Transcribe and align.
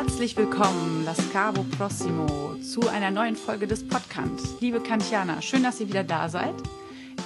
Herzlich 0.00 0.36
willkommen, 0.36 1.04
Las 1.04 1.18
Cabo 1.32 1.64
Prossimo, 1.64 2.54
zu 2.62 2.88
einer 2.88 3.10
neuen 3.10 3.34
Folge 3.34 3.66
des 3.66 3.88
Podcasts. 3.88 4.54
Liebe 4.60 4.80
Kantianer, 4.80 5.42
schön, 5.42 5.64
dass 5.64 5.80
ihr 5.80 5.88
wieder 5.88 6.04
da 6.04 6.28
seid. 6.28 6.54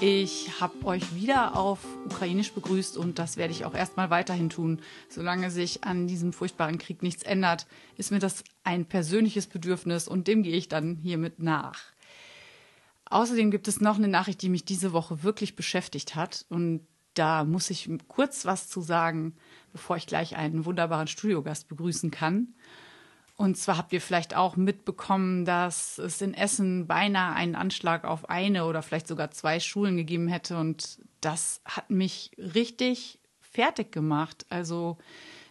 Ich 0.01 0.59
habe 0.59 0.87
euch 0.87 1.15
wieder 1.15 1.55
auf 1.55 1.81
Ukrainisch 2.07 2.51
begrüßt 2.53 2.97
und 2.97 3.19
das 3.19 3.37
werde 3.37 3.53
ich 3.53 3.67
auch 3.67 3.75
erstmal 3.75 4.09
weiterhin 4.09 4.49
tun. 4.49 4.81
Solange 5.11 5.51
sich 5.51 5.85
an 5.85 6.07
diesem 6.07 6.33
furchtbaren 6.33 6.79
Krieg 6.79 7.03
nichts 7.03 7.23
ändert, 7.25 7.67
ist 7.99 8.11
mir 8.11 8.21
das 8.21 8.43
ein 8.65 8.87
persönliches 8.87 9.49
Bedürfnis 9.49 10.09
und 10.09 10.27
dem 10.27 10.43
gehe 10.43 10.57
ich 10.57 10.69
dann 10.69 10.97
hiermit 10.97 11.41
nach. 11.41 11.79
Außerdem 13.05 13.51
gibt 13.51 13.69
es 13.69 13.83
noch 13.83 13.99
eine 13.99 14.09
Nachricht, 14.09 14.41
die 14.41 14.49
mich 14.49 14.65
diese 14.65 14.95
Woche 14.95 15.23
wirklich 15.23 15.57
beschäftigt 15.57 16.15
hat 16.15 16.47
und 16.49 16.87
da 17.15 17.45
muss 17.45 17.71
ich 17.71 17.89
kurz 18.09 18.45
was 18.45 18.69
zu 18.69 18.81
sagen, 18.81 19.35
bevor 19.73 19.97
ich 19.97 20.07
gleich 20.07 20.37
einen 20.37 20.65
wunderbaren 20.65 21.09
Studiogast 21.09 21.69
begrüßen 21.69 22.11
kann. 22.11 22.49
Und 23.37 23.57
zwar 23.57 23.79
habt 23.79 23.93
ihr 23.93 24.01
vielleicht 24.01 24.37
auch 24.37 24.57
mitbekommen, 24.57 25.45
dass 25.45 25.99
es 25.99 26.21
in 26.21 26.35
Essen 26.35 26.87
beinahe 26.87 27.35
einen 27.35 27.55
Anschlag 27.55 28.05
auf 28.05 28.29
eine 28.29 28.67
oder 28.67 28.83
vielleicht 28.83 29.09
sogar 29.09 29.31
zwei 29.31 29.59
Schulen 29.59 29.97
gegeben 29.97 30.29
hätte. 30.29 30.59
Und 30.59 31.01
das 31.21 31.61
hat 31.65 31.91
mich 31.91 32.31
richtig 32.39 33.19
fertig 33.41 33.91
gemacht. 33.91 34.47
Also 34.49 34.99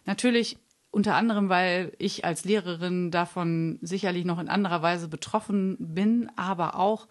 natürlich 0.06 0.58
unter 0.92 1.16
anderem, 1.16 1.50
weil 1.50 1.94
ich 1.98 2.26
als 2.26 2.44
Lehrerin 2.46 3.12
davon 3.12 3.80
sicherlich 3.82 4.26
noch 4.26 4.40
in 4.40 4.50
anderer 4.50 4.82
Weise 4.82 5.08
betroffen 5.08 5.78
bin, 5.80 6.30
aber 6.36 6.76
auch, 6.76 7.08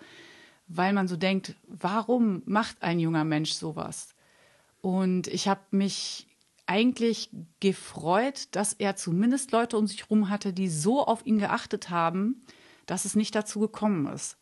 weil 0.68 0.92
man 0.92 1.08
so 1.08 1.16
denkt, 1.16 1.54
warum 1.66 2.42
macht 2.44 2.82
ein 2.82 3.00
junger 3.00 3.24
Mensch 3.24 3.52
sowas? 3.52 4.14
Und 4.80 5.26
ich 5.26 5.48
habe 5.48 5.60
mich 5.70 6.26
eigentlich 6.66 7.30
gefreut, 7.58 8.48
dass 8.52 8.72
er 8.74 8.96
zumindest 8.96 9.52
Leute 9.52 9.76
um 9.76 9.86
sich 9.86 10.02
herum 10.02 10.28
hatte, 10.28 10.52
die 10.52 10.68
so 10.68 11.04
auf 11.04 11.26
ihn 11.26 11.38
geachtet 11.38 11.90
haben, 11.90 12.42
dass 12.86 13.04
es 13.04 13.16
nicht 13.16 13.34
dazu 13.34 13.60
gekommen 13.60 14.06
ist. 14.06 14.38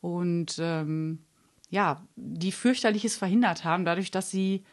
Und 0.00 0.56
ähm, 0.58 1.20
ja, 1.70 2.02
die 2.16 2.52
fürchterliches 2.52 3.16
verhindert 3.16 3.64
haben, 3.64 3.84
dadurch, 3.84 4.10
dass 4.10 4.30
sie 4.30 4.64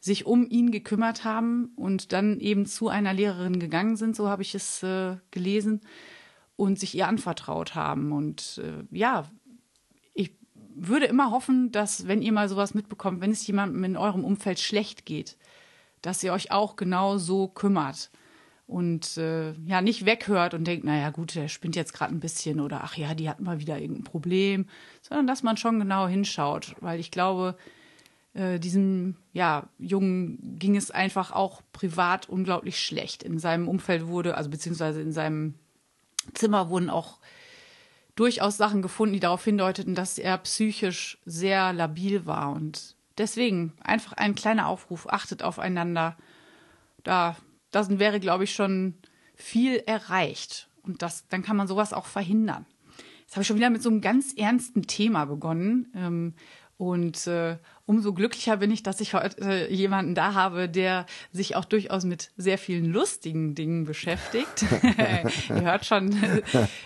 sich 0.00 0.26
um 0.26 0.48
ihn 0.50 0.72
gekümmert 0.72 1.24
haben 1.24 1.72
und 1.76 2.12
dann 2.12 2.40
eben 2.40 2.66
zu 2.66 2.88
einer 2.88 3.14
Lehrerin 3.14 3.60
gegangen 3.60 3.96
sind, 3.96 4.16
so 4.16 4.28
habe 4.28 4.42
ich 4.42 4.54
es 4.54 4.82
äh, 4.82 5.16
gelesen, 5.30 5.80
und 6.56 6.78
sich 6.78 6.94
ihr 6.94 7.08
anvertraut 7.08 7.74
haben. 7.74 8.12
Und 8.12 8.60
äh, 8.62 8.84
ja, 8.96 9.30
würde 10.74 11.06
immer 11.06 11.30
hoffen, 11.30 11.72
dass, 11.72 12.06
wenn 12.06 12.22
ihr 12.22 12.32
mal 12.32 12.48
sowas 12.48 12.74
mitbekommt, 12.74 13.20
wenn 13.20 13.30
es 13.30 13.46
jemandem 13.46 13.84
in 13.84 13.96
eurem 13.96 14.24
Umfeld 14.24 14.58
schlecht 14.60 15.06
geht, 15.06 15.36
dass 16.00 16.22
ihr 16.22 16.32
euch 16.32 16.50
auch 16.50 16.76
genau 16.76 17.18
so 17.18 17.48
kümmert 17.48 18.10
und 18.66 19.16
äh, 19.18 19.52
ja 19.66 19.80
nicht 19.80 20.06
weghört 20.06 20.54
und 20.54 20.64
denkt, 20.66 20.84
naja 20.84 21.10
gut, 21.10 21.34
der 21.34 21.48
spinnt 21.48 21.76
jetzt 21.76 21.92
gerade 21.92 22.14
ein 22.14 22.20
bisschen 22.20 22.60
oder 22.60 22.82
ach 22.84 22.96
ja, 22.96 23.14
die 23.14 23.28
hat 23.28 23.40
mal 23.40 23.60
wieder 23.60 23.78
irgendein 23.78 24.04
Problem, 24.04 24.66
sondern 25.02 25.26
dass 25.26 25.42
man 25.42 25.56
schon 25.56 25.78
genau 25.78 26.06
hinschaut, 26.06 26.74
weil 26.80 26.98
ich 26.98 27.10
glaube, 27.10 27.56
äh, 28.34 28.58
diesem 28.58 29.16
ja 29.32 29.68
Jungen 29.78 30.58
ging 30.58 30.76
es 30.76 30.90
einfach 30.90 31.32
auch 31.32 31.62
privat 31.72 32.28
unglaublich 32.28 32.80
schlecht. 32.80 33.22
In 33.22 33.38
seinem 33.38 33.68
Umfeld 33.68 34.06
wurde, 34.06 34.36
also 34.36 34.50
beziehungsweise 34.50 35.02
in 35.02 35.12
seinem 35.12 35.54
Zimmer 36.34 36.70
wurden 36.70 36.88
auch 36.88 37.18
durchaus 38.14 38.56
Sachen 38.56 38.82
gefunden, 38.82 39.14
die 39.14 39.20
darauf 39.20 39.44
hindeuteten, 39.44 39.94
dass 39.94 40.18
er 40.18 40.38
psychisch 40.38 41.18
sehr 41.24 41.72
labil 41.72 42.26
war 42.26 42.52
und 42.52 42.96
deswegen 43.18 43.72
einfach 43.82 44.12
ein 44.14 44.34
kleiner 44.34 44.66
Aufruf, 44.66 45.06
achtet 45.08 45.42
aufeinander. 45.42 46.16
Da, 47.04 47.36
das 47.70 47.98
wäre, 47.98 48.20
glaube 48.20 48.44
ich, 48.44 48.54
schon 48.54 48.94
viel 49.34 49.82
erreicht. 49.86 50.68
Und 50.82 51.02
das, 51.02 51.26
dann 51.28 51.42
kann 51.42 51.56
man 51.56 51.68
sowas 51.68 51.92
auch 51.92 52.06
verhindern. 52.06 52.66
Jetzt 53.20 53.36
habe 53.36 53.42
ich 53.42 53.46
schon 53.46 53.56
wieder 53.56 53.70
mit 53.70 53.82
so 53.82 53.88
einem 53.88 54.00
ganz 54.00 54.34
ernsten 54.34 54.82
Thema 54.82 55.24
begonnen. 55.24 55.92
Ähm, 55.94 56.34
und 56.76 57.26
äh, 57.26 57.58
umso 57.84 58.12
glücklicher 58.12 58.56
bin 58.58 58.70
ich, 58.70 58.82
dass 58.82 59.00
ich 59.00 59.14
heute 59.14 59.40
äh, 59.40 59.72
jemanden 59.72 60.14
da 60.14 60.34
habe, 60.34 60.68
der 60.68 61.06
sich 61.32 61.56
auch 61.56 61.64
durchaus 61.64 62.04
mit 62.04 62.30
sehr 62.36 62.58
vielen 62.58 62.86
lustigen 62.86 63.54
Dingen 63.54 63.84
beschäftigt. 63.84 64.64
Ihr 65.48 65.62
hört 65.62 65.84
schon, 65.84 66.12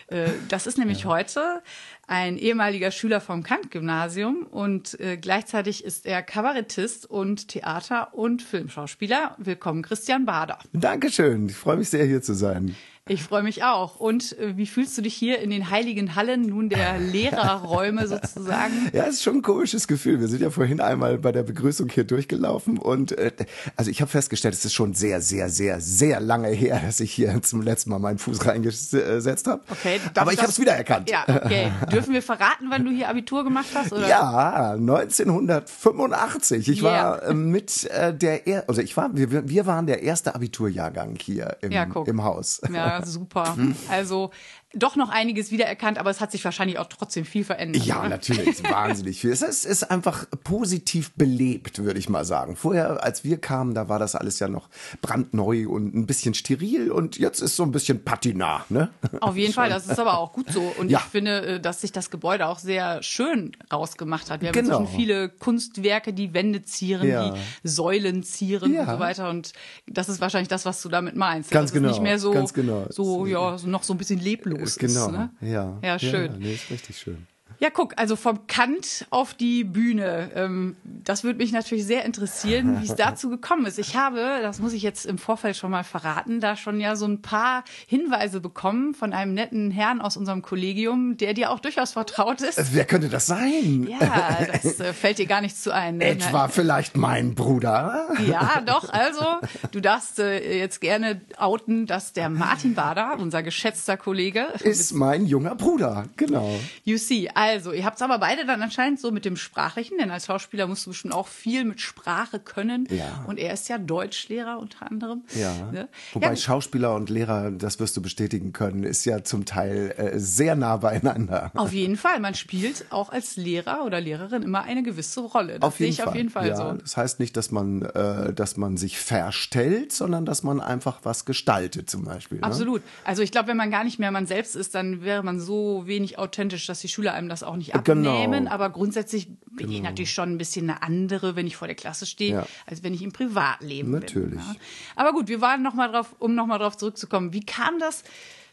äh, 0.09 0.31
das 0.49 0.67
ist 0.67 0.79
nämlich 0.79 1.05
heute 1.05 1.63
ein 2.07 2.39
ehemaliger 2.39 2.91
Schüler 2.91 3.21
vom 3.21 3.43
Kant-Gymnasium 3.43 4.47
und 4.47 4.99
äh, 5.01 5.17
gleichzeitig 5.17 5.85
ist 5.85 6.07
er 6.07 6.23
Kabarettist 6.23 7.05
und 7.09 7.49
Theater- 7.49 8.15
und 8.15 8.43
Filmschauspieler. 8.43 9.37
Willkommen, 9.39 9.83
Christian 9.83 10.25
Bader. 10.25 10.59
Dankeschön, 10.73 11.49
ich 11.49 11.57
freue 11.57 11.77
mich 11.77 11.91
sehr, 11.91 12.05
hier 12.05 12.23
zu 12.23 12.35
sein. 12.35 12.75
Ich 13.09 13.23
freue 13.23 13.45
mich 13.45 13.63
auch. 13.63 14.01
Und 14.01 14.37
äh, 14.37 14.57
wie 14.57 14.67
fühlst 14.67 14.99
du 14.99 15.03
dich 15.03 15.15
hier 15.15 15.39
in 15.39 15.51
den 15.51 15.71
heiligen 15.71 16.17
Hallen 16.17 16.43
nun 16.43 16.69
der 16.69 16.99
Lehrerräume 17.13 18.09
sozusagen? 18.09 18.91
Ja, 18.93 19.05
es 19.05 19.15
ist 19.15 19.23
schon 19.23 19.37
ein 19.37 19.43
komisches 19.43 19.87
Gefühl. 19.87 20.19
Wir 20.19 20.27
sind 20.27 20.43
ja 20.43 20.51
vorhin 20.51 20.81
einmal 20.81 21.17
bei 21.17 21.31
der 21.31 21.45
Begrüßung 21.45 21.89
hier 21.89 22.03
durchgelaufen 22.03 22.79
und 22.79 23.13
äh, 23.13 23.31
also 23.77 23.93
ich 23.93 24.01
habe 24.01 24.11
festgestellt, 24.11 24.55
es 24.55 24.65
ist 24.65 24.75
schon 24.75 24.95
sehr, 24.95 25.21
sehr, 25.21 25.51
sehr, 25.51 25.81
sehr 25.81 26.19
lange 26.19 26.49
her, 26.49 26.83
dass 26.85 26.99
ich 26.99 27.13
hier 27.13 27.41
zum 27.43 27.63
letzten 27.63 27.91
Mal 27.91 28.01
meinen 28.01 28.19
Fuß 28.19 28.45
reingesetzt 28.45 29.47
habe. 29.47 29.63
Okay, 29.71 30.01
aber 30.17 30.33
ich 30.33 30.41
habe 30.41 30.49
es 30.49 30.59
wiedererkannt. 30.59 31.09
Ja, 31.09 31.27
okay. 31.29 31.71
Dürfen 31.93 32.13
wir 32.13 32.23
verraten, 32.23 32.71
wann 32.71 32.85
du 32.85 32.91
hier 32.91 33.09
Abitur 33.09 33.45
gemacht 33.45 33.69
hast? 33.73 33.93
Oder? 33.93 34.09
Ja, 34.09 34.73
1985. 34.73 36.69
Ich 36.69 36.83
yeah. 36.83 36.91
war 36.91 37.23
äh, 37.23 37.35
mit 37.35 37.85
äh, 37.85 38.13
der, 38.13 38.49
er 38.49 38.69
also 38.69 38.81
ich 38.81 38.97
war, 38.97 39.11
wir, 39.15 39.49
wir 39.49 39.67
waren 39.67 39.87
der 39.87 40.03
erste 40.03 40.35
Abiturjahrgang 40.35 41.17
hier 41.21 41.57
im, 41.61 41.71
ja, 41.71 41.87
im 42.05 42.25
Haus. 42.25 42.61
Ja, 42.73 42.96
super. 43.05 43.57
Also 43.91 44.31
doch 44.75 44.97
noch 44.97 45.11
einiges 45.11 45.51
wiedererkannt, 45.51 45.99
aber 45.99 46.11
es 46.11 46.21
hat 46.21 46.33
sich 46.33 46.45
wahrscheinlich 46.45 46.79
auch 46.79 46.87
trotzdem 46.87 47.25
viel 47.25 47.45
verändert. 47.45 47.85
Ja, 47.85 48.01
oder? 48.01 48.09
natürlich, 48.09 48.63
wahnsinnig 48.71 49.21
viel. 49.21 49.31
Es 49.31 49.43
ist, 49.43 49.65
ist 49.65 49.91
einfach 49.91 50.27
positiv 50.43 51.13
belebt, 51.13 51.79
würde 51.85 51.99
ich 51.99 52.09
mal 52.09 52.25
sagen. 52.25 52.57
Vorher, 52.57 53.03
als 53.03 53.23
wir 53.23 53.39
kamen, 53.39 53.75
da 53.75 53.89
war 53.89 53.99
das 53.99 54.17
alles 54.17 54.39
ja 54.41 54.49
noch 54.49 54.69
brandneu 55.03 55.69
und 55.69 55.95
ein 55.95 56.07
bisschen 56.07 56.35
steril 56.35 56.91
und 56.91 57.17
jetzt 57.17 57.41
ist 57.41 57.57
so 57.57 57.63
ein 57.63 57.71
bisschen 57.71 58.03
Patina, 58.05 58.65
ne? 58.69 58.91
Auf 59.21 59.37
jeden 59.37 59.53
Fall, 59.55 59.71
das 59.71 59.87
ist 59.87 59.99
aber 60.01 60.19
auch 60.19 60.33
gut 60.33 60.51
so. 60.51 60.61
Und 60.79 60.91
ja. 60.91 60.99
ich 60.99 61.05
finde, 61.05 61.47
äh, 61.47 61.61
dass 61.61 61.81
sich 61.81 61.93
das 61.93 62.11
Gebäude 62.11 62.47
auch 62.47 62.59
sehr 62.59 63.03
schön 63.03 63.53
rausgemacht 63.73 64.31
hat. 64.31 64.41
Wir 64.41 64.49
haben 64.49 64.55
genau. 64.55 64.81
inzwischen 64.81 64.99
viele 64.99 65.29
Kunstwerke, 65.29 66.13
die 66.13 66.35
Wände 66.35 66.63
zieren, 66.63 67.09
ja. 67.09 67.31
die 67.31 67.39
Säulen 67.69 68.25
zieren 68.25 68.75
ja. 68.75 68.83
und 68.83 68.91
so 68.91 68.99
weiter. 68.99 69.31
Und 69.31 69.53
das 69.87 70.09
ist 70.09 70.21
wahrscheinlich 70.21 70.49
das, 70.49 70.67
was 70.67 70.83
du 70.83 70.89
damit 70.89 71.15
meinst. 71.15 71.53
Ganz 71.53 71.71
das 71.71 71.75
genau. 71.75 71.89
Ist 71.89 71.95
nicht 71.95 72.03
mehr 72.03 72.19
so, 72.19 72.33
ganz 72.33 72.53
genau. 72.53 72.87
so, 72.91 73.27
ja, 73.27 73.57
so 73.57 73.69
noch 73.69 73.85
so 73.85 73.95
ein 73.95 73.99
bisschen 73.99 74.19
leblos 74.19 74.56
genau. 74.79 75.07
ist. 75.07 75.13
Ne? 75.13 75.31
Ja. 75.41 75.79
Ja, 75.83 75.99
schön. 75.99 76.33
Ja, 76.33 76.39
nee, 76.39 76.55
ist 76.55 76.71
richtig 76.71 76.99
schön. 76.99 77.27
Ja, 77.59 77.71
guck, 77.71 77.95
also 77.97 78.17
vom 78.17 78.47
Kant 78.47 79.07
auf 79.11 79.35
die 79.35 79.65
Bühne. 79.65 80.31
Ähm, 80.35 80.77
das 80.85 81.25
würde 81.25 81.39
mich 81.39 81.53
natürlich 81.53 81.87
sehr 81.87 82.05
interessieren, 82.05 82.83
wie 82.83 82.87
es 82.87 82.95
dazu 82.97 83.31
gekommen 83.31 83.67
ist. 83.67 83.79
Ich 83.79 83.97
habe, 83.97 84.41
das 84.43 84.59
muss 84.59 84.73
ich 84.73 84.83
jetzt 84.83 85.07
im 85.07 85.19
Vorfeld 85.19 85.57
schon 85.57 85.71
mal 85.71 85.85
verraten, 85.85 86.41
da 86.41 86.57
schon 86.57 86.81
ja 86.81 86.97
so 86.97 87.07
ein 87.07 87.23
paar 87.23 87.65
Hinweise 87.87 88.41
bekommen 88.41 88.95
von 88.95 89.13
einem 89.13 89.33
netten 89.35 89.71
Herrn 89.71 90.01
aus 90.01 90.17
unserem 90.17 90.43
Kollegium, 90.43 91.17
der 91.17 91.35
dir 91.35 91.51
auch 91.51 91.61
durchaus 91.61 91.93
vertraut 91.93 92.43
ist. 92.43 92.75
Wer 92.75 92.85
könnte 92.85 93.09
das 93.09 93.27
sein? 93.27 93.87
Ja, 93.89 94.47
das 94.53 94.81
äh, 94.81 94.93
fällt 94.93 95.19
dir 95.19 95.27
gar 95.27 95.41
nicht 95.41 95.57
zu 95.57 95.73
ein. 95.73 95.99
Ne? 95.99 96.05
Etwa 96.17 96.49
vielleicht 96.49 96.97
mein 96.97 97.35
Bruder? 97.35 98.09
Ja, 98.27 98.63
doch, 98.67 98.91
also 98.91 99.25
du 99.71 99.81
darfst 99.81 100.19
äh, 100.19 100.59
jetzt 100.59 100.81
gerne 100.81 101.23
outen, 101.39 101.87
dass 101.87 102.13
der 102.13 102.29
Martin 102.29 102.75
Bader, 102.75 103.17
unser 103.19 103.43
geschätzter 103.43 103.97
Kollege, 103.97 104.47
ist 104.63 104.93
mein 104.93 105.27
junger 105.27 105.55
Bruder, 105.55 106.05
genau. 106.17 106.59
You 106.85 106.99
see, 106.99 107.29
also, 107.33 107.46
ihr 107.73 107.85
habt 107.85 107.97
es 107.97 108.03
aber 108.03 108.19
beide 108.19 108.47
dann 108.47 108.63
anscheinend 108.63 109.01
so 109.01 109.11
mit 109.11 109.25
dem 109.25 109.37
Sprachlichen, 109.37 109.99
denn 109.99 110.11
als 110.11 110.27
Schauspieler 110.27 110.67
musst 110.67 110.87
du 110.87 110.91
bestimmt 110.91 111.15
auch 111.15 111.29
viel 111.29 111.65
mit 111.65 111.81
Sprache 111.81 112.39
können. 112.39 112.87
Ja. 112.91 113.25
Und 113.27 113.39
er 113.39 113.53
ist 113.53 113.69
ja 113.69 113.79
Deutschlehrer 113.79 114.59
unter 114.59 114.91
anderem. 114.91 115.23
Ja. 115.35 115.71
Ne? 115.73 115.89
Wobei 116.13 116.29
ja. 116.29 116.37
Schauspieler 116.37 116.95
und 116.95 117.11
Lehrer, 117.11 117.51
das 117.51 117.81
wirst 117.81 117.97
du 117.97 118.03
bestätigen 118.03 118.53
können, 118.53 118.83
ist 118.83 119.05
ja 119.05 119.25
zum 119.25 119.45
Teil 119.45 119.95
äh, 119.97 120.19
sehr 120.19 120.57
nah 120.57 120.77
beieinander. 120.77 121.51
Auf 121.55 121.73
jeden 121.73 121.97
Fall. 121.97 122.21
Man 122.21 122.35
spielt 122.35 122.87
auch 122.91 123.11
als 123.11 123.37
Lehrer 123.37 123.85
oder 123.85 124.01
Lehrerin 124.01 124.43
immer 124.43 124.63
eine 124.63 124.83
gewisse 124.83 125.21
Rolle. 125.21 125.59
Das 125.59 125.63
auf 125.63 125.81
jeden 125.81 125.93
sehe 125.93 125.95
ich 125.95 125.97
Fall. 125.99 126.09
auf 126.09 126.15
jeden 126.15 126.31
Fall 126.31 126.49
ja, 126.49 126.57
so. 126.57 126.73
Das 126.73 126.97
heißt 126.97 127.21
nicht, 127.21 127.37
dass 127.37 127.51
man, 127.51 127.83
äh, 127.83 128.33
dass 128.33 128.57
man 128.57 128.77
sich 128.77 128.99
verstellt, 128.99 129.93
sondern 129.93 130.25
dass 130.25 130.43
man 130.43 130.61
einfach 130.61 131.01
was 131.03 131.25
gestaltet 131.25 131.91
zum 131.91 132.05
Beispiel. 132.05 132.39
Ne? 132.39 132.45
Absolut. 132.45 132.83
Also 133.05 133.23
ich 133.23 133.31
glaube, 133.31 133.49
wenn 133.49 133.57
man 133.57 133.71
gar 133.71 133.85
nicht 133.85 133.99
mehr 133.99 134.11
man 134.11 134.27
selbst 134.27 134.57
ist, 134.57 134.75
dann 134.75 135.03
wäre 135.03 135.23
man 135.23 135.41
so 135.41 135.87
wenig 135.87 136.19
authentisch, 136.19 136.67
dass 136.67 136.81
die 136.81 136.89
Schüler 136.89 137.15
einem 137.15 137.29
das 137.29 137.36
auch 137.43 137.57
nicht 137.57 137.75
abnehmen. 137.75 138.45
Genau. 138.45 138.51
Aber 138.51 138.71
grundsätzlich 138.71 139.29
bin 139.29 139.67
genau. 139.67 139.73
ich 139.73 139.83
natürlich 139.83 140.13
schon 140.13 140.31
ein 140.33 140.39
bisschen 140.39 140.69
eine 140.71 140.83
andere, 140.83 141.37
wenn 141.37 141.47
ich 141.47 141.57
vor 141.57 141.69
der 141.69 141.75
Klasse 141.75 142.07
stehe, 142.07 142.33
ja. 142.33 142.47
als 142.67 142.83
wenn 142.83 142.95
ich 142.95 143.03
im 143.03 143.13
Privatleben 143.13 143.91
natürlich. 143.91 144.31
bin. 144.31 144.39
Natürlich. 144.39 144.59
Ja. 144.59 144.67
Aber 144.97 145.13
gut, 145.13 145.29
wir 145.29 145.41
waren 145.41 145.63
noch 145.63 145.75
mal 145.75 145.89
drauf, 145.89 146.17
um 146.19 146.35
nochmal 146.35 146.59
drauf 146.59 146.77
zurückzukommen. 146.77 147.33
Wie 147.33 147.45
kam 147.45 147.79
das, 147.79 148.05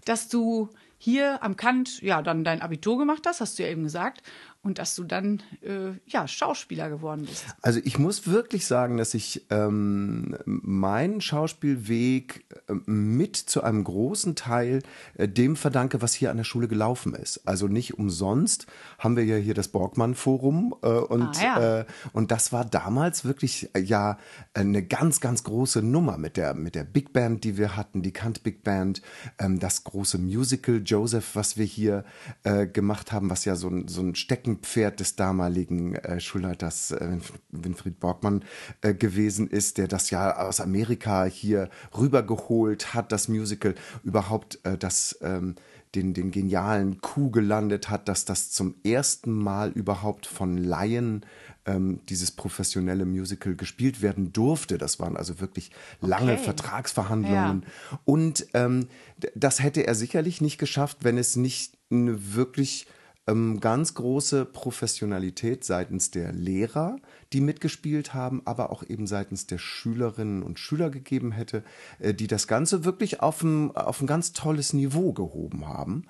dass 0.06 0.30
du 0.30 0.70
hier 0.98 1.44
am 1.44 1.58
Kant 1.58 2.02
ja 2.02 2.22
dann 2.22 2.46
dein 2.46 2.62
Abitur 2.62 2.98
gemacht 2.98 3.24
hast, 3.26 3.42
hast 3.42 3.60
du 3.60 3.64
ja 3.64 3.70
eben 3.70 3.84
gesagt, 3.84 4.24
und 4.64 4.80
dass 4.80 4.96
du 4.96 5.04
dann 5.04 5.44
äh, 5.62 5.92
ja 6.08 6.28
Schauspieler 6.28 6.90
geworden 6.90 7.26
bist. 7.26 7.46
Also 7.62 7.82
ich 7.84 8.00
muss 8.00 8.28
wirklich 8.28 8.66
sagen, 8.66 8.98
dass 8.98 9.14
ich 9.14 9.46
ähm, 9.50 10.38
meinen 10.46 11.20
Schauspielweg 11.22 12.46
äh, 12.68 12.74
mit 12.86 13.36
zu 13.36 13.62
einem 13.64 13.84
großen 13.84 14.36
Teil 14.36 14.82
äh, 15.16 15.28
dem 15.28 15.56
verdanke, 15.56 16.02
was 16.02 16.14
hier 16.14 16.32
an 16.32 16.38
der 16.38 16.44
Schule 16.46 16.68
gelaufen 16.68 17.14
ist. 17.14 17.46
Also 17.46 17.68
nicht 17.68 18.00
umsonst 18.00 18.66
haben 18.98 19.18
wir 19.18 19.26
ja 19.26 19.36
hier 19.36 19.54
das 19.54 19.68
Borgmann 19.68 20.16
Forum 20.16 20.74
äh, 20.82 20.88
und 20.88 21.24
Ah, 21.24 21.44
ja. 21.44 21.80
äh, 21.80 21.86
und 22.14 22.32
das 22.32 22.52
war 22.54 22.64
damals 22.64 23.26
wirklich 23.26 23.70
äh, 23.76 23.80
ja 23.80 24.18
eine 24.54 24.82
ganz 24.84 25.20
ganz 25.20 25.44
große 25.44 25.82
Nummer 25.82 26.18
mit 26.18 26.38
der 26.38 26.54
mit 26.54 26.76
der 26.76 26.86
Big 26.86 27.12
Band, 27.12 27.44
die 27.44 27.58
wir 27.58 27.76
hatten, 27.76 28.02
die 28.02 28.12
Kant 28.14 28.44
Big 28.44 28.64
Band, 28.64 29.02
ähm, 29.40 29.60
das 29.60 29.84
große 29.84 30.18
Musical 30.18 30.82
Joseph, 30.86 31.36
was 31.36 31.58
wir 31.58 31.66
hier 31.66 32.06
äh, 32.44 32.66
gemacht 32.66 33.12
haben, 33.12 33.30
was 33.30 33.44
ja 33.46 33.56
so 33.56 33.68
ein, 33.68 33.88
so 33.88 34.02
ein 34.02 34.16
Steckenpferd 34.54 35.00
des 35.00 35.16
damaligen 35.16 35.96
äh, 35.96 36.20
Schulleiters 36.20 36.92
äh, 36.92 37.18
Winfried 37.50 38.00
Borgmann 38.00 38.44
äh, 38.82 38.94
gewesen 38.94 39.50
ist, 39.50 39.78
der 39.78 39.88
das 39.88 40.10
ja 40.10 40.38
aus 40.38 40.60
Amerika 40.60 41.26
hier 41.26 41.70
rübergeholt 41.98 42.94
hat, 42.94 43.12
das 43.12 43.28
Musical 43.28 43.76
überhaupt 44.04 44.60
äh, 44.64 44.78
das 44.78 45.18
ähm, 45.22 45.56
den, 45.96 46.16
den 46.16 46.32
genialen 46.32 47.02
Coup 47.02 47.32
gelandet 47.32 47.92
hat, 47.92 48.08
dass 48.08 48.26
das 48.26 48.50
zum 48.50 48.74
ersten 48.84 49.32
Mal 49.32 49.70
überhaupt 49.70 50.26
von 50.26 50.58
Laien 50.58 51.24
ähm, 51.68 52.00
dieses 52.10 52.32
professionelle 52.32 53.06
Musical 53.06 53.56
gespielt 53.56 54.02
werden 54.02 54.34
durfte. 54.34 54.80
Das 54.80 55.00
waren 55.00 55.16
also 55.16 55.40
wirklich 55.40 55.70
lange 56.02 56.34
Okay. 56.34 56.44
Vertragsverhandlungen. 56.46 57.68
Und 58.06 58.48
ähm, 58.56 58.88
das 59.36 59.62
hätte 59.62 59.86
er 59.86 59.94
sicherlich 59.94 60.42
nicht 60.42 60.58
geschafft, 60.58 60.98
wenn 61.02 61.20
es 61.20 61.36
nicht 61.36 61.78
eine 61.92 62.34
wirklich 62.34 62.88
ähm, 63.28 63.60
ganz 63.60 63.94
große 63.94 64.46
Professionalität 64.46 65.64
seitens 65.64 66.12
der 66.12 66.32
Lehrer, 66.34 66.98
die 67.32 67.42
mitgespielt 67.42 68.14
haben, 68.14 68.42
aber 68.46 68.72
auch 68.72 68.84
eben 68.84 69.08
seitens 69.08 69.48
der 69.48 69.58
Schülerinnen 69.58 70.44
und 70.44 70.60
Schüler 70.60 70.90
gegeben 70.90 71.32
hätte, 71.32 71.64
äh, 72.00 72.14
die 72.14 72.28
das 72.28 72.48
Ganze 72.48 72.86
wirklich 72.86 73.22
auf 73.22 73.42
ein, 73.44 73.76
auf 73.76 74.02
ein 74.02 74.08
ganz 74.08 74.34
tolles 74.34 74.74
Niveau 74.74 75.14
gehoben 75.14 75.68
haben. 75.68 76.06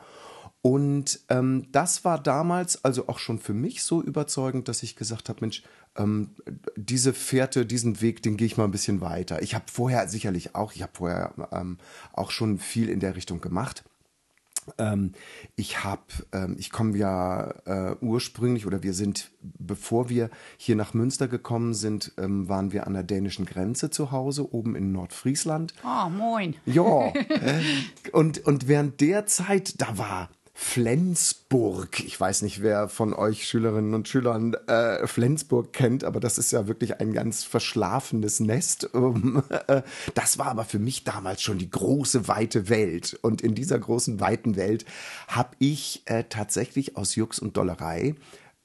Und 0.65 1.19
ähm, 1.27 1.67
das 1.73 2.05
war 2.05 2.17
damals 2.17 2.85
also 2.85 3.09
auch 3.09 3.19
schon 3.19 3.37
für 3.37 3.53
mich 3.53 3.83
so 3.83 4.01
überzeugend, 4.01 4.69
dass 4.69 4.81
ich 4.81 4.95
gesagt 4.95 5.27
habe, 5.27 5.41
Mensch, 5.41 5.61
ähm, 5.97 6.29
diese 6.77 7.13
Fährte, 7.13 7.65
diesen 7.65 7.99
Weg, 7.99 8.23
den 8.23 8.37
gehe 8.37 8.47
ich 8.47 8.55
mal 8.55 8.63
ein 8.63 8.71
bisschen 8.71 9.01
weiter. 9.01 9.41
Ich 9.41 9.55
habe 9.55 9.65
vorher 9.69 10.07
sicherlich 10.07 10.55
auch, 10.55 10.71
ich 10.73 10.81
habe 10.81 10.93
vorher 10.95 11.33
ähm, 11.51 11.79
auch 12.13 12.31
schon 12.31 12.59
viel 12.59 12.87
in 12.87 13.01
der 13.01 13.17
Richtung 13.17 13.41
gemacht. 13.41 13.83
Ähm, 14.77 15.13
ich 15.55 15.83
habe, 15.83 16.01
ähm, 16.31 16.55
ich 16.57 16.71
komme 16.71 16.97
ja 16.97 17.51
äh, 17.65 17.95
ursprünglich 18.01 18.65
oder 18.65 18.83
wir 18.83 18.93
sind, 18.93 19.31
bevor 19.41 20.09
wir 20.09 20.29
hier 20.57 20.75
nach 20.75 20.93
Münster 20.93 21.27
gekommen 21.27 21.73
sind, 21.73 22.13
ähm, 22.17 22.47
waren 22.49 22.71
wir 22.71 22.87
an 22.87 22.93
der 22.93 23.03
dänischen 23.03 23.45
Grenze 23.45 23.89
zu 23.89 24.11
Hause, 24.11 24.53
oben 24.53 24.75
in 24.75 24.91
Nordfriesland. 24.91 25.73
Oh, 25.83 26.09
moin. 26.09 26.55
Ja. 26.65 26.83
und, 28.11 28.45
und 28.45 28.67
während 28.67 29.01
der 29.01 29.25
Zeit, 29.25 29.81
da 29.81 29.97
war 29.97 30.29
Flensburg. 30.55 31.99
Ich 32.05 32.19
weiß 32.19 32.43
nicht, 32.43 32.61
wer 32.61 32.87
von 32.87 33.13
euch 33.13 33.47
Schülerinnen 33.47 33.95
und 33.95 34.07
Schülern 34.07 34.53
äh, 34.67 35.07
Flensburg 35.07 35.73
kennt, 35.73 36.03
aber 36.03 36.19
das 36.19 36.37
ist 36.37 36.51
ja 36.51 36.67
wirklich 36.67 36.99
ein 36.99 37.11
ganz 37.11 37.43
verschlafenes 37.43 38.39
Nest. 38.39 38.89
Äh, 39.67 39.81
das 40.13 40.37
war 40.37 40.47
aber 40.47 40.65
für 40.65 40.79
mich 40.79 41.03
damals 41.03 41.41
schon 41.41 41.57
die 41.57 41.69
große, 41.69 42.27
weite 42.27 42.69
Welt. 42.69 43.17
Und 43.21 43.41
in 43.41 43.55
dieser 43.55 43.77
großen, 43.79 44.19
weiten 44.19 44.55
Welt 44.55 44.85
habe 45.27 45.55
ich 45.59 46.03
äh, 46.05 46.23
tatsächlich 46.27 46.97
aus 46.97 47.15
Jux 47.15 47.39
und 47.39 47.57
Dollerei 47.57 48.15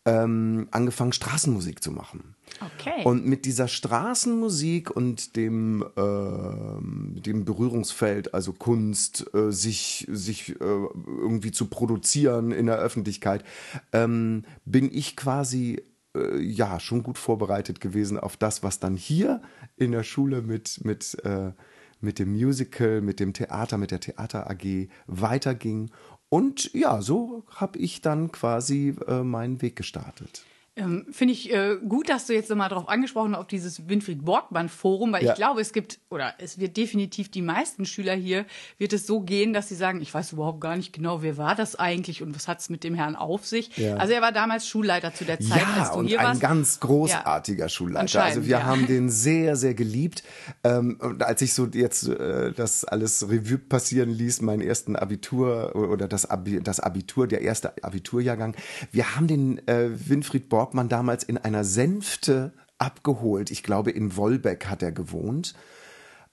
ähm, 0.05 0.69
angefangen, 0.71 1.13
Straßenmusik 1.13 1.83
zu 1.83 1.91
machen. 1.91 2.35
Okay. 2.61 3.05
Und 3.05 3.27
mit 3.27 3.45
dieser 3.45 3.69
Straßenmusik 3.69 4.91
und 4.91 5.37
dem, 5.37 5.85
ähm, 5.97 7.15
dem 7.25 7.45
Berührungsfeld, 7.45 8.35
also 8.35 8.53
Kunst, 8.53 9.27
äh, 9.35 9.53
sich, 9.53 10.07
sich 10.11 10.51
äh, 10.51 10.55
irgendwie 10.61 11.53
zu 11.53 11.67
produzieren 11.67 12.53
in 12.53 12.67
der 12.67 12.79
Öffentlichkeit, 12.79 13.45
ähm, 13.93 14.45
bin 14.65 14.91
ich 14.93 15.17
quasi 15.17 15.83
äh, 16.17 16.39
ja 16.39 16.81
schon 16.81 17.03
gut 17.03 17.19
vorbereitet 17.19 17.81
gewesen 17.81 18.19
auf 18.19 18.37
das, 18.37 18.63
was 18.63 18.81
dann 18.81 18.97
hier 18.97 19.43
in 19.77 19.93
der 19.93 20.03
Schule 20.03 20.43
mit, 20.43 20.85
mit, 20.85 21.23
äh, 21.25 21.53
mit 22.01 22.19
dem 22.19 22.33
Musical, 22.33 23.01
mit 23.01 23.21
dem 23.21 23.33
Theater, 23.33 23.77
mit 23.79 23.91
der 23.91 24.01
Theater 24.01 24.51
AG 24.51 24.89
weiterging. 25.07 25.91
Und 26.29 26.73
ja, 26.75 27.01
so 27.01 27.45
habe 27.49 27.79
ich 27.79 28.01
dann 28.01 28.31
quasi 28.33 28.95
äh, 29.07 29.23
meinen 29.23 29.63
Weg 29.63 29.77
gestartet. 29.77 30.45
Ähm, 30.79 31.07
Finde 31.11 31.33
ich 31.35 31.53
äh, 31.53 31.77
gut, 31.87 32.09
dass 32.09 32.27
du 32.27 32.35
jetzt 32.35 32.49
nochmal 32.51 32.69
darauf 32.69 32.89
angesprochen 32.89 33.33
hast, 33.35 33.41
auf 33.41 33.47
dieses 33.49 33.89
Winfried 33.89 34.25
Borgmann 34.25 34.69
Forum, 34.69 35.13
weil 35.13 35.25
Ja. 35.25 35.33
ich 35.33 35.37
glaube, 35.37 35.61
es 35.61 35.73
gibt, 35.73 35.99
oder 36.11 36.35
es 36.39 36.59
wird 36.59 36.77
definitiv 36.77 37.31
die 37.31 37.43
meisten 37.43 37.85
Schüler 37.85 38.15
hier, 38.15 38.47
wird 38.79 38.93
es 38.93 39.07
so 39.07 39.21
gehen, 39.21 39.53
dass 39.53 39.69
sie 39.69 39.75
sagen, 39.75 40.01
ich 40.01 40.15
weiß 40.15 40.33
überhaupt 40.33 40.61
gar 40.61 40.77
nicht 40.77 40.93
genau, 40.93 41.23
wer 41.23 41.37
war 41.37 41.55
das 41.55 41.75
eigentlich 41.77 42.23
und 42.23 42.35
was 42.35 42.47
hat 42.49 42.61
es 42.61 42.71
mit 42.71 42.85
dem 42.85 42.95
Herrn 42.95 43.17
auf 43.17 43.45
sich. 43.47 43.77
Ja. 43.77 43.97
Also 43.97 44.13
er 44.15 44.23
war 44.23 44.33
damals 44.33 44.67
Schulleiter 44.69 45.13
zu 45.13 45.25
der 45.25 45.41
Zeit, 45.41 45.61
Ja, 45.63 45.81
als 45.83 45.91
du 45.93 45.99
und 45.99 46.07
hier 46.07 46.21
ein 46.21 46.27
warst. 46.27 46.41
ganz 46.41 46.81
großartiger 46.81 47.69
Schulleiter. 47.69 48.23
Also 48.23 48.43
wir 48.45 48.51
ja. 48.59 48.63
haben 48.65 48.87
den 48.87 49.11
sehr, 49.11 49.57
sehr 49.57 49.75
geliebt. 49.75 50.23
Ähm, 50.65 50.99
und 51.01 51.23
als 51.23 51.43
ich 51.43 51.55
so 51.55 51.67
jetzt 51.67 52.07
äh, 52.09 52.53
das 52.53 52.85
alles 52.85 53.29
Revue 53.29 53.59
passieren 53.59 54.11
ließ, 54.11 54.43
meinen 54.43 54.63
ersten 54.63 54.95
Abitur 54.97 55.75
oder 55.75 56.07
das, 56.09 56.31
Abi, 56.31 56.61
das 56.63 56.79
Abitur, 56.81 57.27
der 57.27 57.41
erste 57.43 57.73
Abiturjahrgang, 57.83 58.55
wir 58.93 59.17
haben 59.17 59.27
den 59.27 59.67
äh, 59.67 59.89
Winfried 60.09 60.49
Borgmann 60.49 60.68
damals 60.89 61.25
in 61.25 61.39
einer 61.39 61.65
Sänfte 61.65 62.53
abgeholt. 62.79 63.51
Ich 63.51 63.63
glaube, 63.63 63.91
in 63.91 64.17
Wolbeck 64.17 64.67
hat 64.67 64.83
er 64.83 64.93
gewohnt. 64.93 65.55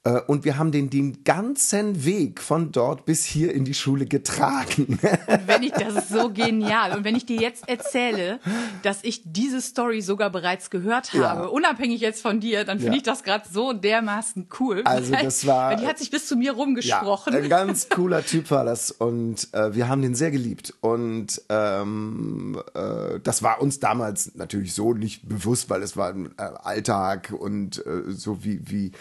Äh, 0.05 0.21
Und 0.27 0.45
wir 0.45 0.57
haben 0.57 0.71
den 0.71 0.89
den 0.89 1.23
ganzen 1.23 2.05
Weg 2.05 2.39
von 2.41 2.71
dort 2.71 3.05
bis 3.05 3.25
hier 3.25 3.53
in 3.53 3.65
die 3.65 3.73
Schule 3.73 4.05
getragen. 4.05 4.99
Und 5.27 5.47
wenn 5.47 5.63
ich, 5.63 5.71
das 5.71 5.95
ist 5.95 6.09
so 6.09 6.29
genial. 6.31 6.95
Und 6.95 7.03
wenn 7.03 7.15
ich 7.15 7.25
dir 7.25 7.39
jetzt 7.41 7.67
erzähle, 7.67 8.39
dass 8.83 8.99
ich 9.03 9.21
diese 9.25 9.59
Story 9.61 10.01
sogar 10.01 10.29
bereits 10.29 10.69
gehört 10.69 11.11
Ja. 11.13 11.29
habe, 11.29 11.49
unabhängig 11.49 12.01
jetzt 12.01 12.21
von 12.21 12.39
dir, 12.39 12.63
dann 12.65 12.77
finde 12.79 12.93
Ja. 12.93 12.97
ich 12.97 13.03
das 13.03 13.23
gerade 13.23 13.45
so 13.51 13.73
dermaßen 13.73 14.47
cool. 14.59 14.81
Also 14.85 15.11
das 15.13 15.45
war- 15.47 15.75
Die 15.75 15.87
hat 15.87 15.97
sich 15.97 16.11
bis 16.11 16.27
zu 16.27 16.35
mir 16.35 16.53
rumgesprochen. 16.53 17.33
Ja, 17.33 17.39
ein 17.39 17.49
ganz 17.49 17.89
cooler 17.89 18.23
Typ 18.25 18.51
war 18.51 18.63
das 18.63 18.91
und 18.91 19.47
äh, 19.53 19.73
wir 19.73 19.87
haben 19.89 20.01
den 20.03 20.13
sehr 20.15 20.29
geliebt 20.31 20.73
und 20.81 21.41
ähm, 21.49 22.61
äh, 22.73 23.19
das 23.23 23.41
war 23.43 23.61
uns 23.61 23.79
damals 23.79 24.35
natürlich 24.35 24.73
so 24.73 24.93
nicht 24.93 25.27
bewusst, 25.27 25.69
weil 25.69 25.81
es 25.81 25.97
war 25.97 26.09
ein 26.09 26.27
äh, 26.37 26.41
Alltag 26.63 27.33
und 27.37 27.83
äh, 27.85 28.11
so 28.11 28.43
wie 28.43 28.61
wie 28.69 28.91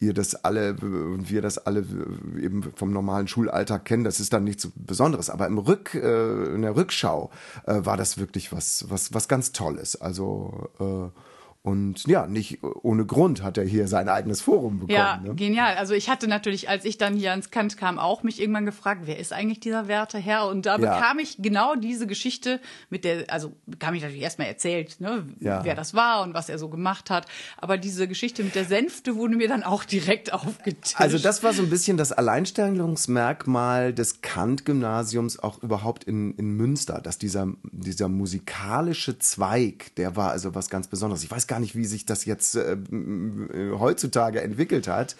ihr 0.00 0.14
das 0.14 0.34
alle 0.36 0.51
und 0.60 1.30
wir 1.30 1.42
das 1.42 1.58
alle 1.58 1.80
äh, 1.80 2.44
eben 2.44 2.62
vom 2.74 2.92
normalen 2.92 3.28
Schulalltag 3.28 3.84
kennen, 3.84 4.04
das 4.04 4.20
ist 4.20 4.32
dann 4.32 4.44
nichts 4.44 4.68
Besonderes, 4.74 5.30
aber 5.30 5.46
im 5.46 5.58
Rück 5.58 5.94
äh, 5.94 6.54
in 6.54 6.62
der 6.62 6.76
Rückschau 6.76 7.30
äh, 7.66 7.84
war 7.84 7.96
das 7.96 8.18
wirklich 8.18 8.52
was 8.52 8.86
was 8.88 9.14
was 9.14 9.28
ganz 9.28 9.52
Tolles. 9.52 10.00
Also 10.00 10.70
äh, 10.80 11.31
und 11.64 12.04
ja, 12.08 12.26
nicht 12.26 12.58
ohne 12.64 13.06
Grund 13.06 13.44
hat 13.44 13.56
er 13.56 13.64
hier 13.64 13.86
sein 13.86 14.08
eigenes 14.08 14.40
Forum 14.40 14.80
bekommen. 14.80 14.90
Ja, 14.96 15.20
ne? 15.22 15.34
genial. 15.36 15.76
Also 15.76 15.94
ich 15.94 16.08
hatte 16.10 16.26
natürlich, 16.26 16.68
als 16.68 16.84
ich 16.84 16.98
dann 16.98 17.14
hier 17.14 17.30
ans 17.30 17.52
Kant 17.52 17.76
kam, 17.76 18.00
auch 18.00 18.24
mich 18.24 18.40
irgendwann 18.40 18.66
gefragt, 18.66 19.02
wer 19.04 19.16
ist 19.18 19.32
eigentlich 19.32 19.60
dieser 19.60 19.86
werte 19.86 20.18
Herr? 20.18 20.48
Und 20.48 20.66
da 20.66 20.76
Ja. 20.78 20.94
bekam 20.96 21.20
ich 21.20 21.36
genau 21.38 21.76
diese 21.76 22.08
Geschichte 22.08 22.60
mit 22.90 23.04
der, 23.04 23.30
also 23.30 23.52
bekam 23.66 23.94
ich 23.94 24.02
natürlich 24.02 24.22
erstmal 24.24 24.48
erzählt, 24.48 25.00
ne, 25.00 25.24
Ja. 25.38 25.64
wer 25.64 25.76
das 25.76 25.94
war 25.94 26.22
und 26.22 26.34
was 26.34 26.48
er 26.48 26.58
so 26.58 26.68
gemacht 26.68 27.10
hat. 27.10 27.26
Aber 27.58 27.78
diese 27.78 28.08
Geschichte 28.08 28.42
mit 28.42 28.56
der 28.56 28.64
Sänfte 28.64 29.14
wurde 29.14 29.36
mir 29.36 29.46
dann 29.46 29.62
auch 29.62 29.84
direkt 29.84 30.32
aufgetischt. 30.32 31.00
Also 31.00 31.18
das 31.18 31.44
war 31.44 31.52
so 31.52 31.62
ein 31.62 31.70
bisschen 31.70 31.96
das 31.96 32.10
Alleinstellungsmerkmal 32.10 33.92
des 33.92 34.20
Kant-Gymnasiums 34.20 35.38
auch 35.38 35.62
überhaupt 35.62 36.04
in, 36.04 36.32
in 36.34 36.56
Münster, 36.56 37.00
dass 37.00 37.18
dieser, 37.18 37.48
dieser 37.62 38.08
musikalische 38.08 39.18
Zweig, 39.18 39.94
der 39.96 40.16
war 40.16 40.30
also 40.30 40.54
was 40.54 40.68
ganz 40.68 40.88
Besonderes. 40.88 41.22
Ich 41.22 41.30
weiß 41.30 41.46
gar 41.52 41.60
nicht, 41.60 41.76
wie 41.76 41.84
sich 41.84 42.06
das 42.06 42.24
jetzt 42.24 42.56
äh, 42.56 42.72
m- 42.90 43.76
heutzutage 43.78 44.40
entwickelt 44.40 44.88
hat, 44.88 45.16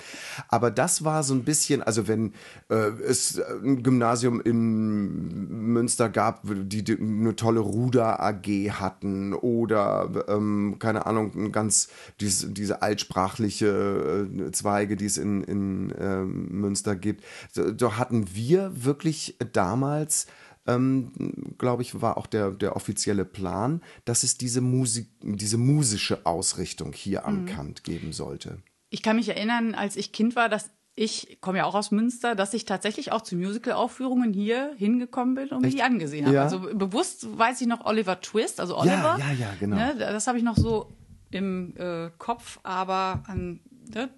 aber 0.49 0.71
das 0.71 1.05
war 1.05 1.23
so 1.23 1.35
ein 1.35 1.45
bisschen, 1.45 1.83
also 1.83 2.09
wenn 2.09 2.33
äh, 2.71 2.75
es 3.07 3.39
ein 3.63 3.83
Gymnasium 3.83 4.41
in 4.41 5.73
Münster 5.75 6.09
gab, 6.09 6.41
die, 6.45 6.83
die 6.83 6.97
eine 6.99 7.37
tolle 7.37 7.61
Ruder-AG 7.61 8.47
hatten 8.81 9.35
oder 9.35 10.25
ähm, 10.29 10.77
keine 10.79 11.05
Ahnung, 11.05 11.53
ganz 11.53 11.89
diese, 12.21 12.49
diese 12.49 12.81
altsprachliche 12.81 14.27
äh, 14.47 14.51
Zweige, 14.53 14.97
die 14.97 15.07
es 15.07 15.19
in, 15.19 15.45
in 15.45 15.93
ähm, 16.01 16.49
Münster 16.63 16.97
gibt. 16.97 17.25
Da, 17.55 17.71
da 17.73 17.99
hatten 17.99 18.35
wir 18.35 18.85
wirklich 18.85 19.37
damals 19.53 20.27
ähm, 20.67 21.13
glaube 21.59 21.83
ich, 21.83 22.01
war 22.01 22.17
auch 22.17 22.27
der, 22.27 22.51
der 22.51 22.77
offizielle 22.77 23.25
Plan, 23.25 23.83
dass 24.05 24.23
es 24.23 24.39
diese 24.39 24.61
Musik, 24.61 25.09
diese 25.23 25.59
musische 25.59 26.25
Ausrichtung 26.25 26.93
hier 26.93 27.27
am 27.27 27.47
Kant 27.47 27.85
geben 27.85 28.13
sollte. 28.13 28.63
Ich 28.91 29.03
kann 29.03 29.17
mich 29.17 29.29
erinnern, 29.29 29.75
als 29.75 29.97
ich 29.97 30.13
Kind 30.13 30.37
war, 30.37 30.49
dass 30.49 30.71
ich 30.95 31.39
komme 31.41 31.59
ja 31.59 31.65
auch 31.65 31.75
aus 31.75 31.91
Münster, 31.91 32.35
dass 32.35 32.53
ich 32.53 32.67
tatsächlich 32.67 33.13
auch 33.13 33.23
zu 33.23 33.35
Musical-Aufführungen 33.35 34.35
hier 34.35 34.75
hingekommen 34.77 35.35
bin 35.35 35.49
und 35.49 35.63
mir 35.63 35.71
die 35.71 35.83
angesehen 35.83 36.27
habe. 36.27 36.37
Ja. 36.37 36.43
Also 36.43 36.61
bewusst 36.61 37.27
weiß 37.39 37.61
ich 37.63 37.67
noch 37.67 37.87
Oliver 37.87 38.21
Twist, 38.21 38.61
also 38.61 38.77
Oliver. 38.77 39.17
ja, 39.19 39.33
ja, 39.33 39.55
genau. 39.59 39.77
Ne, 39.77 39.95
das 39.99 40.27
habe 40.27 40.37
ich 40.37 40.45
noch 40.45 40.57
so 40.57 40.93
im 41.31 41.75
äh, 41.79 42.11
Kopf, 42.19 42.61
aber 42.63 43.23
an, 43.27 43.61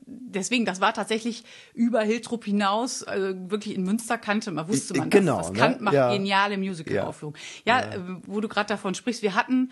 deswegen, 0.06 0.64
das 0.64 0.80
war 0.80 0.92
tatsächlich 0.94 1.44
über 1.74 2.02
Hiltrup 2.02 2.44
hinaus, 2.44 3.02
also 3.02 3.34
wirklich 3.50 3.74
in 3.74 3.82
Münster 3.84 4.18
kannte 4.18 4.50
man, 4.50 4.68
wusste 4.68 4.94
man 4.96 5.10
Genau, 5.10 5.38
das. 5.38 5.46
Das 5.48 5.52
ne? 5.52 5.58
kann, 5.58 5.76
macht 5.82 5.94
Ja. 5.94 6.12
geniale 6.12 6.58
Musical-Aufführungen. 6.58 7.38
Ja, 7.64 7.80
Äh, 7.80 7.98
wo 8.26 8.40
du 8.40 8.48
gerade 8.48 8.68
davon 8.68 8.94
sprichst, 8.94 9.22
wir 9.22 9.34
hatten 9.34 9.70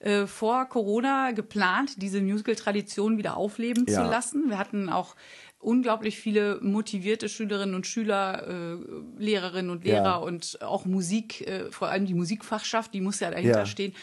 äh, 0.00 0.26
vor 0.26 0.66
Corona 0.66 1.30
geplant, 1.30 2.02
diese 2.02 2.20
Musical-Tradition 2.20 3.16
wieder 3.16 3.36
aufleben 3.36 3.86
Ja. 3.88 4.04
zu 4.04 4.10
lassen. 4.10 4.48
Wir 4.50 4.58
hatten 4.58 4.88
auch 4.90 5.16
unglaublich 5.58 6.18
viele 6.18 6.58
motivierte 6.60 7.28
Schülerinnen 7.30 7.74
und 7.74 7.86
Schüler, 7.86 8.46
äh, 8.46 8.76
Lehrerinnen 9.22 9.70
und 9.70 9.84
Lehrer 9.84 10.04
Ja. 10.04 10.14
und 10.16 10.58
auch 10.62 10.84
Musik, 10.84 11.46
äh, 11.46 11.70
vor 11.70 11.88
allem 11.88 12.04
die 12.04 12.12
Musikfachschaft, 12.14 12.92
die 12.92 13.00
muss 13.00 13.20
ja 13.20 13.30
dahinter 13.30 13.60
Ja. 13.60 13.66
stehen. 13.66 13.94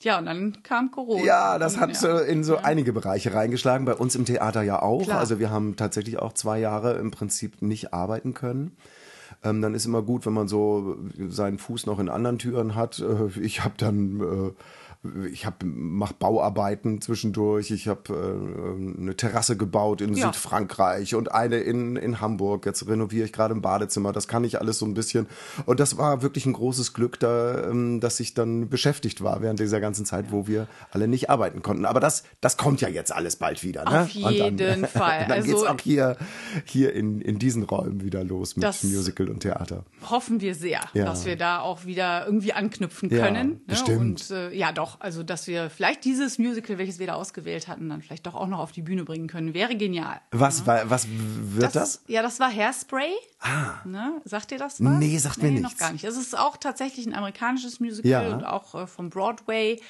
Tja, 0.00 0.18
und 0.18 0.24
dann 0.24 0.62
kam 0.62 0.90
Corona. 0.90 1.22
Ja, 1.22 1.58
das 1.58 1.74
Und, 1.74 1.80
hat 1.80 2.02
ja. 2.02 2.20
äh, 2.20 2.32
in 2.32 2.42
so 2.42 2.56
einige 2.56 2.92
Bereiche 2.94 3.34
reingeschlagen. 3.34 3.84
Bei 3.84 3.94
uns 3.94 4.16
im 4.16 4.24
Theater 4.24 4.62
ja 4.62 4.80
auch. 4.80 5.04
Klar. 5.04 5.18
Also 5.18 5.38
wir 5.38 5.50
haben 5.50 5.76
tatsächlich 5.76 6.18
auch 6.18 6.32
zwei 6.32 6.58
Jahre 6.58 6.94
im 6.94 7.10
Prinzip 7.10 7.60
nicht 7.60 7.92
arbeiten 7.92 8.32
können. 8.32 8.76
Ähm, 9.44 9.60
dann 9.60 9.74
ist 9.74 9.84
immer 9.84 10.02
gut, 10.02 10.24
wenn 10.24 10.32
man 10.32 10.48
so 10.48 10.96
seinen 11.28 11.58
Fuß 11.58 11.84
noch 11.84 11.98
in 11.98 12.08
anderen 12.08 12.38
Türen 12.38 12.74
hat. 12.74 12.98
Äh, 13.00 13.38
ich 13.40 13.62
habe 13.62 13.74
dann, 13.76 14.20
äh, 14.20 14.52
ich 15.32 15.46
habe 15.46 15.64
mach 15.64 16.12
Bauarbeiten 16.12 17.00
zwischendurch. 17.00 17.70
Ich 17.70 17.88
habe 17.88 18.12
äh, 18.12 19.00
eine 19.00 19.16
Terrasse 19.16 19.56
gebaut 19.56 20.02
in 20.02 20.12
Ja. 20.14 20.26
Südfrankreich 20.26 21.14
und 21.14 21.32
eine 21.32 21.56
in 21.56 21.96
in 21.96 22.20
Hamburg. 22.20 22.66
Jetzt 22.66 22.86
renoviere 22.86 23.24
ich 23.24 23.32
gerade 23.32 23.54
ein 23.54 23.62
Badezimmer. 23.62 24.12
Das 24.12 24.28
kann 24.28 24.44
ich 24.44 24.60
alles 24.60 24.78
so 24.78 24.84
ein 24.84 24.92
bisschen. 24.92 25.26
Und 25.64 25.80
das 25.80 25.96
war 25.96 26.20
wirklich 26.20 26.44
ein 26.44 26.52
großes 26.52 26.92
Glück, 26.92 27.18
da, 27.18 27.64
ähm, 27.70 28.00
dass 28.00 28.20
ich 28.20 28.34
dann 28.34 28.68
beschäftigt 28.68 29.22
war 29.22 29.40
während 29.40 29.58
dieser 29.58 29.80
ganzen 29.80 30.04
Zeit, 30.04 30.32
wo 30.32 30.46
wir 30.46 30.66
alle 30.90 31.08
nicht 31.08 31.30
arbeiten 31.30 31.62
konnten. 31.62 31.86
Aber 31.86 32.00
das, 32.00 32.24
das 32.42 32.58
kommt 32.58 32.82
ja 32.82 32.88
jetzt 32.88 33.10
alles 33.14 33.36
bald 33.36 33.62
wieder. 33.62 33.84
Ne? 33.84 34.02
Auf 34.02 34.08
jeden 34.10 34.84
Fall. 34.86 35.20
dann 35.28 35.38
Also- 35.38 35.48
geht's 35.48 35.62
auch 35.64 35.80
hier, 35.82 36.16
hier 36.66 36.92
in, 36.92 37.22
in 37.22 37.38
diesen 37.38 37.62
Räumen 37.62 38.02
wieder 38.02 38.22
los 38.22 38.54
mit 38.56 38.66
Musical 38.84 39.30
und 39.30 39.40
Theater. 39.40 39.84
hoffen 40.10 40.42
wir 40.42 40.54
sehr, 40.54 40.80
Ja. 40.92 41.06
dass 41.06 41.24
wir 41.24 41.36
da 41.36 41.60
auch 41.60 41.86
wieder 41.86 42.26
irgendwie 42.26 42.52
anknüpfen 42.52 43.08
Ja, 43.08 43.24
können. 43.24 43.48
ne? 43.48 43.60
bestimmt. 43.66 44.00
Und 44.00 44.30
äh, 44.30 44.52
ja, 44.54 44.72
doch, 44.72 44.89
also 44.98 45.22
dass 45.22 45.46
wir 45.46 45.70
vielleicht 45.70 46.04
dieses 46.04 46.38
Musical, 46.38 46.78
welches 46.78 46.98
wir 46.98 47.06
da 47.06 47.14
ausgewählt 47.14 47.68
hatten, 47.68 47.88
dann 47.88 48.02
vielleicht 48.02 48.26
doch 48.26 48.34
auch 48.34 48.46
noch 48.48 48.58
auf 48.58 48.72
die 48.72 48.82
Bühne 48.82 49.04
bringen 49.04 49.28
können, 49.28 49.54
wäre 49.54 49.76
genial. 49.76 50.20
Was, 50.32 50.66
war, 50.66 50.88
was 50.90 51.06
wird 51.10 51.76
das? 51.76 52.02
Ja, 52.08 52.22
das 52.22 52.40
war 52.40 52.50
Hairspray. 52.52 53.12
Ah. 53.40 53.74
Ne? 53.84 54.20
Sagt 54.24 54.52
ihr 54.52 54.58
das 54.58 54.82
was? 54.82 54.98
Nee, 54.98 55.16
sagt 55.18 55.42
mir 55.42 55.50
noch 55.52 55.60
nichts. 55.68 55.78
gar 55.78 55.92
nicht. 55.92 56.04
Es 56.04 56.16
ist 56.16 56.36
auch 56.38 56.56
tatsächlich 56.56 57.06
ein 57.06 57.14
amerikanisches 57.14 57.80
Musical 57.80 58.10
Ja. 58.10 58.34
und 58.34 58.44
auch 58.44 58.74
äh, 58.74 58.86
vom 58.86 59.10
Broadway, 59.10 59.80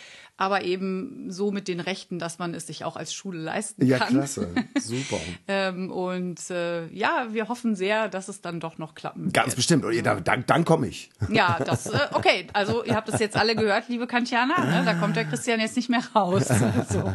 aber 0.41 0.65
eben 0.65 1.31
so 1.31 1.51
mit 1.51 1.69
den 1.69 1.81
Rechten, 1.81 2.19
dass 2.19 2.39
man 2.39 2.55
es 2.55 2.67
sich 2.67 2.83
auch 2.87 2.97
als 2.97 3.13
Schule 3.13 3.39
leisten 3.39 3.85
Ja, 3.85 3.99
kann. 3.99 4.09
klasse. 4.09 4.49
Super. 4.81 5.19
Ähm, 5.47 5.93
und 5.93 6.49
äh, 6.49 6.87
ja, 6.95 7.27
wir 7.31 7.49
hoffen 7.49 7.75
sehr, 7.75 8.09
dass 8.09 8.29
es 8.29 8.41
dann 8.41 8.59
doch 8.59 8.79
noch 8.79 8.95
klappen 8.95 9.33
Ganz 9.33 9.49
wird. 9.49 9.57
bestimmt. 9.57 9.85
Und 9.85 9.95
dann, 10.07 10.25
dann, 10.25 10.45
dann 10.47 10.65
komme 10.65 10.89
ich. 10.89 11.11
Ja, 11.31 11.59
das, 11.63 11.87
äh, 11.87 11.99
okay, 12.15 12.47
also 12.55 12.83
ihr 12.85 12.97
habt 12.97 13.11
es 13.11 13.21
jetzt 13.21 13.37
alle 13.37 13.55
gehört, 13.55 13.89
liebe 13.89 14.07
Kantianer, 14.07 14.65
ne? 14.65 14.83
da 14.87 14.95
kommt 14.95 15.15
der 15.15 15.27
Christian 15.27 15.61
jetzt 15.61 15.77
nicht 15.77 15.91
mehr 15.91 16.03
raus. 16.15 16.49
so. 16.89 17.13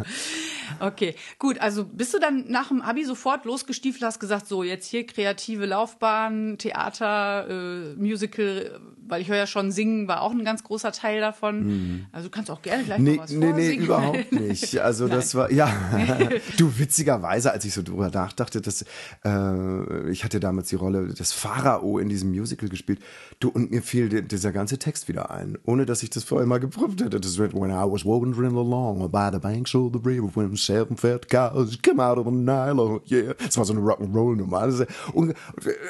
Okay, 0.79 1.15
gut, 1.39 1.59
also 1.59 1.83
bist 1.85 2.13
du 2.13 2.19
dann 2.19 2.45
nach 2.49 2.67
dem 2.67 2.81
Abi 2.81 3.05
sofort 3.05 3.45
losgestiefelt, 3.45 4.03
hast 4.03 4.19
gesagt, 4.19 4.47
so 4.47 4.61
jetzt 4.63 4.87
hier 4.87 5.05
kreative 5.05 5.65
Laufbahn, 5.65 6.57
Theater, 6.59 7.47
äh, 7.49 7.95
Musical, 7.95 8.79
weil 9.07 9.21
ich 9.21 9.29
höre 9.29 9.37
ja 9.37 9.47
schon, 9.47 9.71
Singen 9.71 10.07
war 10.07 10.21
auch 10.21 10.31
ein 10.31 10.43
ganz 10.43 10.63
großer 10.63 10.91
Teil 10.91 11.19
davon. 11.21 12.05
Also 12.11 12.27
du 12.27 12.31
kannst 12.31 12.49
auch 12.51 12.61
gerne 12.61 12.83
gleich 12.83 12.99
Mhm. 12.99 13.03
Nee, 13.05 13.15
noch 13.15 13.23
was 13.23 13.31
nee, 13.31 13.37
nee, 13.45 13.51
vorsingen. 13.51 13.85
überhaupt 13.85 14.31
nicht. 14.31 14.79
Also 14.79 15.07
das 15.09 15.35
war, 15.35 15.51
ja, 15.51 15.71
du, 16.57 16.77
witzigerweise, 16.79 17.51
als 17.51 17.65
ich 17.65 17.73
so 17.73 17.83
drüber 17.83 18.09
nachdachte, 18.09 18.61
dass, 18.61 18.85
äh, 19.23 20.09
ich 20.09 20.23
hatte 20.23 20.39
damals 20.39 20.69
die 20.69 20.75
Rolle 20.75 21.07
des 21.13 21.31
Pharao 21.33 21.99
in 21.99 22.09
diesem 22.09 22.31
Musical 22.31 22.69
gespielt, 22.69 22.99
du, 23.39 23.49
und 23.49 23.71
mir 23.71 23.81
fiel 23.81 24.09
di- 24.09 24.21
dieser 24.23 24.51
ganze 24.51 24.77
Text 24.77 25.07
wieder 25.07 25.31
ein, 25.31 25.57
ohne 25.65 25.85
dass 25.85 26.03
ich 26.03 26.09
das 26.09 26.23
vorher 26.23 26.47
mal 26.47 26.59
geprüft 26.59 27.01
hätte. 27.01 27.19
Das 27.19 27.37
wird, 27.37 27.53
when 27.53 27.69
I 27.71 27.83
was 27.91 28.05
wandering 28.05 28.55
along 28.57 29.09
by 29.11 29.29
the 29.31 29.39
banks 29.39 29.75
of 29.75 29.91
the 29.93 29.99
river, 30.03 30.29
when 30.35 30.55
seven 30.55 30.97
fat 30.97 31.29
cows 31.29 31.77
come 31.83 32.01
out 32.03 32.17
of 32.17 32.25
the 32.25 32.31
Nile, 32.31 32.79
oh 32.79 33.01
yeah. 33.09 33.33
Das 33.43 33.57
war 33.57 33.65
so 33.65 33.73
eine 33.73 33.81
Rock'n'Roll-Nummer. 33.81 34.55
Und, 35.13 35.29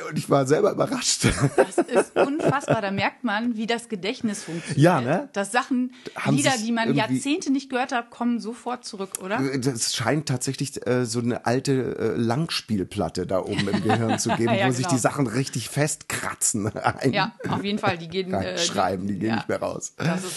und 0.09 0.17
ich 0.17 0.29
war 0.29 0.45
selber 0.45 0.71
überrascht. 0.71 1.25
Das 1.55 1.77
ist 1.77 2.15
unfassbar. 2.17 2.81
Da 2.81 2.91
merkt 2.91 3.04
man, 3.23 3.55
wie 3.55 3.67
das 3.67 3.89
Gedächtnis 3.89 4.43
funktioniert. 4.43 4.77
Ja, 4.77 5.01
ne? 5.01 5.29
Dass 5.33 5.51
Sachen, 5.51 5.93
Haben 6.15 6.35
Lieder, 6.35 6.51
sich 6.51 6.65
die 6.65 6.71
man 6.71 6.93
Jahrzehnte 6.93 7.51
nicht 7.51 7.69
gehört 7.69 7.91
hat, 7.91 8.09
kommen 8.09 8.39
sofort 8.39 8.85
zurück, 8.85 9.11
oder? 9.23 9.41
Das 9.57 9.95
scheint 9.95 10.27
tatsächlich 10.27 10.85
äh, 10.87 11.05
so 11.05 11.19
eine 11.19 11.45
alte 11.45 11.97
äh, 11.97 12.17
Langspielplatte 12.17 13.25
da 13.25 13.39
oben 13.39 13.67
im 13.67 13.83
Gehirn 13.83 14.19
zu 14.19 14.29
geben, 14.29 14.53
Ja, 14.55 14.67
wo 14.67 14.71
sich 14.71 14.85
genau. 14.85 14.95
die 14.95 15.01
Sachen 15.01 15.27
richtig 15.27 15.69
festkratzen. 15.69 16.67
Ein, 16.75 17.13
Ja, 17.13 17.33
auf 17.49 17.63
jeden 17.63 17.79
Fall. 17.79 17.97
Die 17.97 18.07
gehen. 18.07 18.33
äh, 18.33 18.57
Schreiben, 18.57 19.07
die 19.07 19.17
gehen 19.17 19.29
ja. 19.29 19.35
nicht 19.35 19.49
mehr 19.49 19.59
raus. 19.59 19.93
Das 19.97 20.23
ist 20.23 20.35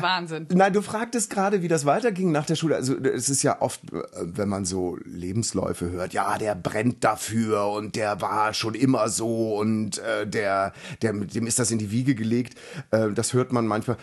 Wahnsinn. 0.00 0.46
Nein, 0.52 0.72
du 0.72 0.82
fragtest 0.82 1.30
gerade, 1.30 1.62
wie 1.62 1.68
das 1.68 1.86
weiterging 1.86 2.32
nach 2.32 2.46
der 2.46 2.56
Schule. 2.56 2.76
Also 2.76 2.96
es 2.96 3.28
ist 3.28 3.42
ja 3.42 3.60
oft, 3.60 3.80
äh, 3.92 4.02
wenn 4.20 4.48
man 4.48 4.64
so 4.64 4.96
Lebensläufe 5.04 5.90
hört, 5.90 6.12
ja, 6.12 6.38
der 6.38 6.54
brennt 6.54 7.02
dafür 7.04 7.68
und 7.70 7.96
der 7.96 8.20
war 8.20 8.54
schon 8.54 8.74
immer 8.74 9.08
so 9.08 9.56
und 9.56 9.98
äh, 9.98 10.26
der, 10.26 10.72
der, 11.02 11.12
dem 11.12 11.46
ist 11.46 11.58
das 11.58 11.70
in 11.70 11.78
die 11.78 11.90
Wiege 11.90 12.05
gelegt. 12.14 12.58
Äh, 12.90 13.10
das 13.12 13.32
hört 13.32 13.52
man 13.52 13.66
manchmal. 13.66 13.96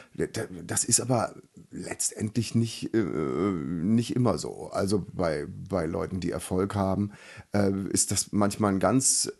Das 0.65 0.83
ist 0.83 0.99
aber 0.99 1.35
letztendlich 1.71 2.55
nicht, 2.55 2.93
äh, 2.93 3.01
nicht 3.01 4.15
immer 4.15 4.37
so. 4.37 4.69
Also 4.71 5.05
bei, 5.13 5.47
bei 5.69 5.85
Leuten, 5.85 6.19
die 6.19 6.31
Erfolg 6.31 6.75
haben, 6.75 7.11
äh, 7.53 7.71
ist 7.89 8.11
das 8.11 8.31
manchmal 8.31 8.73
ein 8.73 8.79
ganz 8.79 9.31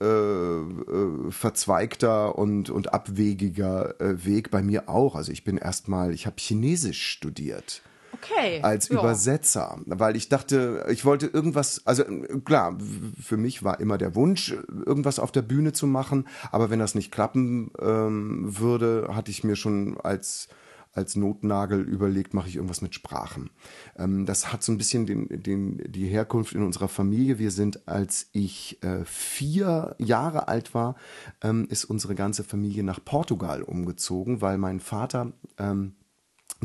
verzweigter 1.29 2.38
und, 2.38 2.70
und 2.70 2.93
abwegiger 2.93 3.96
Weg. 4.00 4.51
Bei 4.51 4.62
mir 4.62 4.89
auch. 4.89 5.15
Also 5.15 5.32
ich 5.32 5.43
bin 5.43 5.58
erstmal, 5.58 6.13
ich 6.13 6.25
habe 6.25 6.36
Chinesisch 6.39 7.05
studiert 7.05 7.82
Okay. 8.13 8.62
als 8.62 8.89
ja. 8.89 9.00
Übersetzer, 9.00 9.79
weil 9.86 10.15
ich 10.15 10.29
dachte, 10.29 10.86
ich 10.89 11.05
wollte 11.05 11.27
irgendwas, 11.27 11.82
also 11.86 12.03
klar, 12.46 12.77
für 13.22 13.38
mich 13.38 13.63
war 13.63 13.79
immer 13.79 13.98
der 13.98 14.15
Wunsch, 14.15 14.55
irgendwas 14.86 15.20
auf 15.20 15.32
der 15.32 15.41
Bühne 15.41 15.74
zu 15.74 15.88
machen, 15.88 16.27
aber 16.51 16.70
wenn 16.70 16.79
das 16.79 16.96
nicht 16.96 17.12
klappen 17.12 17.72
ähm, 17.82 18.58
würde, 18.60 19.10
hatte 19.13 19.32
ich 19.32 19.43
mir 19.43 19.55
schon 19.55 19.98
als 20.01 20.48
als 20.93 21.15
Notnagel 21.15 21.82
überlegt, 21.82 22.34
mache 22.34 22.48
ich 22.48 22.55
irgendwas 22.55 22.82
mit 22.82 22.93
Sprachen. 22.93 23.50
Ähm, 23.98 24.25
das 24.25 24.53
hat 24.53 24.63
so 24.63 24.72
ein 24.72 24.77
bisschen 24.77 25.05
den, 25.05 25.27
den, 25.41 25.82
die 25.91 26.08
Herkunft 26.08 26.53
in 26.53 26.63
unserer 26.63 26.88
Familie. 26.88 27.39
Wir 27.39 27.51
sind, 27.51 27.88
als 27.88 28.29
ich 28.32 28.82
äh, 28.84 29.03
vier 29.05 29.96
Jahre 29.98 30.48
alt 30.48 30.74
war, 30.74 30.96
ähm, 31.41 31.67
ist 31.70 31.86
unsere 31.86 32.15
ganze 32.15 32.43
Familie 32.43 32.84
nach 32.84 33.03
Portugal 33.03 33.63
umgezogen, 33.63 34.41
weil 34.41 34.58
mein 34.58 34.79
Vater 34.79 35.34
ähm, 35.58 35.96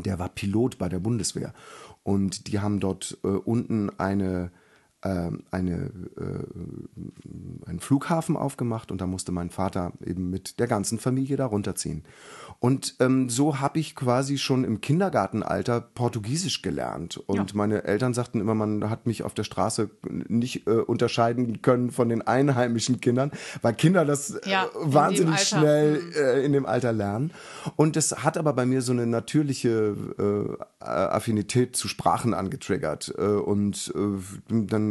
der 0.06 0.18
war 0.18 0.28
Pilot 0.28 0.78
bei 0.78 0.88
der 0.88 0.98
Bundeswehr. 0.98 1.52
Und 2.02 2.48
die 2.48 2.60
haben 2.60 2.80
dort 2.80 3.18
äh, 3.24 3.28
unten 3.28 3.90
eine, 3.98 4.50
eine, 5.00 5.92
äh, 6.16 7.68
einen 7.68 7.78
Flughafen 7.80 8.36
aufgemacht 8.36 8.90
und 8.90 9.00
da 9.00 9.06
musste 9.06 9.30
mein 9.30 9.50
Vater 9.50 9.92
eben 10.04 10.30
mit 10.30 10.58
der 10.58 10.66
ganzen 10.66 10.98
Familie 10.98 11.36
da 11.36 11.46
runterziehen. 11.46 12.02
Und 12.60 12.96
ähm, 12.98 13.28
so 13.28 13.60
habe 13.60 13.78
ich 13.78 13.94
quasi 13.94 14.36
schon 14.36 14.64
im 14.64 14.80
Kindergartenalter 14.80 15.80
Portugiesisch 15.80 16.62
gelernt. 16.62 17.16
Und 17.28 17.36
Ja. 17.36 17.56
meine 17.56 17.84
Eltern 17.84 18.14
sagten 18.14 18.40
immer, 18.40 18.56
man 18.56 18.90
hat 18.90 19.06
mich 19.06 19.22
auf 19.22 19.34
der 19.34 19.44
Straße 19.44 19.90
nicht 20.08 20.66
äh, 20.66 20.70
unterscheiden 20.70 21.62
können 21.62 21.92
von 21.92 22.08
den 22.08 22.22
einheimischen 22.26 23.00
Kindern, 23.00 23.30
weil 23.62 23.74
Kinder 23.74 24.04
das 24.04 24.30
äh, 24.30 24.50
Ja, 24.50 24.68
wahnsinnig 24.74 25.38
schnell 25.40 26.00
äh, 26.16 26.44
in 26.44 26.52
dem 26.52 26.66
Alter 26.66 26.92
lernen. 26.92 27.30
Und 27.76 27.94
das 27.94 28.24
hat 28.24 28.36
aber 28.36 28.52
bei 28.52 28.66
mir 28.66 28.82
so 28.82 28.90
eine 28.90 29.06
natürliche 29.06 29.94
äh, 30.18 30.84
Affinität 30.84 31.76
zu 31.76 31.86
Sprachen 31.86 32.34
angetriggert. 32.34 33.14
Äh, 33.16 33.22
und 33.22 33.94
äh, 33.94 34.00
dann 34.48 34.87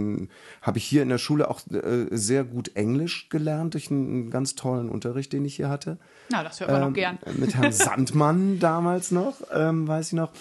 habe 0.62 0.77
ich 0.77 0.86
hier 0.86 1.04
in 1.04 1.10
der 1.10 1.18
Schule 1.18 1.50
auch 1.50 1.62
äh, 1.72 2.08
sehr 2.12 2.44
gut 2.44 2.75
Englisch 2.75 3.30
gelernt 3.30 3.74
durch 3.74 3.89
einen 3.92 4.30
ganz 4.30 4.56
tollen 4.56 4.89
Unterricht, 4.89 5.34
den 5.34 5.46
ich 5.46 5.56
hier 5.56 5.70
hatte. 5.70 5.98
Na, 6.30 6.44
das 6.44 6.60
hört 6.60 6.72
man 6.72 6.82
Ähm, 6.82 6.88
noch 6.89 6.94
gern. 6.94 7.18
Mit 7.38 7.56
Herrn 7.56 7.72
Sandmann 7.72 8.60
damals 8.60 9.12
noch, 9.12 9.36
ähm, 9.54 9.88
weiß 9.88 10.08
ich 10.08 10.13
noch. 10.13 10.32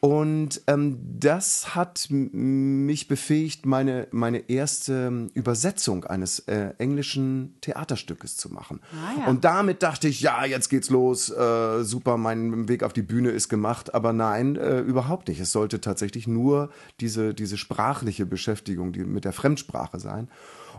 Und 0.00 0.62
ähm, 0.66 0.98
das 1.18 1.74
hat 1.74 2.08
mich 2.10 3.08
befähigt, 3.08 3.66
meine, 3.66 4.08
meine 4.10 4.48
erste 4.50 5.28
Übersetzung 5.34 6.04
eines 6.04 6.40
äh, 6.40 6.74
englischen 6.78 7.54
Theaterstückes 7.60 8.36
zu 8.36 8.52
machen. 8.52 8.80
Ah, 8.92 9.20
ja. 9.20 9.26
Und 9.26 9.44
damit 9.44 9.82
dachte 9.82 10.08
ich, 10.08 10.20
ja, 10.20 10.44
jetzt 10.44 10.68
geht's 10.68 10.90
los, 10.90 11.30
äh, 11.30 11.82
super, 11.84 12.16
mein 12.16 12.68
Weg 12.68 12.82
auf 12.82 12.92
die 12.92 13.02
Bühne 13.02 13.30
ist 13.30 13.48
gemacht. 13.48 13.94
Aber 13.94 14.12
nein, 14.12 14.56
äh, 14.56 14.80
überhaupt 14.80 15.28
nicht. 15.28 15.40
Es 15.40 15.52
sollte 15.52 15.80
tatsächlich 15.80 16.26
nur 16.26 16.70
diese, 17.00 17.34
diese 17.34 17.56
sprachliche 17.56 18.26
Beschäftigung 18.26 18.92
die, 18.92 19.04
mit 19.04 19.24
der 19.24 19.32
Fremdsprache 19.32 20.00
sein. 20.00 20.28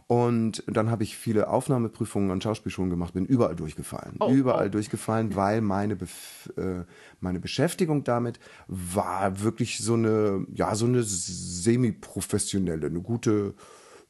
Und 0.08 0.64
dann 0.68 0.90
habe 0.90 1.04
ich 1.04 1.18
viele 1.18 1.50
Aufnahmeprüfungen 1.50 2.32
an 2.32 2.40
Schauspielschulen 2.40 2.90
gemacht, 2.90 3.14
bin 3.14 3.26
überall 3.26 3.58
durchgefallen. 3.58 4.16
Oh, 4.22 4.30
überall 4.32 4.68
oh. 4.68 4.72
durchgefallen, 4.72 5.36
weil 5.36 5.60
meine, 5.60 5.98
Bef 5.98 6.50
äh, 6.56 6.86
meine 7.20 7.42
Beschäftigung 7.42 8.06
damit 8.06 8.40
war 8.68 9.42
wirklich 9.42 9.80
so 9.80 9.96
eine, 9.96 10.48
ja, 10.54 10.76
so 10.76 10.86
eine 10.86 11.04
semi-professionelle, 11.04 12.88
eine 12.88 13.02
gute, 13.02 13.54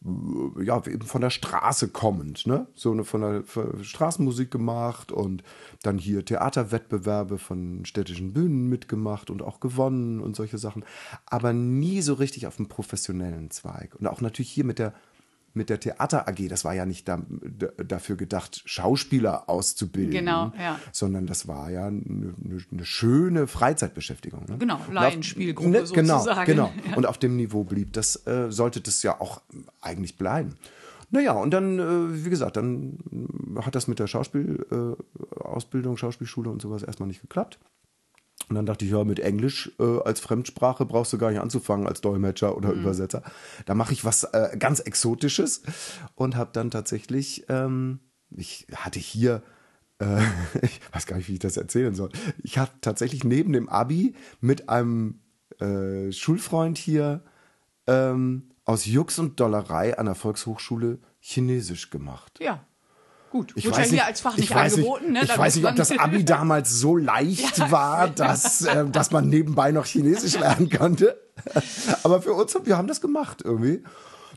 äh, 0.06 0.64
ja, 0.64 0.86
eben 0.86 1.08
von 1.08 1.22
der 1.22 1.32
Straße 1.32 1.88
kommend, 1.88 2.46
ne? 2.46 2.68
So 2.76 2.92
eine 2.92 3.04
von 3.04 3.22
der 3.22 3.44
von 3.44 3.84
Straßenmusik 3.84 4.52
gemacht 4.52 5.12
und 5.12 5.42
dann 5.82 5.98
hier 5.98 6.24
Theaterwettbewerbe 6.24 7.40
von 7.40 7.86
städtischen 7.86 8.34
Bühnen 8.34 8.70
mitgemacht 8.70 9.32
und 9.32 9.42
auch 9.42 9.60
gewonnen 9.60 10.20
und 10.20 10.36
solche 10.36 10.60
Sachen. 10.60 10.86
Aber 11.26 11.54
nie 11.54 12.02
so 12.04 12.14
richtig 12.14 12.46
auf 12.46 12.58
dem 12.58 12.68
professionellen 12.68 13.50
Zweig. 13.50 13.96
Und 13.96 14.06
auch 14.06 14.22
natürlich 14.22 14.52
hier 14.52 14.64
mit 14.64 14.78
der 14.78 14.94
mit 15.58 15.70
der 15.70 15.80
Theater 15.80 16.28
AG, 16.28 16.48
das 16.48 16.64
war 16.64 16.74
ja 16.74 16.86
nicht 16.86 17.08
da, 17.08 17.22
dafür 17.78 18.16
gedacht, 18.16 18.62
Schauspieler 18.66 19.50
auszubilden, 19.50 20.12
Genau, 20.12 20.54
ja. 20.58 20.80
sondern 20.92 21.26
das 21.26 21.48
war 21.48 21.70
ja 21.70 21.88
eine, 21.88 22.34
eine, 22.72 22.86
schöne 22.86 23.48
Freizeitbeschäftigung. 23.48 24.46
Ne? 24.48 24.58
Genau, 24.58 24.80
Laienspielgruppe 24.92 25.70
ne, 25.70 25.84
Genau, 25.94 26.20
sozusagen. 26.20 26.46
genau. 26.46 26.72
Ja. 26.90 26.96
Und 26.96 27.06
auf 27.06 27.18
dem 27.18 27.36
Niveau 27.36 27.64
blieb 27.64 27.94
das, 27.94 28.28
äh, 28.28 28.52
sollte 28.52 28.80
das 28.82 29.02
ja 29.04 29.20
auch 29.20 29.42
eigentlich 29.82 30.18
bleiben. 30.18 30.56
Naja, 31.10 31.32
und 31.34 31.52
dann, 31.52 31.80
äh, 31.80 32.26
wie 32.26 32.30
gesagt, 32.30 32.58
dann 32.58 32.98
hat 33.62 33.76
das 33.76 33.88
mit 33.88 34.00
der 34.00 34.08
Schauspielausbildung, 34.08 35.96
äh, 35.96 35.98
Schauspielschule 35.98 36.50
und 36.50 36.62
sowas 36.62 36.84
erstmal 36.84 37.08
nicht 37.08 37.22
geklappt. 37.22 37.60
Und 38.50 38.56
dann 38.56 38.66
dachte 38.66 38.86
ich, 38.86 38.92
ja, 38.92 39.04
mit 39.04 39.20
Englisch 39.20 39.72
äh, 39.80 40.00
als 40.06 40.20
Fremdsprache 40.22 40.86
brauchst 40.86 41.12
du 41.12 41.18
gar 41.18 41.32
nicht 41.32 41.42
anzufangen 41.42 41.86
als 41.88 42.00
Dolmetscher 42.02 42.56
oder 42.56 42.74
Mhm. 42.74 42.82
Übersetzer. 42.82 43.22
Da 43.66 43.74
mache 43.76 43.92
ich 43.94 44.06
was 44.06 44.24
äh, 44.24 44.56
ganz 44.58 44.80
Exotisches 44.80 45.64
und 46.16 46.36
habe 46.36 46.52
dann 46.54 46.72
tatsächlich, 46.72 47.46
ähm, 47.50 48.00
ich 48.30 48.68
hatte 48.74 49.00
hier, 49.00 49.44
äh, 50.00 50.22
ich 50.62 50.80
weiß 50.94 51.08
gar 51.08 51.18
nicht, 51.18 51.28
wie 51.28 51.34
ich 51.34 51.40
das 51.40 51.58
erzählen 51.58 51.94
soll. 51.94 52.10
Ich 52.42 52.58
habe 52.58 52.72
tatsächlich 52.82 53.24
neben 53.24 53.52
dem 53.52 53.68
Abi 53.68 54.16
mit 54.40 54.70
einem 54.70 55.20
äh, 55.60 56.12
Schulfreund 56.12 56.78
hier 56.78 57.24
ähm, 57.88 58.52
aus 58.64 58.86
Jux 58.86 59.18
und 59.20 59.40
Dollerei 59.40 59.98
an 59.98 60.06
der 60.06 60.16
Volkshochschule 60.16 61.00
Chinesisch 61.20 61.90
gemacht. 61.90 62.40
Ja. 62.40 62.64
Gut, 63.32 63.52
Ich 63.56 63.70
weiß 63.70 63.88
ja 63.88 63.92
nicht, 63.92 64.06
als 64.06 64.22
Fach 64.22 64.34
ich 64.34 64.42
nicht 64.42 64.56
weiß 64.56 64.76
angeboten. 64.76 65.12
Nicht, 65.12 65.28
ne? 65.28 65.30
ich 65.32 65.38
weiß 65.38 65.56
nicht, 65.56 65.66
ob 65.66 65.76
das 65.76 65.92
Abi 65.98 66.24
damals 66.24 66.72
so 66.72 66.96
leicht 66.96 67.72
war, 67.72 68.08
dass, 68.08 68.62
äh, 68.66 68.86
dass 68.86 69.12
man 69.12 69.28
nebenbei 69.28 69.72
noch 69.72 69.86
Chinesisch 69.86 70.40
lernen 70.40 70.70
konnte. 70.70 71.20
Aber 72.04 72.22
für 72.22 72.34
uns, 72.34 72.58
wir 72.64 72.78
haben 72.78 72.88
das 72.88 73.02
gemacht 73.02 73.42
irgendwie. 73.44 73.84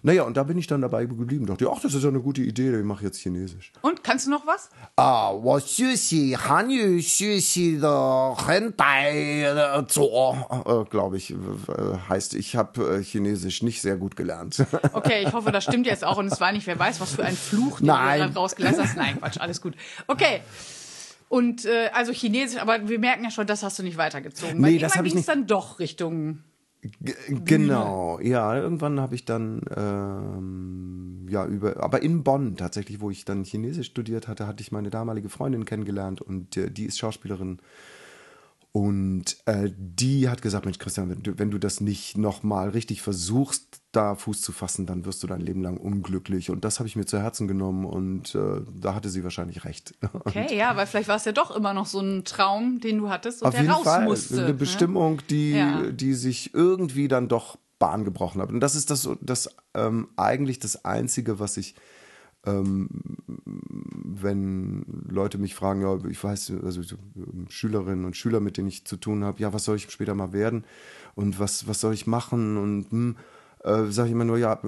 Naja, 0.03 0.23
und 0.23 0.37
da 0.37 0.45
bin 0.45 0.57
ich 0.57 0.67
dann 0.67 0.81
dabei 0.81 1.05
geblieben. 1.05 1.47
Dachte, 1.47 1.71
ach, 1.71 1.81
das 1.81 1.95
ist 1.95 2.03
ja 2.03 2.09
eine 2.09 2.21
gute 2.21 2.41
Idee, 2.41 2.77
ich 2.79 2.85
mache 2.85 3.05
jetzt 3.05 3.19
Chinesisch. 3.19 3.73
Und 3.83 4.03
kannst 4.03 4.27
du 4.27 4.31
noch 4.31 4.47
was? 4.47 4.71
Ah, 4.97 5.33
was 5.35 5.77
Sushi, 5.77 6.37
Hanyu, 6.49 7.01
Sushi, 7.01 7.79
Hentai, 7.81 9.43
äh, 9.45 9.85
so, 9.89 10.37
äh, 10.51 10.85
glaube 10.91 11.19
ich, 11.19 11.33
äh, 11.33 11.37
heißt, 12.09 12.35
ich 12.35 12.57
habe 12.57 13.03
Chinesisch 13.03 13.63
nicht 13.63 13.83
sehr 13.83 13.97
gut 13.97 14.17
gelernt. 14.17 14.65
Okay, 14.93 15.23
ich 15.27 15.33
hoffe, 15.33 15.53
das 15.53 15.65
stimmt 15.65 15.87
jetzt 15.87 16.05
auch 16.05 16.17
und 16.19 16.27
es 16.27 16.41
war 16.41 16.53
nicht, 16.53 16.67
wer 16.67 16.79
weiß, 16.79 17.01
was 17.01 17.15
für 17.15 17.25
ein 17.25 17.37
Fluch, 17.37 17.79
den 17.79 17.87
Nein. 17.87 18.21
du 18.21 18.27
dann 18.27 18.37
rausgelassen 18.37 18.83
hast. 18.85 18.97
Nein, 18.97 19.19
Quatsch, 19.19 19.39
alles 19.39 19.61
gut. 19.61 19.75
Okay. 20.07 20.41
Und 21.29 21.65
äh, 21.65 21.91
also 21.95 22.13
Chinesisch, 22.13 22.61
aber 22.61 22.89
wir 22.89 22.99
merken 22.99 23.23
ja 23.25 23.31
schon, 23.31 23.47
das 23.47 23.63
hast 23.63 23.79
du 23.79 23.83
nicht 23.83 23.97
weitergezogen. 23.97 24.61
Nee, 24.61 24.73
Weil 24.75 24.79
das 24.79 24.97
habe 24.97 25.07
ich 25.07 25.15
nicht. 25.15 25.29
dann 25.29 25.47
doch 25.47 25.79
Richtung 25.79 26.41
G- 26.83 27.15
Genau, 27.45 28.19
ja, 28.21 28.57
irgendwann 28.57 29.01
habe 29.01 29.15
ich 29.15 29.27
dann, 29.27 29.61
ähm, 29.77 31.27
ja, 31.29 31.45
über, 31.47 31.83
aber 31.83 32.03
in 32.03 32.23
Bonn 32.25 32.57
tatsächlich, 32.57 33.01
wo 33.03 33.11
ich 33.11 33.27
dann 33.27 33.45
Chinesisch 33.45 33.89
studiert 33.89 34.29
hatte, 34.29 34.47
hatte 34.47 34.63
ich 34.63 34.73
meine 34.73 34.89
damalige 34.89 35.29
Freundin 35.29 35.67
kennengelernt 35.67 36.23
und 36.23 36.57
äh, 36.57 36.71
die 36.71 36.87
ist 36.87 36.99
Schauspielerin. 36.99 37.59
Und 38.73 39.37
äh, 39.47 39.69
die 39.77 40.29
hat 40.29 40.43
gesagt, 40.43 40.65
Mensch, 40.65 40.79
Christian, 40.79 41.11
wenn 41.11 41.23
du, 41.25 41.39
wenn 41.39 41.51
du 41.51 41.59
das 41.59 41.81
nicht 41.81 42.17
nochmal 42.17 42.69
richtig 42.69 43.03
versuchst, 43.03 43.81
da 43.91 44.15
Fuß 44.15 44.41
zu 44.41 44.53
fassen, 44.53 44.87
dann 44.87 45.05
wirst 45.05 45.23
du 45.25 45.27
dein 45.27 45.41
Leben 45.41 45.63
lang 45.63 45.77
unglücklich. 45.77 46.51
Und 46.51 46.65
das 46.65 46.79
habe 46.79 46.87
ich 46.87 46.95
mir 46.95 47.05
zu 47.05 47.19
Herzen 47.21 47.49
genommen 47.49 47.85
und 47.85 48.33
äh, 48.37 48.61
da 48.81 48.95
hatte 48.95 49.09
sie 49.09 49.25
wahrscheinlich 49.25 49.65
recht. 49.65 49.95
Okay, 50.23 50.57
ja, 50.57 50.77
weil 50.77 50.87
vielleicht 50.87 51.09
war 51.09 51.17
es 51.17 51.25
ja 51.25 51.33
doch 51.33 51.51
immer 51.57 51.75
noch 51.75 51.87
so 51.87 51.99
ein 52.01 52.25
Traum, 52.25 52.79
den 52.81 52.99
du 52.99 53.09
hattest 53.09 53.43
und 53.43 53.49
Auf 53.49 53.55
der 53.55 53.63
jeden 53.63 53.73
raus 53.75 53.83
Fall 53.85 54.05
musste. 54.05 54.39
eine 54.39 54.47
ne? 54.49 54.55
Bestimmung, 54.55 55.21
die, 55.29 55.53
Ja. 55.53 55.83
die 55.91 56.15
sich 56.15 56.55
irgendwie 56.55 57.09
dann 57.09 57.27
doch 57.27 57.59
Bahn 57.81 58.05
gebrochen 58.05 58.41
hat. 58.41 58.51
Und 58.51 58.61
das 58.61 58.77
ist 58.77 58.91
das, 58.91 59.09
das 59.21 59.49
ähm, 59.75 60.09
eigentlich 60.17 60.61
das 60.61 60.85
Einzige, 60.85 61.41
was 61.41 61.57
ich, 61.57 61.75
ähm, 62.47 62.89
wenn 64.23 64.85
Leute 65.09 65.39
mich 65.39 65.55
fragen, 65.55 65.83
ja, 65.83 65.99
ich 66.09 66.23
weiß, 66.23 66.53
also 66.63 66.83
so, 66.83 66.97
ähm, 67.17 67.47
Schülerinnen 67.49 68.05
und 68.05 68.17
Schüler, 68.17 68.41
mit 68.41 68.57
denen 68.57 68.69
ich 68.69 68.85
zu 68.85 68.97
tun 68.97 69.25
habe, 69.25 69.41
ja, 69.41 69.53
was 69.53 69.65
soll 69.65 69.77
ich 69.77 69.91
später 69.91 70.15
mal 70.15 70.33
werden? 70.33 70.65
Und 71.15 71.39
was, 71.39 71.69
was 71.69 71.81
soll 71.81 71.93
ich 71.93 72.07
machen? 72.07 72.57
Und 72.57 72.91
hm, 72.91 73.17
äh, 73.65 73.87
sage 73.91 74.09
ich 74.09 74.15
immer 74.15 74.25
nur, 74.25 74.39
ja, 74.39 74.61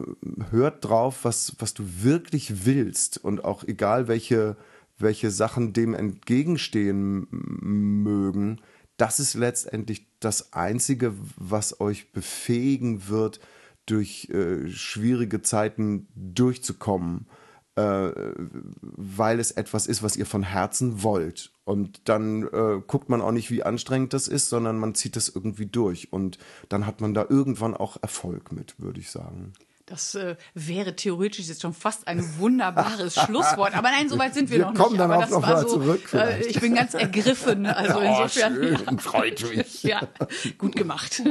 hört 0.50 0.84
drauf, 0.84 1.24
was, 1.24 1.56
was 1.58 1.74
du 1.74 1.84
wirklich 2.02 2.66
willst. 2.66 3.18
Und 3.22 3.44
auch 3.44 3.64
egal 3.64 4.08
welche, 4.08 4.56
welche 4.98 5.30
Sachen 5.30 5.72
dem 5.72 5.94
entgegenstehen 5.94 7.26
mögen, 7.30 8.60
das 8.98 9.18
ist 9.18 9.34
letztendlich 9.34 10.06
das 10.20 10.52
Einzige, 10.52 11.14
was 11.36 11.80
euch 11.80 12.12
befähigen 12.12 13.08
wird, 13.08 13.40
durch 13.86 14.28
äh, 14.30 14.68
schwierige 14.68 15.42
Zeiten 15.42 16.06
durchzukommen, 16.14 17.26
äh, 17.76 18.10
weil 18.80 19.40
es 19.40 19.50
etwas 19.52 19.86
ist, 19.86 20.02
was 20.02 20.16
ihr 20.16 20.26
von 20.26 20.42
Herzen 20.42 21.02
wollt. 21.02 21.52
Und 21.64 22.08
dann 22.08 22.42
äh, 22.48 22.80
guckt 22.86 23.08
man 23.08 23.22
auch 23.22 23.32
nicht, 23.32 23.50
wie 23.50 23.62
anstrengend 23.62 24.12
das 24.12 24.28
ist, 24.28 24.48
sondern 24.48 24.78
man 24.78 24.94
zieht 24.94 25.16
das 25.16 25.28
irgendwie 25.28 25.66
durch. 25.66 26.12
Und 26.12 26.38
dann 26.68 26.86
hat 26.86 27.00
man 27.00 27.14
da 27.14 27.26
irgendwann 27.28 27.74
auch 27.74 27.96
Erfolg 28.02 28.52
mit, 28.52 28.78
würde 28.78 29.00
ich 29.00 29.10
sagen. 29.10 29.52
Das 29.86 30.14
äh, 30.14 30.36
wäre 30.54 30.94
theoretisch 30.96 31.48
jetzt 31.48 31.62
schon 31.62 31.72
fast 31.74 32.06
ein 32.06 32.24
wunderbares 32.38 33.14
Schlusswort. 33.24 33.74
Aber 33.76 33.90
nein, 33.90 34.08
soweit 34.08 34.32
sind 34.34 34.50
wir, 34.50 34.58
Wir 34.58 34.66
noch 34.66 34.74
kommen 34.74 34.90
nicht. 34.92 35.00
dann 35.00 35.10
Aber 35.10 35.18
auch 35.24 35.28
das 35.28 35.32
war 35.32 35.40
mal 35.40 35.62
so, 35.68 35.68
zurück 35.80 36.12
Äh, 36.14 36.46
ich 36.46 36.60
bin 36.60 36.74
ganz 36.74 36.94
ergriffen. 36.94 37.66
Also 37.72 37.98
Oh, 37.98 38.02
insofern. 38.02 38.54
schön, 38.54 38.98
freut 39.00 39.44
mich. 39.56 39.82
Ja, 39.82 40.00
gut 40.58 40.76
gemacht. 40.76 41.22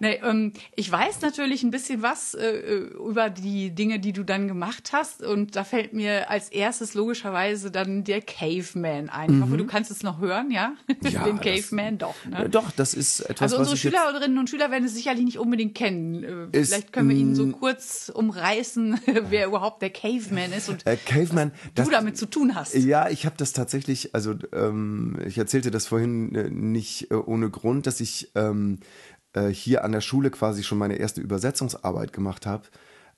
Nee, 0.00 0.20
ähm, 0.24 0.52
ich 0.74 0.90
weiß 0.90 1.20
natürlich 1.20 1.62
ein 1.62 1.70
bisschen 1.70 2.02
was 2.02 2.34
äh, 2.34 2.50
über 2.98 3.30
die 3.30 3.70
Dinge, 3.74 4.00
die 4.00 4.12
du 4.12 4.24
dann 4.24 4.48
gemacht 4.48 4.90
hast. 4.92 5.22
Und 5.22 5.56
da 5.56 5.64
fällt 5.64 5.92
mir 5.92 6.30
als 6.30 6.48
erstes 6.48 6.94
logischerweise 6.94 7.70
dann 7.70 8.04
der 8.04 8.20
Caveman 8.22 9.08
ein. 9.08 9.36
Ich 9.36 9.42
hoffe, 9.42 9.56
du 9.56 9.66
kannst 9.66 9.90
es 9.90 10.02
noch 10.02 10.20
hören, 10.20 10.50
ja? 10.50 10.72
Mhm. 10.88 11.08
Ja, 11.10 11.24
Den 11.24 11.36
das- 11.36 11.44
Caveman, 11.44 11.98
doch. 11.98 12.14
Ne? 12.28 12.44
Äh, 12.44 12.48
Doch, 12.48 12.70
das 12.72 12.94
ist 12.94 13.20
etwas, 13.20 13.52
Also 13.52 13.58
unsere 13.58 13.76
Schülerinnen 13.76 14.38
und 14.38 14.50
Schüler 14.50 14.70
werden 14.70 14.84
es 14.84 14.94
sicherlich 14.94 15.24
nicht 15.24 15.38
unbedingt 15.38 15.74
kennen. 15.74 16.50
Äh, 16.52 16.64
Vielleicht 16.64 16.92
können 16.92 17.08
wir 17.10 17.16
Ihnen 17.16 17.34
so 17.34 17.44
mm, 17.44 17.52
kurz 17.68 18.10
umreißen, 18.14 18.98
wer 19.28 19.46
überhaupt 19.46 19.82
der 19.82 19.90
Caveman 19.90 20.52
ist 20.52 20.70
und 20.70 20.86
Äh, 20.86 20.96
Caveman, 20.96 21.52
was 21.76 21.86
du 21.86 21.92
damit 21.92 22.16
zu 22.16 22.24
tun 22.24 22.54
hast. 22.54 22.74
Ja, 22.74 23.10
ich 23.10 23.26
habe 23.26 23.36
das 23.36 23.52
tatsächlich, 23.52 24.14
also 24.14 24.34
ähm, 24.54 25.18
ich 25.26 25.36
erzählte 25.36 25.70
das 25.70 25.86
vorhin 25.86 26.34
äh, 26.34 26.48
nicht 26.48 27.10
äh, 27.10 27.14
ohne 27.14 27.50
Grund, 27.50 27.86
dass 27.86 28.00
ich 28.00 28.30
ähm, 28.34 28.78
äh, 29.34 29.48
hier 29.48 29.84
an 29.84 29.92
der 29.92 30.00
Schule 30.00 30.30
quasi 30.30 30.62
schon 30.62 30.78
meine 30.78 30.96
erste 30.96 31.20
Übersetzungsarbeit 31.20 32.14
gemacht 32.14 32.46
habe 32.46 32.64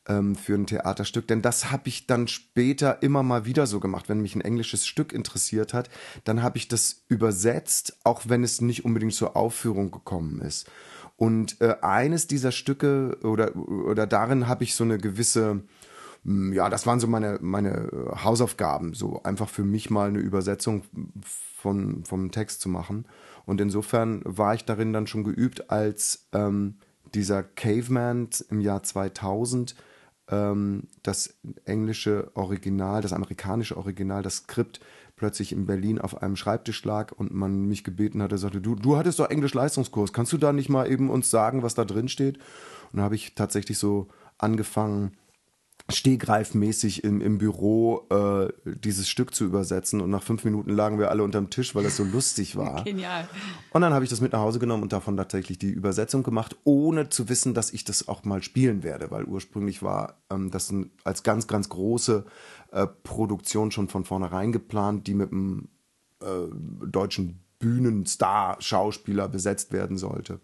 ähm, 0.09 0.35
für 0.35 0.55
ein 0.55 0.67
Theaterstück. 0.67 1.29
Denn 1.29 1.43
das 1.43 1.71
habe 1.71 1.89
ich 1.89 2.09
dann 2.09 2.27
später 2.27 3.05
immer 3.05 3.23
mal 3.23 3.45
wieder 3.45 3.69
so 3.69 3.79
gemacht, 3.79 4.09
wenn 4.09 4.21
mich 4.21 4.35
ein 4.35 4.41
englisches 4.41 4.85
Stück 4.85 5.13
interessiert 5.13 5.75
hat, 5.75 5.91
dann 6.25 6.43
habe 6.43 6.59
ich 6.59 6.67
das 6.67 7.05
übersetzt, 7.07 7.99
auch 8.03 8.23
wenn 8.27 8.43
es 8.43 8.61
nicht 8.61 8.85
unbedingt 8.85 9.15
zur 9.15 9.37
Aufführung 9.37 9.93
gekommen 9.93 10.41
ist. 10.41 10.69
Und 11.21 11.61
äh, 11.61 11.77
eines 11.83 12.27
dieser 12.27 12.51
Stücke 12.51 13.17
oder, 13.23 13.55
oder 13.55 14.07
darin 14.07 14.49
habe 14.49 14.65
ich 14.65 14.75
so 14.75 14.85
eine 14.85 14.99
gewisse 14.99 15.63
Mm, 16.25 16.53
ja, 16.53 16.69
das 16.69 16.87
waren 16.87 17.01
so 17.01 17.07
meine, 17.07 17.39
meine 17.41 17.71
äh, 17.71 18.17
Hausaufgaben, 18.25 18.95
so 18.95 19.23
einfach 19.23 19.49
für 19.49 19.65
mich 19.65 19.91
mal 19.91 20.09
eine 20.09 20.19
Übersetzung 20.19 20.83
von, 21.23 22.05
vom 22.05 22.31
Text 22.31 22.61
zu 22.61 22.69
machen. 22.69 23.07
Und 23.47 23.61
insofern 23.61 24.23
war 24.25 24.55
ich 24.55 24.65
darin 24.65 24.93
dann 24.93 25.07
schon 25.07 25.25
geübt, 25.25 25.71
als 25.71 26.29
ähm, 26.33 26.77
dieser 27.15 27.43
Caveman 27.43 28.29
im 28.51 28.61
Jahr 28.61 28.83
2000 28.83 29.75
ähm, 30.29 30.89
das 31.03 31.35
englische 31.65 32.31
Original, 32.35 33.03
das 33.03 33.13
amerikanische 33.13 33.77
Original, 33.77 34.23
das 34.23 34.37
Skript 34.37 34.81
plötzlich 35.21 35.53
in 35.53 35.67
Berlin 35.67 35.99
auf 35.99 36.23
einem 36.23 36.35
Schreibtisch 36.35 36.83
lag 36.83 37.13
und 37.13 37.31
man 37.31 37.67
mich 37.67 37.85
gebeten 37.85 38.23
hatte, 38.23 38.39
sagte, 38.39 38.63
du, 38.63 38.75
du 38.75 38.97
hattest 38.97 39.19
doch 39.19 39.29
Englisch-Leistungskurs, 39.29 40.15
kannst 40.15 40.33
du 40.33 40.39
da 40.39 40.51
nicht 40.55 40.71
mal 40.71 40.91
eben 40.91 41.11
uns 41.11 41.31
sagen, 41.31 41.63
was 41.63 41.75
da 41.75 41.85
drin 41.85 42.09
steht? 42.09 42.39
Und 42.91 42.97
da 42.97 43.03
habe 43.03 43.17
ich 43.17 43.35
tatsächlich 43.35 43.77
so 43.77 44.09
angefangen, 44.39 45.13
stehgreifmäßig 45.93 47.05
im, 47.05 47.21
im 47.21 47.39
Büro 47.39 48.07
äh, 48.11 48.49
dieses 48.65 49.09
Stück 49.09 49.35
zu 49.35 49.45
übersetzen 49.45 50.01
und 50.01 50.09
nach 50.09 50.23
fünf 50.23 50.45
Minuten 50.45 50.71
lagen 50.71 50.99
wir 50.99 51.11
alle 51.11 51.23
unterm 51.23 51.51
Tisch, 51.51 51.75
weil 51.75 51.85
es 51.85 51.97
so 51.97 52.05
lustig 52.05 52.57
war. 52.57 52.85
Genial. 52.85 53.29
Und 53.73 53.83
dann 53.83 53.93
habe 53.93 54.05
ich 54.05 54.11
das 54.11 54.21
mit 54.21 54.33
nach 54.33 54.41
Hause 54.41 54.59
genommen 54.59 54.83
und 54.83 54.93
davon 54.93 55.17
tatsächlich 55.17 55.59
die 55.59 55.71
Übersetzung 55.71 56.23
gemacht, 56.23 56.57
ohne 56.65 57.09
zu 57.09 57.29
wissen, 57.29 57.55
dass 57.55 57.73
ich 57.73 57.85
das 57.85 58.09
auch 58.09 58.25
mal 58.25 58.43
spielen 58.43 58.83
werde, 58.83 59.11
weil 59.11 59.25
ursprünglich 59.25 59.83
war 59.83 60.15
ähm, 60.31 60.51
das 60.51 60.71
ein, 60.71 60.91
als 61.05 61.23
ganz, 61.23 61.47
ganz 61.47 61.69
große 61.69 62.25
äh, 62.73 62.87
Produktion 62.87 63.71
schon 63.71 63.89
von 63.89 64.05
vornherein 64.05 64.53
geplant, 64.53 65.07
die 65.07 65.15
mit 65.15 65.33
einem 65.33 65.69
äh, 66.23 66.47
deutschen 66.87 67.41
Bühnenstar-Schauspieler 67.59 69.29
besetzt 69.29 69.73
werden 69.73 69.99
sollte. 69.99 70.41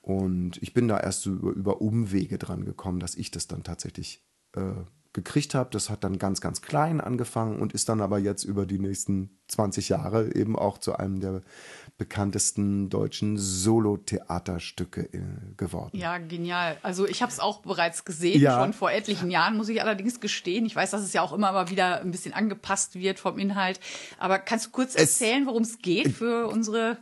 Und 0.00 0.60
ich 0.62 0.74
bin 0.74 0.88
da 0.88 0.98
erst 0.98 1.26
über, 1.26 1.50
über 1.52 1.80
Umwege 1.80 2.38
dran 2.38 2.64
gekommen, 2.64 2.98
dass 2.98 3.14
ich 3.14 3.30
das 3.30 3.46
dann 3.46 3.62
tatsächlich 3.62 4.24
äh, 4.54 4.72
gekriegt 5.12 5.54
habe. 5.54 5.70
Das 5.70 5.90
hat 5.90 6.04
dann 6.04 6.18
ganz, 6.18 6.40
ganz 6.40 6.62
klein 6.62 7.00
angefangen 7.00 7.60
und 7.60 7.72
ist 7.72 7.88
dann 7.88 8.00
aber 8.00 8.18
jetzt 8.18 8.44
über 8.44 8.66
die 8.66 8.78
nächsten 8.78 9.38
20 9.48 9.90
Jahre 9.90 10.34
eben 10.34 10.56
auch 10.56 10.78
zu 10.78 10.96
einem 10.96 11.20
der 11.20 11.42
bekanntesten 12.02 12.90
deutschen 12.90 13.38
Solo-Theaterstücke 13.38 15.02
äh, 15.12 15.20
geworden. 15.56 15.96
Ja, 15.96 16.18
genial. 16.18 16.76
Also 16.82 17.06
ich 17.06 17.22
habe 17.22 17.30
es 17.30 17.38
auch 17.38 17.60
bereits 17.60 18.04
gesehen, 18.04 18.40
ja. 18.40 18.58
schon 18.58 18.72
vor 18.72 18.90
etlichen 18.90 19.30
Jahren, 19.30 19.56
muss 19.56 19.68
ich 19.68 19.80
allerdings 19.80 20.18
gestehen. 20.18 20.66
Ich 20.66 20.74
weiß, 20.74 20.90
dass 20.90 21.02
es 21.02 21.12
ja 21.12 21.22
auch 21.22 21.32
immer 21.32 21.52
mal 21.52 21.70
wieder 21.70 22.00
ein 22.00 22.10
bisschen 22.10 22.34
angepasst 22.34 22.96
wird 22.96 23.20
vom 23.20 23.38
Inhalt. 23.38 23.78
Aber 24.18 24.40
kannst 24.40 24.66
du 24.66 24.70
kurz 24.70 24.96
erzählen, 24.96 25.46
worum 25.46 25.62
es 25.62 25.78
geht 25.78 26.08
für 26.08 26.48
unsere 26.48 26.98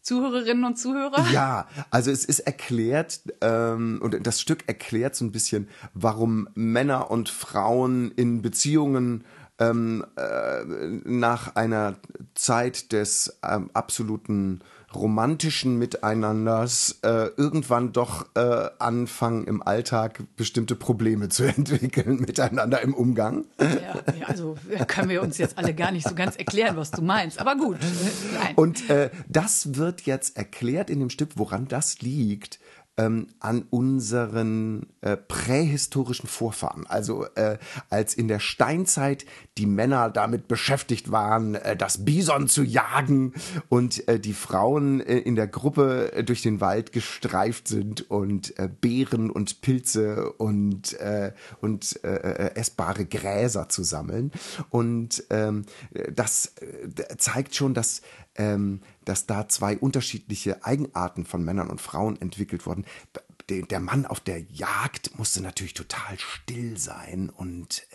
Zuhörerinnen 0.00 0.64
und 0.64 0.78
Zuhörer? 0.78 1.26
Ja, 1.32 1.66
also 1.90 2.12
es 2.12 2.24
ist 2.24 2.38
erklärt, 2.38 3.22
ähm, 3.40 3.98
und 4.00 4.24
das 4.24 4.40
Stück 4.40 4.62
erklärt 4.68 5.16
so 5.16 5.24
ein 5.24 5.32
bisschen, 5.32 5.68
warum 5.92 6.48
Männer 6.54 7.10
und 7.10 7.28
Frauen 7.28 8.12
in 8.12 8.42
Beziehungen 8.42 9.24
ähm, 9.58 10.04
äh, 10.16 10.64
nach 11.04 11.56
einer 11.56 11.96
Zeit 12.34 12.92
des 12.92 13.38
ähm, 13.42 13.70
absoluten 13.72 14.60
romantischen 14.94 15.78
Miteinanders 15.78 17.00
äh, 17.02 17.28
irgendwann 17.36 17.92
doch 17.92 18.26
äh, 18.34 18.68
anfangen 18.78 19.46
im 19.46 19.62
Alltag 19.62 20.22
bestimmte 20.36 20.74
Probleme 20.74 21.28
zu 21.28 21.44
entwickeln 21.56 22.20
miteinander 22.20 22.80
im 22.82 22.94
Umgang. 22.94 23.44
Ja, 23.60 24.00
also 24.26 24.56
können 24.86 25.08
wir 25.08 25.22
uns 25.22 25.38
jetzt 25.38 25.58
alle 25.58 25.74
gar 25.74 25.90
nicht 25.90 26.08
so 26.08 26.14
ganz 26.14 26.36
erklären, 26.36 26.76
was 26.76 26.90
du 26.90 27.02
meinst. 27.02 27.40
Aber 27.40 27.56
gut. 27.56 27.78
Nein. 28.34 28.54
Und 28.54 28.88
äh, 28.88 29.10
das 29.28 29.76
wird 29.76 30.02
jetzt 30.02 30.36
erklärt 30.36 30.88
in 30.88 31.00
dem 31.00 31.10
Stück, 31.10 31.30
woran 31.36 31.68
das 31.68 32.00
liegt 32.00 32.58
ähm, 32.96 33.28
an 33.40 33.64
unseren 33.70 34.86
äh, 35.02 35.16
prähistorischen 35.16 36.28
Vorfahren. 36.28 36.86
Also 36.86 37.26
äh, 37.34 37.58
als 37.90 38.14
in 38.14 38.28
der 38.28 38.40
Steinzeit 38.40 39.26
die 39.58 39.66
Männer 39.66 40.10
damit 40.10 40.48
beschäftigt 40.48 41.10
waren, 41.10 41.56
äh, 41.56 41.76
das 41.76 42.04
Bison 42.04 42.48
zu 42.48 42.62
jagen 42.62 43.34
und 43.68 44.06
äh, 44.08 44.18
die 44.18 44.32
Frauen 44.32 45.00
äh, 45.00 45.18
in 45.18 45.34
der 45.34 45.46
Gruppe 45.46 46.12
äh, 46.12 46.24
durch 46.24 46.42
den 46.42 46.60
Wald 46.60 46.92
gestreift 46.92 47.68
sind 47.68 48.10
und 48.10 48.54
Beeren 48.80 49.30
und 49.30 49.60
Pilze 49.60 50.32
und, 50.32 50.96
und 51.60 52.04
äh, 52.04 52.54
essbare 52.54 53.04
Gräser 53.04 53.68
zu 53.68 53.82
sammeln. 53.82 54.32
Und 54.70 55.24
ähm, 55.30 55.64
das 56.12 56.52
zeigt 57.18 57.54
schon, 57.54 57.74
dass 57.74 58.02
ähm, 58.36 58.80
dass 59.04 59.26
da 59.26 59.48
zwei 59.48 59.76
unterschiedliche 59.76 60.64
Eigenarten 60.64 61.24
von 61.24 61.44
Männern 61.44 61.70
und 61.70 61.80
Frauen 61.80 62.20
entwickelt 62.20 62.66
wurden. 62.66 62.84
Der 63.48 63.78
Mann 63.78 64.06
auf 64.06 64.18
der 64.18 64.42
Jagd 64.42 65.16
musste 65.18 65.40
natürlich 65.40 65.74
total 65.74 66.18
still 66.18 66.76
sein 66.76 67.30
und 67.30 67.86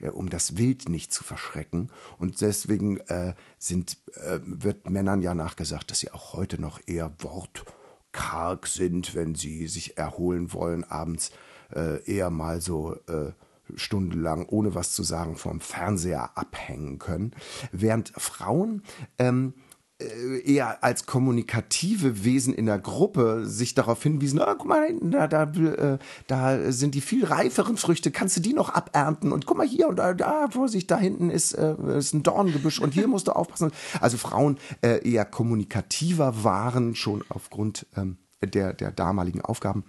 äh, 0.00 0.10
um 0.10 0.28
das 0.28 0.58
Wild 0.58 0.88
nicht 0.90 1.12
zu 1.12 1.24
verschrecken. 1.24 1.90
Und 2.18 2.40
deswegen 2.42 2.98
äh, 3.08 3.34
sind, 3.58 3.96
äh, 4.14 4.40
wird 4.44 4.88
Männern 4.88 5.22
ja 5.22 5.34
nachgesagt, 5.34 5.90
dass 5.90 6.00
sie 6.00 6.10
auch 6.10 6.34
heute 6.34 6.60
noch 6.60 6.80
eher 6.86 7.14
wortkarg 7.18 8.66
sind, 8.66 9.14
wenn 9.14 9.34
sie 9.34 9.68
sich 9.68 9.96
erholen 9.96 10.52
wollen, 10.52 10.84
abends 10.84 11.30
äh, 11.74 12.04
eher 12.04 12.28
mal 12.28 12.60
so 12.60 12.94
äh, 13.08 13.32
stundenlang 13.74 14.46
ohne 14.46 14.74
was 14.74 14.92
zu 14.92 15.02
sagen 15.02 15.36
vorm 15.36 15.60
Fernseher 15.60 16.36
abhängen 16.36 16.98
können, 16.98 17.32
während 17.72 18.12
Frauen 18.16 18.82
ähm, 19.18 19.54
äh, 20.00 20.40
eher 20.40 20.82
als 20.82 21.06
kommunikative 21.06 22.24
Wesen 22.24 22.52
in 22.52 22.66
der 22.66 22.80
Gruppe 22.80 23.46
sich 23.46 23.74
darauf 23.74 24.02
hinwiesen, 24.02 24.40
ah, 24.40 24.56
guck 24.58 24.66
mal, 24.66 24.92
da, 25.00 25.28
da, 25.28 25.44
äh, 25.44 25.98
da 26.26 26.72
sind 26.72 26.96
die 26.96 27.00
viel 27.00 27.24
reiferen 27.24 27.76
Früchte, 27.76 28.10
kannst 28.10 28.36
du 28.36 28.40
die 28.40 28.54
noch 28.54 28.70
abernten? 28.70 29.30
Und 29.30 29.46
guck 29.46 29.56
mal 29.56 29.66
hier 29.66 29.88
und 29.88 29.96
da, 29.96 30.12
da 30.12 30.48
Vorsicht, 30.50 30.90
da 30.90 30.98
hinten 30.98 31.30
ist, 31.30 31.52
äh, 31.52 31.76
ist 31.96 32.12
ein 32.12 32.24
Dorngebüsch 32.24 32.80
und 32.80 32.92
hier 32.92 33.06
musst 33.06 33.28
du 33.28 33.32
aufpassen. 33.32 33.70
Also 34.00 34.18
Frauen 34.18 34.58
eher 34.82 35.24
kommunikativer 35.24 36.42
waren 36.42 36.94
schon 36.94 37.22
aufgrund 37.28 37.86
ähm, 37.96 38.18
der, 38.42 38.72
der 38.72 38.90
damaligen 38.90 39.40
Aufgaben 39.40 39.84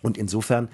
und 0.00 0.18
insofern 0.18 0.68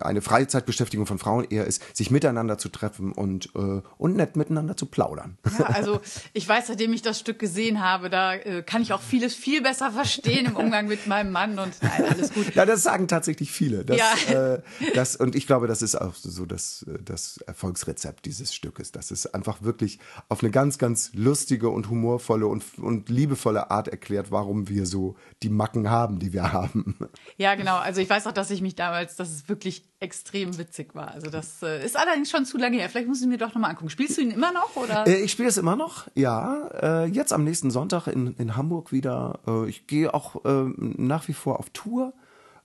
eine 0.00 0.22
Freizeitbeschäftigung 0.22 1.06
von 1.06 1.18
Frauen 1.18 1.44
eher 1.44 1.66
ist, 1.66 1.96
sich 1.96 2.10
miteinander 2.10 2.58
zu 2.58 2.68
treffen 2.68 3.12
und, 3.12 3.50
äh, 3.54 3.82
und 3.98 4.16
nett 4.16 4.36
miteinander 4.36 4.76
zu 4.76 4.86
plaudern. 4.86 5.36
Ja, 5.58 5.66
also 5.66 6.00
ich 6.32 6.48
weiß, 6.48 6.68
seitdem 6.68 6.92
ich 6.92 7.02
das 7.02 7.18
Stück 7.20 7.38
gesehen 7.38 7.82
habe, 7.82 8.10
da 8.10 8.34
äh, 8.34 8.62
kann 8.62 8.82
ich 8.82 8.92
auch 8.92 9.00
vieles 9.00 9.34
viel 9.34 9.62
besser 9.62 9.90
verstehen 9.90 10.46
im 10.46 10.56
Umgang 10.56 10.86
mit 10.86 11.06
meinem 11.06 11.32
Mann 11.32 11.58
und 11.58 11.74
nein, 11.82 12.04
alles 12.08 12.32
gut. 12.32 12.54
Ja, 12.54 12.66
das 12.66 12.82
sagen 12.82 13.08
tatsächlich 13.08 13.52
viele. 13.52 13.84
Das, 13.84 13.98
ja. 13.98 14.54
äh, 14.54 14.62
das, 14.94 15.16
und 15.16 15.34
ich 15.34 15.46
glaube, 15.46 15.66
das 15.66 15.82
ist 15.82 15.94
auch 15.94 16.14
so 16.14 16.46
das, 16.46 16.86
das 17.04 17.38
Erfolgsrezept 17.38 18.24
dieses 18.24 18.54
Stückes, 18.54 18.92
dass 18.92 19.10
es 19.10 19.32
einfach 19.32 19.62
wirklich 19.62 19.98
auf 20.28 20.42
eine 20.42 20.50
ganz, 20.50 20.78
ganz 20.78 21.10
lustige 21.14 21.68
und 21.68 21.90
humorvolle 21.90 22.46
und, 22.46 22.64
und 22.78 23.08
liebevolle 23.08 23.70
Art 23.70 23.88
erklärt, 23.88 24.30
warum 24.30 24.68
wir 24.68 24.86
so 24.86 25.16
die 25.42 25.50
Macken 25.50 25.90
haben, 25.90 26.18
die 26.18 26.32
wir 26.32 26.52
haben. 26.52 26.96
Ja, 27.36 27.54
genau. 27.54 27.76
Also 27.76 28.00
ich 28.00 28.08
weiß 28.08 28.26
auch, 28.26 28.32
dass 28.32 28.50
ich 28.50 28.61
mich 28.62 28.74
damals, 28.74 29.16
dass 29.16 29.30
es 29.30 29.48
wirklich 29.48 29.84
extrem 30.00 30.56
witzig 30.58 30.94
war. 30.94 31.10
Also 31.10 31.30
das 31.30 31.62
äh, 31.62 31.84
ist 31.84 31.96
allerdings 31.96 32.30
schon 32.30 32.44
zu 32.44 32.56
lange 32.56 32.78
her. 32.78 32.88
Vielleicht 32.88 33.08
muss 33.08 33.20
ich 33.20 33.26
mir 33.26 33.38
doch 33.38 33.54
nochmal 33.54 33.70
angucken. 33.70 33.90
Spielst 33.90 34.16
du 34.16 34.22
ihn 34.22 34.30
immer 34.30 34.52
noch? 34.52 34.76
Oder? 34.76 35.06
Äh, 35.06 35.22
ich 35.22 35.32
spiele 35.32 35.48
es 35.48 35.56
immer 35.56 35.76
noch, 35.76 36.08
ja. 36.14 36.68
Äh, 36.68 37.06
jetzt 37.06 37.32
am 37.32 37.44
nächsten 37.44 37.70
Sonntag 37.70 38.06
in, 38.06 38.34
in 38.36 38.56
Hamburg 38.56 38.92
wieder. 38.92 39.40
Äh, 39.46 39.68
ich 39.68 39.86
gehe 39.86 40.14
auch 40.14 40.44
äh, 40.44 40.64
nach 40.76 41.28
wie 41.28 41.34
vor 41.34 41.58
auf 41.58 41.70
Tour. 41.70 42.14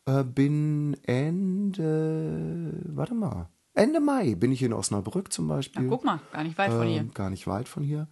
Äh, 0.05 0.23
bin 0.23 0.95
Ende, 1.03 2.73
warte 2.85 3.13
mal, 3.13 3.49
Ende 3.73 3.99
Mai 3.99 4.35
bin 4.35 4.51
ich 4.51 4.63
in 4.63 4.73
Osnabrück 4.73 5.31
zum 5.31 5.47
Beispiel. 5.47 5.83
Ach, 5.85 5.89
guck 5.89 6.03
mal, 6.03 6.19
gar 6.31 6.43
nicht 6.43 6.57
weit 6.57 6.71
von 6.71 6.87
hier. 6.87 7.03
Gar 7.13 7.29
nicht 7.29 7.45
weit 7.45 7.67
von 7.67 7.83
hier. 7.83 8.07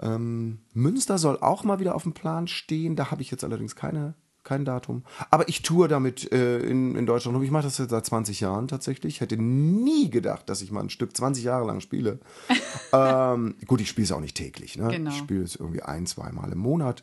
Ähm, 0.00 0.60
Münster 0.72 1.18
soll 1.18 1.38
auch 1.40 1.64
mal 1.64 1.80
wieder 1.80 1.94
auf 1.94 2.04
dem 2.04 2.14
Plan 2.14 2.48
stehen. 2.48 2.96
Da 2.96 3.10
habe 3.10 3.22
ich 3.22 3.30
jetzt 3.30 3.44
allerdings 3.44 3.76
keine 3.76 4.14
kein 4.44 4.64
Datum. 4.64 5.04
Aber 5.30 5.48
ich 5.48 5.62
tour 5.62 5.88
damit 5.88 6.30
äh, 6.32 6.58
in, 6.58 6.96
in 6.96 7.06
Deutschland 7.06 7.36
und 7.36 7.42
ich 7.42 7.50
mache 7.50 7.64
das 7.64 7.78
jetzt 7.78 7.90
seit 7.90 8.06
20 8.06 8.40
Jahren 8.40 8.68
tatsächlich. 8.68 9.14
Ich 9.14 9.20
hätte 9.20 9.36
nie 9.36 10.10
gedacht, 10.10 10.48
dass 10.48 10.62
ich 10.62 10.70
mal 10.70 10.80
ein 10.80 10.90
Stück 10.90 11.16
20 11.16 11.44
Jahre 11.44 11.66
lang 11.66 11.80
spiele. 11.80 12.18
ähm, 12.92 13.54
gut, 13.66 13.80
ich 13.80 13.88
spiele 13.88 14.04
es 14.04 14.12
auch 14.12 14.20
nicht 14.20 14.36
täglich. 14.36 14.76
Ne? 14.76 14.88
Genau. 14.88 15.10
Ich 15.10 15.16
spiele 15.16 15.42
es 15.44 15.56
irgendwie 15.56 15.82
ein, 15.82 16.06
zwei 16.06 16.30
Mal 16.32 16.52
im 16.52 16.58
Monat. 16.58 17.02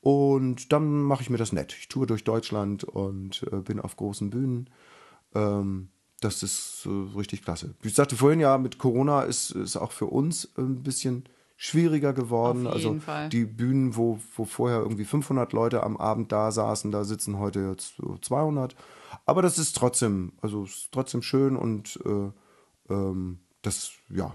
Und 0.00 0.72
dann 0.72 1.02
mache 1.02 1.22
ich 1.22 1.30
mir 1.30 1.36
das 1.36 1.52
nett. 1.52 1.76
Ich 1.78 1.88
tour 1.88 2.06
durch 2.06 2.24
Deutschland 2.24 2.84
und 2.84 3.44
äh, 3.52 3.56
bin 3.56 3.80
auf 3.80 3.96
großen 3.96 4.30
Bühnen. 4.30 4.70
Ähm, 5.34 5.88
das 6.20 6.42
ist 6.42 6.86
äh, 6.86 7.16
richtig 7.16 7.42
klasse. 7.42 7.74
Ich 7.82 7.94
sagte 7.94 8.16
vorhin 8.16 8.40
ja, 8.40 8.58
mit 8.58 8.78
Corona 8.78 9.22
ist 9.22 9.54
es 9.54 9.76
auch 9.76 9.92
für 9.92 10.06
uns 10.06 10.50
ein 10.56 10.82
bisschen 10.82 11.24
schwieriger 11.62 12.14
geworden. 12.14 12.66
Auf 12.66 12.76
jeden 12.76 12.94
also 12.94 13.04
Fall. 13.04 13.28
die 13.28 13.44
Bühnen, 13.44 13.94
wo, 13.94 14.18
wo 14.34 14.46
vorher 14.46 14.78
irgendwie 14.78 15.04
500 15.04 15.52
Leute 15.52 15.82
am 15.82 15.98
Abend 15.98 16.32
da 16.32 16.50
saßen, 16.50 16.90
da 16.90 17.04
sitzen 17.04 17.38
heute 17.38 17.60
jetzt 17.60 17.96
so 17.96 18.16
200. 18.16 18.74
Aber 19.26 19.42
das 19.42 19.58
ist 19.58 19.76
trotzdem, 19.76 20.32
also 20.40 20.64
ist 20.64 20.88
trotzdem 20.90 21.20
schön 21.20 21.56
und 21.56 22.00
äh, 22.06 22.94
ähm, 22.94 23.40
das, 23.60 23.92
ja, 24.08 24.32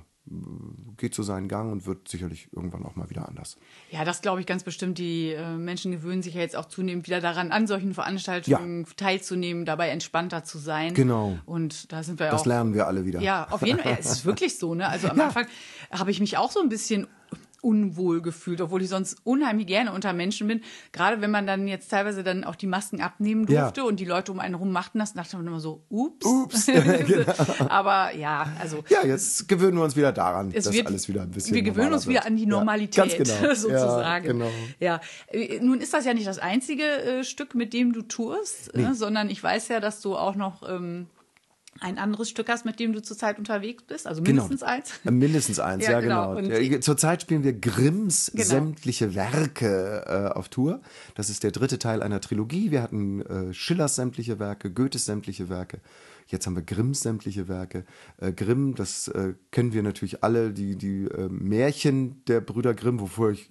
geht 0.97 1.13
so 1.13 1.21
seinen 1.21 1.47
Gang 1.47 1.71
und 1.71 1.85
wird 1.85 2.07
sicherlich 2.07 2.47
irgendwann 2.51 2.83
auch 2.83 2.95
mal 2.95 3.09
wieder 3.09 3.27
anders. 3.27 3.57
Ja, 3.91 4.03
das 4.03 4.21
glaube 4.21 4.41
ich 4.41 4.47
ganz 4.47 4.63
bestimmt. 4.63 4.97
Die 4.97 5.31
äh, 5.31 5.55
Menschen 5.55 5.91
gewöhnen 5.91 6.23
sich 6.23 6.33
ja 6.33 6.41
jetzt 6.41 6.55
auch 6.55 6.65
zunehmend 6.65 7.05
wieder 7.05 7.21
daran 7.21 7.51
an, 7.51 7.67
solchen 7.67 7.93
Veranstaltungen 7.93 8.85
ja. 8.85 8.89
teilzunehmen, 8.97 9.65
dabei 9.65 9.89
entspannter 9.89 10.43
zu 10.43 10.57
sein. 10.57 10.95
Genau. 10.95 11.37
Und 11.45 11.91
da 11.91 12.01
sind 12.01 12.19
wir 12.19 12.25
das 12.25 12.33
auch. 12.33 12.37
Das 12.39 12.45
lernen 12.47 12.73
wir 12.73 12.87
alle 12.87 13.05
wieder. 13.05 13.21
Ja, 13.21 13.47
auf 13.51 13.63
jeden 13.65 13.79
Fall. 13.79 13.97
es 13.99 14.11
ist 14.11 14.25
wirklich 14.25 14.57
so, 14.57 14.73
ne? 14.73 14.87
Also 14.87 15.09
am 15.09 15.17
ja. 15.19 15.25
Anfang 15.25 15.45
habe 15.91 16.09
ich 16.09 16.19
mich 16.19 16.37
auch 16.37 16.51
so 16.51 16.59
ein 16.59 16.69
bisschen 16.69 17.07
unwohl 17.65 18.21
gefühlt, 18.21 18.61
obwohl 18.61 18.83
ich 18.83 18.89
sonst 18.89 19.17
unheimlich 19.23 19.65
gerne 19.65 19.91
unter 19.91 20.13
Menschen 20.13 20.47
bin. 20.47 20.61
Gerade 20.91 21.19
wenn 21.19 21.31
man 21.31 21.47
dann 21.47 21.67
jetzt 21.67 21.89
teilweise 21.89 22.23
dann 22.23 22.43
auch 22.43 22.55
die 22.55 22.67
Masken 22.67 23.01
abnehmen 23.01 23.47
durfte 23.47 23.81
ja. 23.81 23.87
und 23.87 23.99
die 23.99 24.05
Leute 24.05 24.31
um 24.31 24.39
einen 24.39 24.53
rum 24.53 24.71
machten 24.71 24.99
das, 24.99 25.13
dachte 25.13 25.35
man 25.37 25.47
immer 25.47 25.59
so, 25.59 25.83
ups. 25.89 26.25
Ups. 26.25 26.65
genau. 26.67 27.25
Aber 27.67 28.13
ja, 28.15 28.47
also. 28.61 28.83
Ja, 28.89 29.03
jetzt 29.03 29.47
gewöhnen 29.47 29.77
wir 29.77 29.83
uns 29.83 29.95
wieder 29.95 30.11
daran, 30.11 30.51
dass 30.51 30.71
wird, 30.71 30.85
alles 30.85 31.09
wieder 31.09 31.23
ein 31.23 31.31
bisschen 31.31 31.55
Wir 31.55 31.63
gewöhnen 31.63 31.93
uns 31.93 32.07
wieder 32.07 32.25
an 32.25 32.37
die 32.37 32.45
Normalität, 32.45 33.17
ja, 33.17 33.23
genau. 33.23 33.53
sozusagen. 33.55 34.25
Ja, 34.25 34.31
genau. 34.31 34.51
ja, 34.79 35.01
nun 35.61 35.81
ist 35.81 35.93
das 35.93 36.05
ja 36.05 36.13
nicht 36.13 36.27
das 36.27 36.37
einzige 36.37 36.83
äh, 36.83 37.23
Stück, 37.23 37.55
mit 37.55 37.73
dem 37.73 37.93
du 37.93 38.03
tourst, 38.03 38.75
nee. 38.75 38.83
äh, 38.83 38.93
sondern 38.93 39.31
ich 39.31 39.41
weiß 39.41 39.69
ja, 39.69 39.79
dass 39.79 40.01
du 40.01 40.15
auch 40.15 40.35
noch 40.35 40.61
ähm, 40.69 41.07
ein 41.81 41.97
anderes 41.97 42.29
Stück 42.29 42.47
hast, 42.49 42.65
mit 42.65 42.79
dem 42.79 42.93
du 42.93 43.01
zurzeit 43.01 43.37
unterwegs 43.37 43.83
bist, 43.83 44.07
also 44.07 44.21
Genau. 44.23 44.43
mindestens 44.43 44.63
eins. 44.63 44.91
Äh, 45.05 45.11
Mindestens 45.11 45.59
eins, 45.59 45.83
Ja, 45.85 45.91
ja, 45.91 45.99
genau. 45.99 46.35
genau. 46.35 46.79
Zurzeit 46.79 47.21
spielen 47.21 47.43
wir 47.43 47.53
Grimms 47.53 48.31
Genau. 48.33 48.45
sämtliche 48.45 49.13
Werke 49.15 50.03
äh, 50.07 50.37
auf 50.37 50.49
Tour. 50.49 50.81
Das 51.15 51.29
ist 51.29 51.43
der 51.43 51.51
dritte 51.51 51.77
Teil 51.77 52.01
einer 52.01 52.21
Trilogie. 52.21 52.71
Wir 52.71 52.81
hatten 52.81 53.21
äh, 53.21 53.53
Schillers 53.53 53.95
sämtliche 53.95 54.39
Werke, 54.39 54.71
Goethes 54.71 55.05
sämtliche 55.05 55.49
Werke. 55.49 55.79
Jetzt 56.27 56.47
haben 56.47 56.55
wir 56.55 56.63
Grimms 56.63 57.01
sämtliche 57.01 57.47
Werke. 57.47 57.85
Äh, 58.17 58.31
Grimm, 58.31 58.73
das 58.73 59.07
äh, 59.09 59.33
kennen 59.51 59.73
wir 59.73 59.83
natürlich 59.83 60.23
alle, 60.23 60.51
die, 60.53 60.75
die 60.75 61.03
äh, 61.05 61.29
Märchen 61.29 62.23
der 62.25 62.41
Brüder 62.41 62.73
Grimm, 62.73 62.99
wovor 62.99 63.29
ich, 63.31 63.47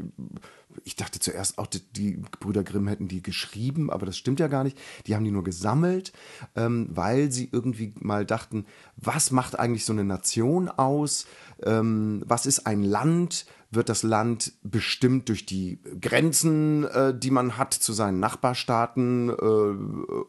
ich 0.84 0.96
dachte 0.96 1.20
zuerst 1.20 1.58
auch, 1.58 1.66
die, 1.66 2.22
Brüder 2.40 2.64
Grimm 2.64 2.88
hätten 2.88 3.08
die 3.08 3.22
geschrieben, 3.22 3.90
aber 3.90 4.06
das 4.06 4.16
stimmt 4.16 4.40
ja 4.40 4.48
gar 4.48 4.64
nicht. 4.64 4.78
Die 5.06 5.14
haben 5.14 5.24
die 5.24 5.30
nur 5.30 5.44
gesammelt, 5.44 6.12
ähm, 6.56 6.88
weil 6.90 7.30
sie 7.30 7.48
irgendwie 7.52 7.94
mal 8.00 8.26
dachten, 8.26 8.66
was 8.96 9.30
macht 9.30 9.58
eigentlich 9.58 9.84
so 9.84 9.92
eine 9.92 10.04
Nation 10.04 10.68
aus? 10.68 11.26
Ähm, 11.62 12.22
was 12.26 12.46
ist 12.46 12.66
ein 12.66 12.82
Land? 12.82 13.46
Wird 13.70 13.88
das 13.88 14.04
Land 14.04 14.52
bestimmt 14.62 15.28
durch 15.28 15.46
die 15.46 15.80
Grenzen, 16.00 16.84
äh, 16.84 17.16
die 17.16 17.30
man 17.30 17.56
hat 17.56 17.74
zu 17.74 17.92
seinen 17.92 18.20
Nachbarstaaten? 18.20 19.30
Äh, 19.30 19.32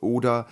oder 0.01 0.47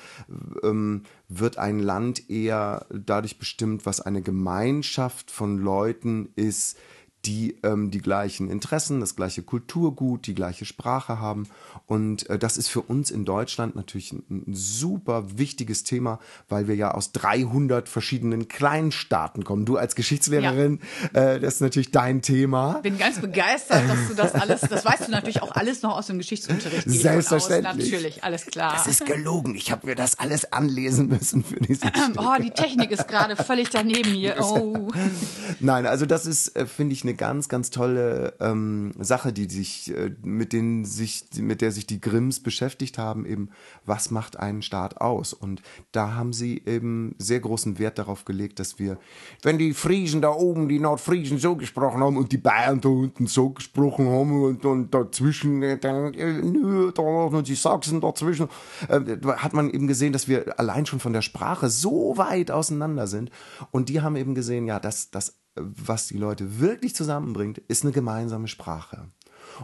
ähm, 0.64 1.04
wird 1.28 1.58
ein 1.58 1.80
Land 1.80 2.30
eher 2.30 2.86
dadurch 2.92 3.40
bestimmt, 3.40 3.86
was 3.86 4.02
eine 4.02 4.22
Gemeinschaft 4.22 5.32
von 5.32 5.58
Leuten 5.58 6.30
ist, 6.36 6.78
die 7.26 7.58
ähm, 7.64 7.92
die 7.92 8.02
gleichen 8.02 8.50
Interessen, 8.50 9.00
das 9.00 9.16
gleiche 9.16 9.44
Kulturgut, 9.44 10.28
die 10.28 10.36
gleiche 10.36 10.66
Sprache 10.66 11.20
haben. 11.20 11.48
Und 11.86 12.30
äh, 12.30 12.38
das 12.38 12.58
ist 12.58 12.70
für 12.70 12.82
uns 12.82 13.12
in 13.12 13.26
Deutschland 13.26 13.76
natürlich 13.76 14.12
ein, 14.12 14.24
ein 14.30 14.54
super 14.54 15.38
wichtiges 15.38 15.84
Thema, 15.84 16.20
weil 16.50 16.68
wir 16.68 16.76
ja 16.76 16.92
aus 16.92 17.12
300 17.12 17.90
verschiedenen 17.90 18.48
Kleinstaaten 18.48 19.44
kommen. 19.44 19.66
Du 19.66 19.78
als 19.78 19.96
Geschichtslehrerin, 19.96 20.80
äh, 21.14 21.40
das 21.40 21.56
ist 21.56 21.62
natürlich 21.62 21.92
dein 21.92 22.22
Thema. 22.22 22.80
Bin 22.82 22.98
ganz 22.98 23.20
begeistert, 23.20 23.84
dass 23.90 24.08
du 24.08 24.16
das 24.16 24.34
alles, 24.34 24.62
das 24.62 24.86
weißt 24.86 25.08
du 25.08 25.12
natürlich 25.12 25.42
auch 25.42 25.52
alles 25.56 25.82
noch 25.82 25.98
aus 25.98 26.08
dem 26.08 26.18
Geschichtsunterricht. 26.18 26.86
gehe 26.86 26.96
ich 26.96 27.02
von 27.02 27.12
aus. 27.12 27.28
Selbstverständlich. 27.28 27.92
Natürlich, 27.92 28.24
alles 28.24 28.46
klar. 28.46 28.74
Das 28.74 28.88
ist 28.88 29.06
gelogen. 29.06 29.56
Ich 29.56 29.72
habe 29.72 29.88
mir 29.88 29.96
das 29.96 30.20
alles 30.20 30.52
anlesen 30.52 31.08
müssen 31.08 31.44
für 31.44 31.60
Stück. 31.84 31.94
Oh, 32.18 32.42
die 32.42 32.52
Technik 32.52 32.92
ist 32.92 33.08
gerade 33.08 33.36
völlig 33.36 33.70
daneben 33.70 34.12
hier. 34.12 34.36
Oh. 34.44 34.90
Nein, 35.60 35.86
also 35.86 36.06
das 36.06 36.26
ist, 36.26 36.56
äh, 36.56 36.66
finde 36.66 36.94
ich, 36.94 37.04
eine 37.04 37.13
ganz, 37.18 37.50
ganz 37.50 37.70
tolle 37.70 38.34
ähm, 38.40 38.92
Sache, 39.00 39.34
die 39.34 39.50
sich, 39.50 39.96
äh, 39.96 40.12
mit 40.22 40.54
denen 40.54 40.86
sich, 40.86 41.26
mit 41.38 41.62
der 41.62 41.72
sich 41.72 41.88
die 41.88 42.02
Grimms 42.02 42.42
beschäftigt 42.42 42.98
haben, 42.98 43.26
eben, 43.26 43.50
was 43.86 44.12
macht 44.12 44.38
einen 44.38 44.62
Staat 44.62 45.02
aus? 45.02 45.34
Und 45.34 45.62
da 45.92 46.14
haben 46.14 46.34
sie 46.34 46.62
eben 46.66 47.16
sehr 47.18 47.40
großen 47.40 47.80
Wert 47.80 48.00
darauf 48.00 48.26
gelegt, 48.26 48.60
dass 48.60 48.80
wir, 48.80 48.98
wenn 49.42 49.58
die 49.58 49.74
Friesen 49.74 50.22
da 50.22 50.30
oben, 50.30 50.70
die 50.70 50.80
Nordfriesen 50.80 51.38
so 51.38 51.56
gesprochen 51.56 52.02
haben 52.02 52.18
und 52.18 52.32
die 52.32 52.38
Bayern 52.38 52.82
da 52.82 52.90
unten 52.90 53.28
so 53.28 53.50
gesprochen 53.52 54.08
haben 54.08 54.44
und, 54.44 54.66
und 54.66 54.94
dazwischen, 54.94 55.62
äh, 55.64 55.78
dann, 55.78 56.14
äh, 56.14 56.42
und 56.42 57.48
die 57.48 57.56
Sachsen 57.56 58.02
dazwischen, 58.02 58.50
äh, 58.90 59.00
hat 59.38 59.54
man 59.54 59.70
eben 59.70 59.88
gesehen, 59.88 60.14
dass 60.14 60.28
wir 60.28 60.60
allein 60.60 60.86
schon 60.86 61.00
von 61.00 61.14
der 61.14 61.22
Sprache 61.22 61.70
so 61.70 62.18
weit 62.18 62.52
auseinander 62.52 63.08
sind. 63.08 63.32
Und 63.72 63.90
die 63.90 64.02
haben 64.02 64.16
eben 64.16 64.36
gesehen, 64.36 64.68
ja, 64.68 64.80
das, 64.80 65.12
das 65.12 65.43
was 65.56 66.08
die 66.08 66.18
Leute 66.18 66.60
wirklich 66.60 66.96
zusammenbringt, 66.96 67.60
ist 67.68 67.84
eine 67.84 67.94
gemeinsame 67.94 68.48
Sprache. 68.48 69.08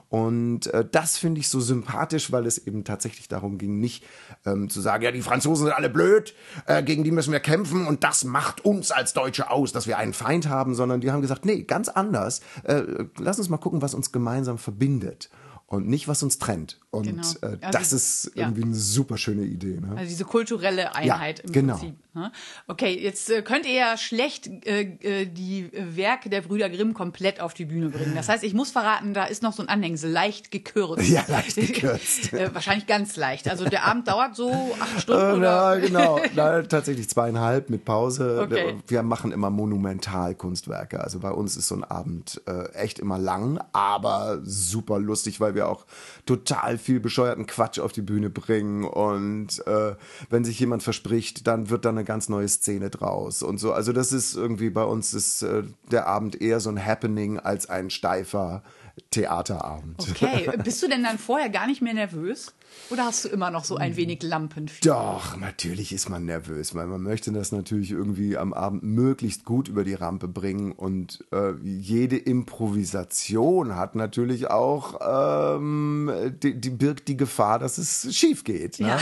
Und 0.10 0.68
äh, 0.68 0.86
das 0.90 1.18
finde 1.18 1.40
ich 1.40 1.50
so 1.50 1.60
sympathisch, 1.60 2.32
weil 2.32 2.46
es 2.46 2.58
eben 2.60 2.84
tatsächlich 2.84 3.28
darum 3.28 3.58
ging, 3.58 3.80
nicht 3.80 4.06
ähm, 4.46 4.70
zu 4.70 4.82
sagen, 4.82 5.04
ja, 5.04 5.12
die 5.12 5.22
Franzosen 5.22 5.66
sind 5.66 5.76
alle 5.76 5.90
blöd, 5.90 6.36
äh, 6.68 6.84
gegen 6.84 7.04
die 7.04 7.12
müssen 7.12 7.32
wir 7.32 7.40
kämpfen 7.40 7.88
und 7.88 8.04
das 8.04 8.24
macht 8.24 8.64
uns 8.66 8.92
als 8.92 9.14
Deutsche 9.14 9.50
aus, 9.50 9.72
dass 9.72 9.88
wir 9.88 9.98
einen 9.98 10.14
Feind 10.14 10.48
haben, 10.48 10.76
sondern 10.76 11.02
die 11.02 11.12
haben 11.12 11.22
gesagt, 11.22 11.46
nee, 11.46 11.64
ganz 11.64 11.90
anders. 11.90 12.42
Äh, 12.64 12.84
lass 13.18 13.40
uns 13.40 13.50
mal 13.50 13.58
gucken, 13.58 13.82
was 13.82 13.94
uns 13.94 14.12
gemeinsam 14.12 14.58
verbindet 14.58 15.30
und 15.66 15.88
nicht, 15.88 16.08
was 16.08 16.24
uns 16.24 16.40
trennt. 16.40 16.80
Und 16.92 17.06
Genau. 17.06 17.28
äh, 17.44 17.58
Ja, 17.62 17.70
das 17.70 17.90
die- 17.90 17.96
ist 17.98 18.32
ja. 18.34 18.44
irgendwie 18.46 18.64
eine 18.64 18.74
super 18.74 19.18
schöne 19.18 19.44
Idee. 19.44 19.80
Ne? 19.80 19.90
Also 19.96 20.10
diese 20.10 20.26
kulturelle 20.26 20.96
Einheit 20.96 21.42
im 21.42 21.52
genau. 21.52 21.76
Prinzip. 21.78 21.96
ne? 22.16 22.32
Okay, 22.68 22.98
jetzt 23.00 23.30
äh, 23.30 23.44
könnt 23.44 23.68
ihr 23.68 23.74
ja 23.76 23.96
schlecht 23.96 24.48
äh, 24.66 24.82
äh, 25.02 25.26
die 25.28 25.70
Werke 25.72 26.32
der 26.32 26.42
Brüder 26.42 26.68
Grimm 26.68 26.96
komplett 26.96 27.42
auf 27.42 27.54
die 27.54 27.66
Bühne 27.66 27.90
bringen. 27.90 28.16
Das 28.16 28.28
heißt, 28.28 28.44
ich 28.44 28.56
muss 28.56 28.72
verraten, 28.72 29.14
da 29.14 29.26
ist 29.26 29.44
noch 29.44 29.54
so 29.54 29.62
ein 29.62 29.70
Anhängsel, 29.70 30.10
leicht 30.10 30.50
gekürzt. 30.50 31.08
Ja, 31.08 31.24
leicht 31.28 31.58
gekürzt. 31.58 32.34
äh, 32.34 32.52
wahrscheinlich 32.56 32.88
ganz 32.88 33.16
leicht. 33.18 33.48
Also 33.48 33.66
der 33.66 33.86
Abend 33.86 34.08
dauert 34.08 34.36
so 34.36 34.52
acht 34.80 35.02
Stunden 35.02 35.22
Äh, 35.22 35.38
oder? 35.38 35.40
na, 35.40 35.76
genau. 35.76 36.20
Na, 36.34 36.64
tatsächlich 36.64 37.08
zweieinhalb 37.08 37.70
mit 37.70 37.86
Pause. 37.86 38.42
Okay. 38.46 38.78
Wir 38.88 39.04
machen 39.04 39.32
immer 39.32 39.52
Monumentalkunstwerke. 39.52 41.00
Also 41.02 41.20
bei 41.20 41.30
uns 41.32 41.56
ist 41.56 41.68
so 41.68 41.76
ein 41.76 41.84
Abend 41.84 42.42
echt 42.74 42.98
immer 42.98 43.20
lang, 43.20 43.60
aber 43.74 44.40
super 44.44 44.98
lustig, 45.00 45.40
weil 45.40 45.54
wir 45.54 45.70
auch 45.70 45.86
total 46.26 46.79
viel 46.80 47.00
bescheuerten 47.00 47.46
Quatsch 47.46 47.80
auf 47.80 47.92
die 47.92 48.02
Bühne 48.02 48.30
bringen. 48.30 48.84
Und 48.84 49.66
äh, 49.68 49.96
wenn 50.30 50.44
sich 50.44 50.60
jemand 50.60 50.84
verspricht, 50.84 51.48
dann 51.48 51.70
wird 51.70 51.86
da 51.86 51.90
eine 51.90 52.04
ganz 52.04 52.30
neue 52.30 52.48
Szene 52.48 52.90
draus 52.90 53.44
und 53.44 53.60
so. 53.60 53.74
Also 53.74 53.94
das 53.94 54.12
ist 54.12 54.36
irgendwie 54.36 54.70
bei 54.70 54.84
uns 54.84 55.14
ist 55.14 55.44
äh, 55.44 55.64
der 55.92 56.08
Abend 56.08 56.42
eher 56.42 56.60
so 56.60 56.70
ein 56.70 56.84
Happening 56.84 57.40
als 57.40 57.70
ein 57.70 57.90
steifer 57.90 58.64
Theaterabend. 59.12 60.08
Okay, 60.10 60.52
bist 60.64 60.84
du 60.84 60.88
denn 60.88 61.04
dann 61.04 61.18
vorher 61.18 61.50
gar 61.50 61.68
nicht 61.68 61.82
mehr 61.82 61.94
nervös? 61.94 62.54
Oder 62.90 63.06
hast 63.06 63.26
du 63.26 63.30
immer 63.30 63.52
noch 63.52 63.66
so 63.66 63.76
Hm. 63.76 63.82
ein 63.82 63.96
wenig 63.98 64.24
Lampenfieber? 64.24 64.94
Doch, 64.94 65.38
natürlich 65.38 65.94
ist 65.94 66.10
man 66.10 66.26
nervös, 66.26 66.74
weil 66.76 66.88
man 66.88 67.02
möchte 67.02 67.32
das 67.32 67.52
natürlich 67.52 67.92
irgendwie 67.92 68.38
am 68.38 68.54
Abend 68.54 68.84
möglichst 68.84 69.46
gut 69.46 69.68
über 69.68 69.84
die 69.84 69.94
Rampe 69.94 70.28
bringen 70.28 70.72
und 70.72 71.24
äh, 71.32 71.54
jede 71.64 72.18
Improvisation 72.18 73.76
hat 73.76 73.96
natürlich 73.96 74.50
auch 74.50 75.56
ähm, 75.58 76.12
die, 76.42 76.60
die 76.60 76.70
birgt 76.70 77.08
die 77.08 77.18
Gefahr, 77.18 77.60
dass 77.60 77.78
es 77.78 78.16
schief 78.16 78.44
geht. 78.44 78.80
Ne? 78.80 78.88
Ja. 78.88 79.00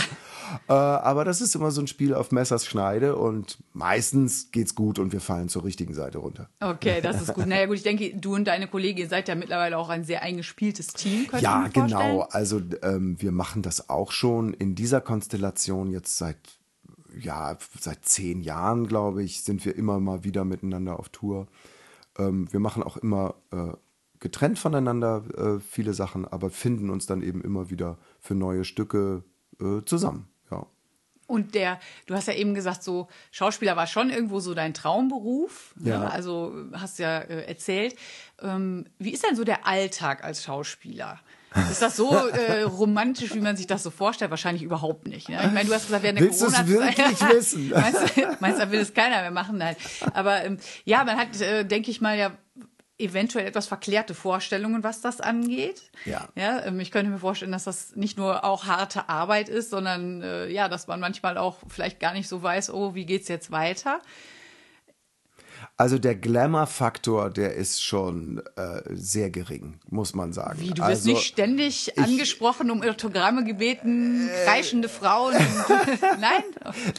Äh, 0.67 0.73
aber 0.73 1.25
das 1.25 1.41
ist 1.41 1.55
immer 1.55 1.71
so 1.71 1.81
ein 1.81 1.87
Spiel 1.87 2.13
auf 2.13 2.31
Messers 2.31 2.65
Schneide 2.65 3.15
und 3.15 3.57
meistens 3.73 4.51
geht's 4.51 4.75
gut 4.75 4.99
und 4.99 5.11
wir 5.11 5.19
fallen 5.21 5.49
zur 5.49 5.63
richtigen 5.63 5.93
Seite 5.93 6.19
runter. 6.19 6.49
Okay, 6.59 7.01
das 7.01 7.21
ist 7.21 7.33
gut. 7.33 7.45
Naja 7.47 7.65
gut, 7.65 7.77
ich 7.77 7.83
denke, 7.83 8.15
du 8.15 8.35
und 8.35 8.45
deine 8.45 8.67
Kollegin 8.67 9.09
seid 9.09 9.27
ja 9.27 9.35
mittlerweile 9.35 9.77
auch 9.77 9.89
ein 9.89 10.03
sehr 10.03 10.21
eingespieltes 10.21 10.87
Team, 10.87 11.27
Ja, 11.39 11.67
genau. 11.71 12.27
Also 12.31 12.61
ähm, 12.81 13.15
wir 13.19 13.31
machen 13.31 13.56
das 13.61 13.89
auch 13.89 14.11
schon 14.11 14.53
in 14.53 14.75
dieser 14.75 15.01
Konstellation 15.01 15.91
jetzt 15.91 16.17
seit 16.17 16.37
ja 17.19 17.57
seit 17.79 18.05
zehn 18.05 18.41
Jahren, 18.41 18.87
glaube 18.87 19.23
ich, 19.23 19.43
sind 19.43 19.65
wir 19.65 19.75
immer 19.75 19.99
mal 19.99 20.23
wieder 20.23 20.45
miteinander 20.45 20.99
auf 20.99 21.09
Tour. 21.09 21.47
Ähm, 22.17 22.51
wir 22.51 22.59
machen 22.59 22.83
auch 22.83 22.97
immer 22.97 23.35
äh, 23.51 23.73
getrennt 24.19 24.59
voneinander 24.59 25.23
äh, 25.37 25.59
viele 25.59 25.93
Sachen, 25.93 26.27
aber 26.27 26.49
finden 26.49 26.89
uns 26.89 27.05
dann 27.05 27.21
eben 27.21 27.41
immer 27.41 27.69
wieder 27.69 27.97
für 28.19 28.35
neue 28.35 28.65
Stücke 28.65 29.23
äh, 29.59 29.83
zusammen. 29.85 30.27
Ja. 30.51 30.65
Und 31.27 31.55
der, 31.55 31.79
du 32.05 32.15
hast 32.15 32.27
ja 32.27 32.33
eben 32.33 32.53
gesagt, 32.53 32.83
so 32.83 33.07
Schauspieler 33.31 33.75
war 33.75 33.85
schon 33.85 34.09
irgendwo 34.09 34.39
so 34.39 34.53
dein 34.53 34.73
Traumberuf. 34.73 35.73
Ne? 35.77 35.91
Ja. 35.91 36.07
Also 36.07 36.53
hast 36.73 36.99
ja 36.99 37.19
äh, 37.19 37.45
erzählt. 37.45 37.95
Ähm, 38.41 38.85
wie 38.97 39.11
ist 39.11 39.25
denn 39.25 39.35
so 39.35 39.43
der 39.43 39.67
Alltag 39.67 40.23
als 40.23 40.43
Schauspieler? 40.43 41.19
Ist 41.71 41.81
das 41.81 41.95
so 41.95 42.15
äh, 42.15 42.63
romantisch, 42.63 43.33
wie 43.33 43.39
man 43.39 43.55
sich 43.57 43.67
das 43.67 43.83
so 43.83 43.89
vorstellt? 43.91 44.31
Wahrscheinlich 44.31 44.63
überhaupt 44.63 45.07
nicht. 45.07 45.29
Ne? 45.29 45.37
Ich 45.45 45.51
meine, 45.51 45.67
du 45.67 45.73
hast 45.73 45.85
gesagt, 45.87 46.03
während 46.03 46.19
der 46.19 46.27
Willst 46.27 46.41
du's 46.41 46.53
Corona-Zeit- 46.53 46.97
wirklich 46.97 47.29
wissen? 47.35 47.69
meinst, 47.69 48.17
du, 48.17 48.21
meinst 48.39 48.59
du, 48.59 48.65
da 48.65 48.71
will 48.71 48.79
es 48.79 48.93
keiner 48.93 49.21
mehr 49.21 49.31
machen? 49.31 49.57
Nein. 49.57 49.75
Aber 50.13 50.43
ähm, 50.45 50.57
ja, 50.85 51.03
man 51.03 51.17
hat, 51.17 51.39
äh, 51.41 51.63
denke 51.65 51.91
ich 51.91 52.01
mal, 52.01 52.17
ja 52.17 52.31
eventuell 52.99 53.45
etwas 53.45 53.67
verklärte 53.67 54.15
Vorstellungen, 54.15 54.83
was 54.83 55.01
das 55.01 55.21
angeht. 55.21 55.83
Ja. 56.05 56.27
Ja, 56.35 56.65
ähm, 56.65 56.79
ich 56.79 56.89
könnte 56.89 57.11
mir 57.11 57.19
vorstellen, 57.19 57.51
dass 57.51 57.65
das 57.65 57.95
nicht 57.95 58.17
nur 58.17 58.43
auch 58.43 58.65
harte 58.65 59.07
Arbeit 59.07 59.49
ist, 59.49 59.69
sondern 59.69 60.23
äh, 60.23 60.47
ja, 60.47 60.67
dass 60.67 60.87
man 60.87 60.99
manchmal 60.99 61.37
auch 61.37 61.57
vielleicht 61.67 61.99
gar 61.99 62.13
nicht 62.13 62.27
so 62.27 62.41
weiß, 62.41 62.71
oh, 62.73 62.95
wie 62.95 63.05
geht's 63.05 63.27
jetzt 63.27 63.51
weiter? 63.51 63.99
Also 65.75 65.99
der 65.99 66.15
Glamour-Faktor, 66.15 67.29
der 67.29 67.53
ist 67.55 67.83
schon 67.83 68.41
äh, 68.55 68.81
sehr 68.93 69.29
gering, 69.29 69.79
muss 69.89 70.15
man 70.15 70.33
sagen. 70.33 70.59
Wie, 70.59 70.69
du 70.69 70.77
wirst 70.77 70.81
also, 70.81 71.09
nicht 71.11 71.23
ständig 71.23 71.97
angesprochen, 71.99 72.71
um 72.71 72.81
Autogramme 72.81 73.43
gebeten, 73.43 74.27
Äh. 74.27 74.45
kreischende 74.45 74.89
Frauen. 74.89 75.35
Nein? 76.19 76.43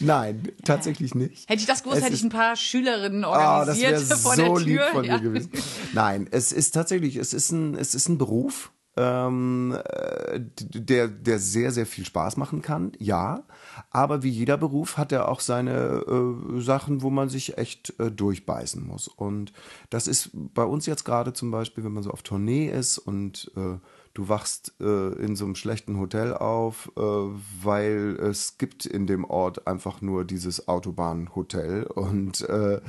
Nein, 0.01 0.43
tatsächlich 0.65 1.15
nicht. 1.15 1.49
Hätte 1.49 1.61
ich 1.61 1.67
das 1.67 1.83
gewusst, 1.83 1.99
Es 1.99 2.05
hätte 2.05 2.15
ich 2.15 2.23
ein 2.23 2.29
paar 2.31 2.55
Schülerinnen 2.57 3.25
Ah, 3.25 3.65
das 3.65 3.77
organisiert 3.79 4.09
wäre 4.09 4.19
vor 4.21 4.35
so 4.37 4.43
der 4.43 4.55
Tür. 4.55 4.61
lieb 4.65 4.81
von 4.93 5.05
ja. 5.05 5.17
mir 5.17 5.23
gewesen. 5.23 5.51
Nein, 5.93 6.29
es 6.31 6.53
ist 6.53 6.73
tatsächlich, 6.73 7.17
es 7.17 7.33
ist 7.33 7.51
ein, 7.51 7.75
es 7.75 7.95
ist 7.95 8.09
ein 8.09 8.19
Beruf. 8.19 8.71
Ähm, 8.99 9.79
äh, 9.85 10.41
der, 10.59 11.07
der 11.07 11.39
sehr, 11.39 11.71
sehr 11.71 11.87
viel 11.87 12.05
Spaß 12.05 12.37
machen 12.37 12.63
kann, 12.63 12.93
ja. 12.99 13.45
Aber 13.91 14.25
wie 14.25 14.29
jeder 14.29 14.59
Beruf 14.59 14.99
hat 14.99 15.13
er 15.13 15.29
auch 15.29 15.39
seine 15.39 16.05
äh, 16.07 16.61
Sachen, 16.61 17.03
wo 17.03 17.09
man 17.09 17.29
sich 17.29 17.59
echt 17.59 17.95
äh, 18.01 18.11
durchbeißen 18.11 18.85
muss. 18.85 19.07
Und 19.07 19.53
das 19.89 20.09
ist 20.09 20.31
bei 20.33 20.65
uns 20.65 20.87
jetzt 20.87 21.05
gerade 21.05 21.33
zum 21.33 21.53
Beispiel, 21.53 21.85
wenn 21.85 21.93
man 21.93 22.03
so 22.03 22.11
auf 22.11 22.23
Tournee 22.23 22.69
ist 22.69 22.99
und 22.99 23.53
äh, 23.57 23.79
du 24.15 24.29
wachst 24.29 24.75
äh, 24.81 25.13
in 25.15 25.37
so 25.37 25.45
einem 25.45 25.55
schlechten 25.55 25.99
Hotel 26.01 26.35
auf, 26.35 26.91
äh, 26.97 27.01
weil 27.01 28.19
es 28.21 28.59
gibt 28.59 28.85
in 28.85 29.07
dem 29.07 29.25
Ort 29.25 29.69
einfach 29.69 30.01
nur 30.01 30.25
dieses 30.25 30.67
Autobahnhotel 30.67 31.85
und 31.85 32.41
äh, 32.49 32.81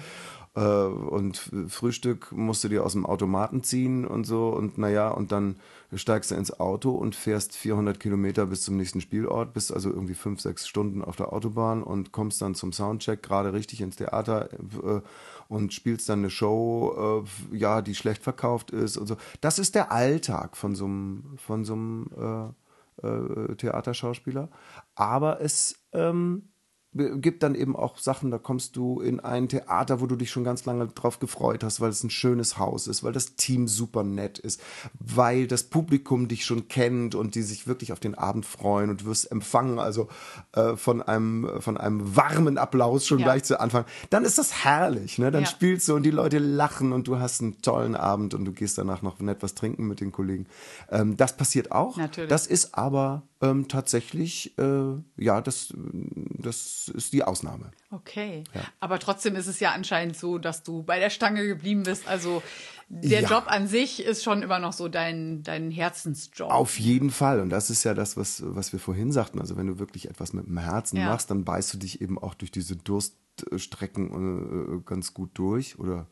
äh, 0.56 0.62
und 0.62 1.52
Frühstück 1.68 2.32
musst 2.32 2.64
du 2.64 2.70
dir 2.70 2.86
aus 2.86 2.94
dem 2.94 3.06
Automaten 3.06 3.64
ziehen 3.64 4.06
und 4.06 4.26
so 4.26 4.50
und 4.50 4.78
naja, 4.78 5.10
und 5.10 5.32
dann 5.32 5.56
steigst 5.94 6.32
du 6.32 6.36
ins 6.36 6.60
Auto 6.60 6.92
und 6.92 7.16
fährst 7.16 7.56
400 7.56 8.00
Kilometer 8.00 8.46
bis 8.46 8.62
zum 8.62 8.78
nächsten 8.78 9.02
Spielort, 9.02 9.54
bist 9.54 9.74
also 9.74 9.90
irgendwie 9.90 10.14
fünf, 10.14 10.42
sechs 10.42 10.68
Stunden 10.68 11.04
auf 11.04 11.16
der 11.16 11.34
Autobahn 11.34 11.82
und 11.84 12.12
kommst 12.12 12.42
dann 12.42 12.56
zum 12.56 12.74
Soundcheck 12.74 13.24
gerade 13.24 13.54
richtig 13.54 13.82
ins 13.82 13.96
Theater 13.96 14.50
äh, 14.54 15.02
und 15.48 15.74
spielst 15.74 16.10
dann 16.10 16.20
eine 16.20 16.30
Show, 16.30 17.26
äh, 17.52 17.58
ja, 17.58 17.82
die 17.82 17.96
schlecht 17.96 18.24
verkauft 18.24 18.72
ist 18.72 18.98
und 18.98 19.08
so. 19.08 19.18
Das 19.42 19.58
ist 19.60 19.76
der 19.76 19.92
Alltag 19.92 20.58
von 20.58 20.76
so 20.76 20.86
einem, 20.86 21.38
von 21.38 21.66
so 21.66 21.74
einem 21.74 22.54
äh, 23.02 23.08
äh, 23.08 23.56
Theaterschauspieler. 23.56 24.50
Aber 24.96 25.42
es 25.42 25.80
ähm, 25.94 26.50
gibt 26.94 27.44
dann 27.44 27.54
eben 27.54 27.76
auch 27.76 28.00
Sachen, 28.00 28.32
da 28.32 28.40
kommst 28.40 28.76
du 28.76 29.00
in 29.00 29.20
ein 29.20 29.48
Theater, 29.48 30.02
wo 30.02 30.08
du 30.08 30.16
dich 30.16 30.32
schon 30.32 30.44
ganz 30.44 30.66
lange 30.66 30.88
drauf 30.88 31.20
gefreut 31.20 31.64
hast, 31.64 31.82
weil 31.82 31.92
es 31.92 32.04
ein 32.04 32.10
schönes 32.10 32.58
Haus 32.58 32.88
ist, 32.88 33.04
weil 33.04 33.14
das 33.14 33.36
Team 33.36 33.68
super 33.68 34.04
nett 34.04 34.40
ist, 34.40 34.60
weil 35.00 35.46
das 35.46 35.64
Publikum 35.64 36.28
dich 36.28 36.46
schon 36.46 36.68
kennt 36.68 37.14
und 37.14 37.36
die 37.36 37.44
sich 37.44 37.68
wirklich 37.68 37.94
auf 37.94 38.00
den 38.00 38.16
Abend 38.16 38.46
freuen 38.48 38.90
und 38.90 39.02
du 39.02 39.06
wirst 39.06 39.32
empfangen, 39.32 39.78
also 39.78 40.08
äh, 40.54 40.76
von 40.76 41.04
einem 41.04 41.62
von 41.62 41.78
einem 41.78 42.16
warmen 42.16 42.58
Applaus 42.58 43.06
schon 43.06 43.20
ja. 43.20 43.26
gleich 43.26 43.44
zu 43.44 43.60
Anfang. 43.60 43.86
Dann 44.10 44.26
ist 44.26 44.40
das 44.40 44.64
herrlich, 44.64 45.20
ne? 45.20 45.30
Dann 45.30 45.44
ja. 45.44 45.50
spielst 45.50 45.88
du 45.88 45.96
und 45.96 46.04
die 46.04 46.12
Leute 46.12 46.40
lachen 46.40 46.92
und 46.92 47.08
du 47.08 47.20
hast 47.20 47.42
einen 47.42 47.62
tollen 47.62 47.96
Abend 47.96 48.34
und 48.34 48.46
du 48.46 48.52
gehst 48.52 48.80
danach 48.80 49.04
noch 49.04 49.20
nett 49.20 49.44
was 49.44 49.54
trinken 49.54 49.88
mit 49.88 50.02
den 50.02 50.12
Kollegen. 50.12 50.48
Ähm, 50.90 51.18
das 51.18 51.38
passiert 51.38 51.72
auch. 51.72 51.98
Natürlich. 51.98 52.30
Das 52.30 52.48
ist 52.48 52.74
aber 52.74 53.29
ähm, 53.42 53.68
tatsächlich, 53.68 54.58
äh, 54.58 54.96
ja, 55.18 55.42
das, 55.42 55.74
das 55.74 56.92
ist 56.94 57.14
die 57.14 57.24
Ausnahme. 57.24 57.72
Okay. 57.90 58.44
Ja. 58.54 58.62
Aber 58.80 59.00
trotzdem 59.00 59.36
ist 59.36 59.48
es 59.48 59.62
ja 59.62 59.72
anscheinend 59.72 60.18
so, 60.18 60.38
dass 60.38 60.64
du 60.64 60.84
bei 60.84 61.00
der 61.00 61.10
Stange 61.10 61.48
geblieben 61.48 61.84
bist. 61.84 62.08
Also 62.08 62.44
der 62.90 63.22
ja. 63.22 63.30
Job 63.30 63.46
an 63.48 63.68
sich 63.68 64.04
ist 64.04 64.24
schon 64.24 64.44
immer 64.44 64.60
noch 64.60 64.74
so 64.74 64.90
dein, 64.90 65.42
dein 65.44 65.72
Herzensjob. 65.72 66.52
Auf 66.52 66.80
jeden 66.80 67.12
Fall. 67.12 67.40
Und 67.40 67.50
das 67.50 67.70
ist 67.70 67.86
ja 67.86 67.94
das, 67.94 68.18
was, 68.18 68.44
was 68.46 68.74
wir 68.74 68.80
vorhin 68.80 69.12
sagten. 69.12 69.40
Also 69.40 69.56
wenn 69.56 69.68
du 69.68 69.80
wirklich 69.80 70.10
etwas 70.10 70.34
mit 70.34 70.48
dem 70.48 70.58
Herzen 70.58 70.98
ja. 70.98 71.06
machst, 71.06 71.32
dann 71.32 71.46
beißt 71.46 71.74
du 71.74 71.78
dich 71.78 72.02
eben 72.02 72.20
auch 72.20 72.34
durch 72.34 72.52
diese 72.52 72.76
Durststrecken 72.76 74.80
äh, 74.80 74.82
ganz 74.86 75.14
gut 75.14 75.30
durch. 75.36 75.80
Oder 75.80 76.08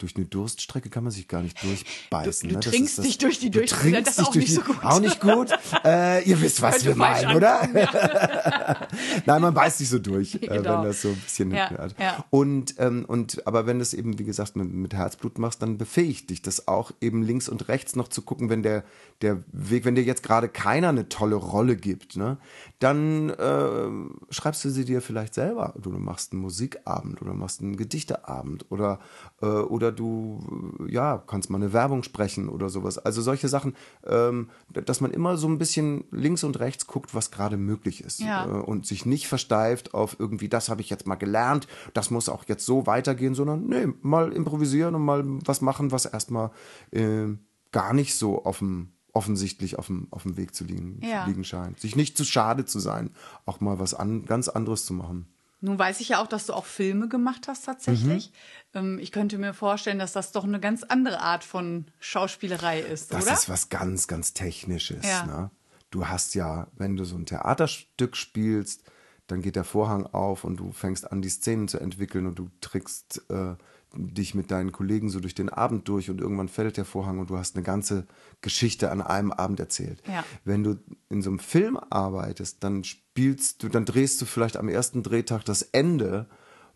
durch 0.00 0.16
eine 0.16 0.24
Durststrecke 0.24 0.88
kann 0.88 1.04
man 1.04 1.12
sich 1.12 1.28
gar 1.28 1.42
nicht 1.42 1.62
durchbeißen. 1.62 2.48
Du, 2.48 2.54
du 2.54 2.60
ne? 2.60 2.72
trinkst 2.72 3.04
dich 3.04 3.18
durch 3.18 3.38
die 3.38 3.50
Durststrecke, 3.50 4.02
das 4.02 4.18
ist 4.18 4.26
auch 4.26 4.34
nicht 4.34 4.54
so 4.54 4.62
gut. 4.62 4.76
Auch 4.82 5.00
nicht 5.00 5.20
gut. 5.20 5.50
Äh, 5.84 6.24
ihr 6.28 6.40
wisst, 6.40 6.62
was 6.62 6.84
wir 6.84 6.96
meinen, 6.96 7.36
oder? 7.36 7.68
Nein, 9.26 9.42
man 9.42 9.54
beißt 9.54 9.78
sich 9.78 9.88
so 9.88 9.98
durch, 9.98 10.32
genau. 10.32 10.46
äh, 10.46 10.56
wenn 10.56 10.62
genau. 10.62 10.84
das 10.84 11.02
so 11.02 11.08
ein 11.08 11.16
bisschen 11.16 11.50
ja, 11.52 11.70
hat. 11.70 11.94
Ja. 11.98 12.24
Und, 12.30 12.74
ähm, 12.78 13.04
und 13.06 13.46
aber 13.46 13.66
wenn 13.66 13.78
du 13.78 13.82
es 13.82 13.94
eben, 13.94 14.18
wie 14.18 14.24
gesagt, 14.24 14.56
mit, 14.56 14.72
mit 14.72 14.94
Herzblut 14.94 15.38
machst, 15.38 15.62
dann 15.62 15.78
befähigt 15.78 16.30
dich 16.30 16.42
das 16.42 16.68
auch, 16.68 16.92
eben 17.00 17.22
links 17.22 17.48
und 17.48 17.68
rechts 17.68 17.96
noch 17.96 18.08
zu 18.08 18.22
gucken, 18.22 18.48
wenn 18.48 18.62
der, 18.62 18.84
der 19.22 19.42
Weg, 19.52 19.84
wenn 19.84 19.94
dir 19.94 20.04
jetzt 20.04 20.22
gerade 20.22 20.48
keiner 20.48 20.88
eine 20.88 21.08
tolle 21.08 21.36
Rolle 21.36 21.76
gibt, 21.76 22.16
ne, 22.16 22.38
dann 22.78 23.30
äh, 23.30 24.32
schreibst 24.32 24.64
du 24.64 24.70
sie 24.70 24.84
dir 24.84 25.02
vielleicht 25.02 25.34
selber. 25.34 25.74
Du 25.80 25.90
machst 25.90 26.32
einen 26.32 26.42
Musikabend 26.42 27.20
oder 27.20 27.34
machst 27.34 27.60
einen 27.60 27.76
Gedichteabend 27.76 28.66
oder, 28.70 29.00
äh, 29.42 29.46
oder 29.46 29.89
oder 29.90 29.92
du 29.92 30.86
ja 30.88 31.22
kannst 31.26 31.50
mal 31.50 31.58
eine 31.58 31.72
Werbung 31.72 32.02
sprechen 32.02 32.48
oder 32.48 32.68
sowas. 32.68 32.98
Also 32.98 33.22
solche 33.22 33.48
Sachen, 33.48 33.74
ähm, 34.06 34.50
dass 34.72 35.00
man 35.00 35.10
immer 35.10 35.36
so 35.36 35.48
ein 35.48 35.58
bisschen 35.58 36.04
links 36.10 36.44
und 36.44 36.58
rechts 36.60 36.86
guckt, 36.86 37.14
was 37.14 37.30
gerade 37.30 37.56
möglich 37.56 38.02
ist 38.02 38.20
ja. 38.20 38.46
äh, 38.46 38.48
und 38.48 38.86
sich 38.86 39.06
nicht 39.06 39.28
versteift 39.28 39.94
auf 39.94 40.16
irgendwie, 40.18 40.48
das 40.48 40.68
habe 40.68 40.80
ich 40.80 40.90
jetzt 40.90 41.06
mal 41.06 41.16
gelernt, 41.16 41.66
das 41.94 42.10
muss 42.10 42.28
auch 42.28 42.44
jetzt 42.46 42.64
so 42.64 42.86
weitergehen, 42.86 43.34
sondern 43.34 43.66
nee, 43.66 43.88
mal 44.02 44.32
improvisieren 44.32 44.94
und 44.94 45.04
mal 45.04 45.24
was 45.44 45.60
machen, 45.60 45.92
was 45.92 46.06
erstmal 46.06 46.50
äh, 46.92 47.26
gar 47.72 47.92
nicht 47.92 48.14
so 48.14 48.44
auf 48.44 48.58
dem 48.58 48.92
offensichtlich 49.12 49.76
auf 49.76 49.88
dem, 49.88 50.06
auf 50.12 50.22
dem 50.22 50.36
Weg 50.36 50.54
zu 50.54 50.62
liegen, 50.62 51.00
ja. 51.02 51.24
liegen 51.24 51.42
scheint. 51.42 51.80
Sich 51.80 51.96
nicht 51.96 52.16
zu 52.16 52.24
schade 52.24 52.64
zu 52.64 52.78
sein, 52.78 53.10
auch 53.44 53.60
mal 53.60 53.80
was 53.80 53.92
an, 53.92 54.24
ganz 54.24 54.48
anderes 54.48 54.84
zu 54.84 54.94
machen. 54.94 55.26
Nun 55.62 55.78
weiß 55.78 56.00
ich 56.00 56.10
ja 56.10 56.22
auch, 56.22 56.26
dass 56.26 56.46
du 56.46 56.54
auch 56.54 56.64
Filme 56.64 57.08
gemacht 57.08 57.46
hast 57.46 57.66
tatsächlich. 57.66 58.32
Mhm. 58.74 58.98
Ich 58.98 59.12
könnte 59.12 59.38
mir 59.38 59.54
vorstellen, 59.54 59.98
dass 59.98 60.12
das 60.12 60.32
doch 60.32 60.44
eine 60.44 60.60
ganz 60.60 60.82
andere 60.82 61.20
Art 61.20 61.44
von 61.44 61.86
Schauspielerei 61.98 62.80
ist, 62.80 63.12
das 63.12 63.22
oder? 63.22 63.32
Das 63.32 63.42
ist 63.42 63.48
was 63.48 63.68
ganz, 63.68 64.06
ganz 64.06 64.32
Technisches. 64.32 65.06
Ja. 65.06 65.26
Ne? 65.26 65.50
Du 65.90 66.06
hast 66.06 66.34
ja, 66.34 66.68
wenn 66.76 66.96
du 66.96 67.04
so 67.04 67.16
ein 67.16 67.26
Theaterstück 67.26 68.16
spielst, 68.16 68.84
dann 69.26 69.42
geht 69.42 69.56
der 69.56 69.64
Vorhang 69.64 70.06
auf 70.06 70.44
und 70.44 70.58
du 70.58 70.72
fängst 70.72 71.10
an, 71.10 71.22
die 71.22 71.28
Szenen 71.28 71.68
zu 71.68 71.78
entwickeln 71.78 72.26
und 72.26 72.38
du 72.38 72.50
trickst 72.60 73.22
äh, 73.30 73.54
dich 73.92 74.34
mit 74.34 74.50
deinen 74.50 74.72
Kollegen 74.72 75.08
so 75.08 75.20
durch 75.20 75.34
den 75.34 75.48
Abend 75.48 75.88
durch 75.88 76.10
und 76.10 76.20
irgendwann 76.20 76.48
fällt 76.48 76.76
der 76.76 76.84
Vorhang 76.84 77.18
und 77.18 77.30
du 77.30 77.38
hast 77.38 77.56
eine 77.56 77.64
ganze 77.64 78.06
Geschichte 78.40 78.90
an 78.90 79.00
einem 79.02 79.32
Abend 79.32 79.58
erzählt. 79.58 80.02
Ja. 80.06 80.24
Wenn 80.44 80.62
du 80.62 80.76
in 81.08 81.22
so 81.22 81.30
einem 81.30 81.40
Film 81.40 81.78
arbeitest, 81.90 82.62
dann 82.62 82.84
spielst 82.84 83.62
du, 83.62 83.68
dann 83.68 83.84
drehst 83.84 84.20
du 84.20 84.26
vielleicht 84.26 84.56
am 84.56 84.68
ersten 84.68 85.02
Drehtag 85.02 85.44
das 85.44 85.62
Ende 85.62 86.26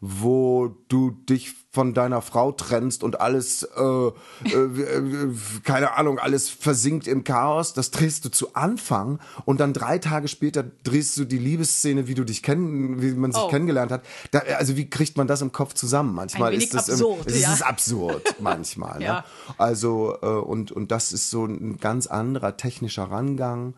wo 0.07 0.69
du 0.89 1.13
dich 1.13 1.55
von 1.73 1.95
deiner 1.95 2.21
Frau 2.21 2.53
trennst 2.53 3.03
und 3.03 3.21
alles, 3.23 3.63
äh, 3.63 3.81
äh, 3.81 4.51
äh, 4.51 5.35
keine 5.65 5.97
Ahnung, 5.97 6.19
alles 6.19 6.51
versinkt 6.51 7.09
im 7.09 7.25
Chaos. 7.25 7.73
Das 7.73 7.91
drehst 7.91 8.23
du 8.27 8.29
zu 8.29 8.55
Anfang 8.55 9.19
und 9.47 9.61
dann 9.61 9.73
drei 9.73 9.99
Tage 9.99 10.29
später 10.29 10.63
drehst 10.63 11.17
du 11.17 11.25
die 11.25 11.39
Liebesszene, 11.39 12.07
wie 12.07 12.15
du 12.15 12.25
dich 12.25 12.43
kennen, 12.43 13.01
wie 13.01 13.13
man 13.15 13.33
sich 13.33 13.43
oh. 13.43 13.49
kennengelernt 13.49 13.93
hat. 13.93 14.05
Da, 14.31 14.41
also 14.59 14.77
wie 14.77 14.91
kriegt 14.91 15.17
man 15.17 15.27
das 15.27 15.41
im 15.41 15.53
Kopf 15.53 15.73
zusammen? 15.73 16.15
Manchmal 16.15 16.53
ist 16.53 16.75
das 16.75 16.91
absurd, 16.91 17.27
im, 17.27 17.41
ja. 17.41 17.55
ist 17.55 17.63
absurd 17.63 18.37
manchmal. 18.41 18.99
Ne? 18.99 19.05
ja. 19.07 19.15
ne? 19.15 19.25
Also 19.57 20.19
äh, 20.21 20.27
und 20.27 20.71
und 20.71 20.93
das 20.93 21.15
ist 21.15 21.31
so 21.31 21.47
ein 21.47 21.79
ganz 21.79 22.07
anderer 22.07 22.59
technischer 22.59 23.05
Rangang. 23.05 23.75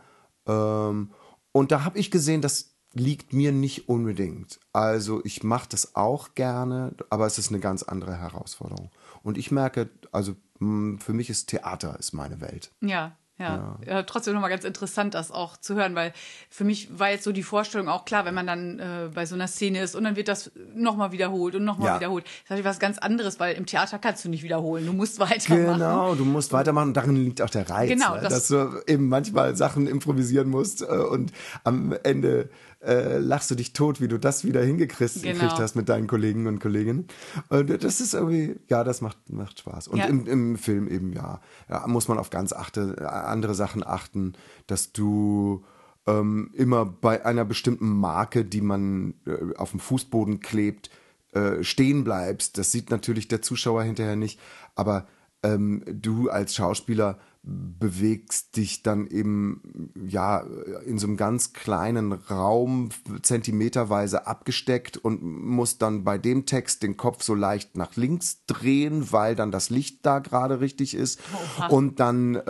Ähm, 0.49 1.13
und 1.53 1.71
da 1.71 1.85
habe 1.85 1.99
ich 2.01 2.11
gesehen, 2.11 2.43
dass 2.43 2.76
liegt 2.99 3.33
mir 3.33 3.53
nicht 3.53 3.89
unbedingt. 3.89 4.59
Also 4.73 5.21
ich 5.25 5.43
mache 5.43 5.69
das 5.71 5.95
auch 5.95 6.35
gerne, 6.35 6.95
aber 7.11 7.27
es 7.27 7.39
ist 7.39 7.51
eine 7.51 7.61
ganz 7.61 7.83
andere 7.83 8.17
Herausforderung. 8.17 8.91
Und 9.23 9.39
ich 9.39 9.51
merke, 9.51 9.91
also 10.13 10.35
für 10.59 11.13
mich 11.13 11.29
ist 11.29 11.49
Theater 11.49 11.99
ist 11.99 12.13
meine 12.13 12.41
Welt. 12.41 12.71
Ja, 12.81 13.17
ja, 13.39 13.77
ja. 13.85 13.93
ja 13.95 14.03
trotzdem 14.05 14.33
nochmal 14.33 14.49
ganz 14.49 14.65
interessant, 14.65 15.13
das 15.13 15.31
auch 15.31 15.59
zu 15.59 15.75
hören, 15.75 15.95
weil 15.95 16.15
für 16.49 16.65
mich 16.65 16.99
war 16.99 17.11
jetzt 17.11 17.25
so 17.25 17.33
die 17.33 17.43
Vorstellung 17.43 17.89
auch 17.89 18.07
klar, 18.07 18.25
wenn 18.25 18.35
man 18.35 18.47
dann 18.47 18.79
äh, 18.79 19.11
bei 19.13 19.27
so 19.27 19.35
einer 19.35 19.47
Szene 19.47 19.83
ist 19.83 19.95
und 19.95 20.05
dann 20.05 20.17
wird 20.17 20.29
das 20.29 20.51
nochmal 20.75 21.13
wiederholt 21.13 21.55
und 21.55 21.65
nochmal 21.65 21.89
ja. 21.89 21.97
wiederholt. 22.01 22.25
Das 22.25 22.33
ist 22.33 22.51
natürlich 22.51 22.65
was 22.65 22.79
ganz 22.79 22.99
anderes, 22.99 23.39
weil 23.39 23.55
im 23.57 23.67
Theater 23.67 23.99
kannst 23.99 24.25
du 24.25 24.31
nicht 24.31 24.43
wiederholen. 24.43 24.87
Du 24.87 24.95
musst 24.95 25.19
weitermachen. 25.21 25.75
Genau, 25.75 26.15
du 26.15 26.25
musst 26.25 26.53
weitermachen. 26.55 26.95
Darin 26.95 27.17
liegt 27.17 27.43
auch 27.43 27.51
der 27.51 27.69
Reiz, 27.69 27.91
genau, 27.91 28.15
ne? 28.15 28.23
das 28.23 28.33
dass 28.33 28.49
du 28.49 28.83
eben 28.87 29.09
manchmal 29.09 29.55
Sachen 29.55 29.87
improvisieren 29.87 30.49
musst 30.49 30.81
äh, 30.81 30.87
und 30.87 31.33
am 31.63 31.95
Ende 32.05 32.49
äh, 32.81 33.19
lachst 33.19 33.51
du 33.51 33.55
dich 33.55 33.73
tot, 33.73 34.01
wie 34.01 34.09
du 34.09 34.19
das 34.19 34.45
wieder 34.45 34.63
hingekriegt 34.63 35.23
genau. 35.23 35.59
hast 35.59 35.75
mit 35.75 35.89
deinen 35.89 36.07
Kollegen 36.07 36.47
und 36.47 36.61
Kolleginnen. 36.61 37.07
Und 37.49 37.83
das 37.83 38.01
ist 38.01 38.15
irgendwie, 38.15 38.57
ja, 38.69 38.85
das 38.85 39.01
macht, 39.01 39.31
macht 39.31 39.61
Spaß. 39.61 39.89
Und 39.89 39.99
ja. 39.99 40.07
im, 40.07 40.27
im 40.27 40.57
Film 40.57 40.89
eben, 40.89 41.13
ja, 41.13 41.41
ja, 41.69 41.87
muss 41.87 42.09
man 42.09 42.19
auf 42.19 42.31
ganz 42.31 42.53
achte, 42.53 43.11
andere 43.11 43.55
Sachen 43.55 43.87
achten, 43.87 44.35
dass 44.67 44.93
du 44.93 45.65
ähm, 46.07 46.51
immer 46.55 46.85
bei 46.85 47.25
einer 47.25 47.45
bestimmten 47.45 47.89
Marke, 47.89 48.45
die 48.45 48.61
man 48.61 49.15
äh, 49.27 49.57
auf 49.57 49.71
dem 49.71 49.81
Fußboden 49.81 50.41
klebt, 50.41 50.91
äh, 51.33 51.63
stehen 51.63 52.05
bleibst. 52.05 52.59
Das 52.59 52.73
sieht 52.73 52.91
natürlich 52.91 53.29
der 53.29 53.43
Zuschauer 53.43 53.83
hinterher 53.83 54.17
nicht, 54.17 54.39
aber 54.75 55.07
ähm, 55.43 55.83
du 55.87 56.31
als 56.31 56.55
Schauspieler 56.55 57.19
bewegst 57.47 58.57
dich 58.57 58.83
dann 58.83 59.07
eben 59.07 59.93
ja 60.09 60.45
in 60.85 60.99
so 60.99 61.07
einem 61.07 61.17
ganz 61.17 61.53
kleinen 61.53 62.13
Raum 62.13 62.89
zentimeterweise 63.23 64.27
abgesteckt 64.27 64.97
und 64.97 65.23
musst 65.23 65.81
dann 65.81 66.03
bei 66.03 66.19
dem 66.19 66.47
Text 66.47 66.83
den 66.83 66.97
Kopf 66.97 67.23
so 67.23 67.35
leicht 67.35 67.77
nach 67.77 67.95
links 67.95 68.45
drehen, 68.47 69.13
weil 69.13 69.37
dann 69.37 69.53
das 69.53 69.71
Licht 69.71 70.05
da 70.05 70.19
gerade 70.19 70.61
richtig 70.61 70.95
ist 70.95 71.21
Oha. 71.59 71.69
und 71.69 72.01
dann 72.01 72.35
äh, 72.35 72.41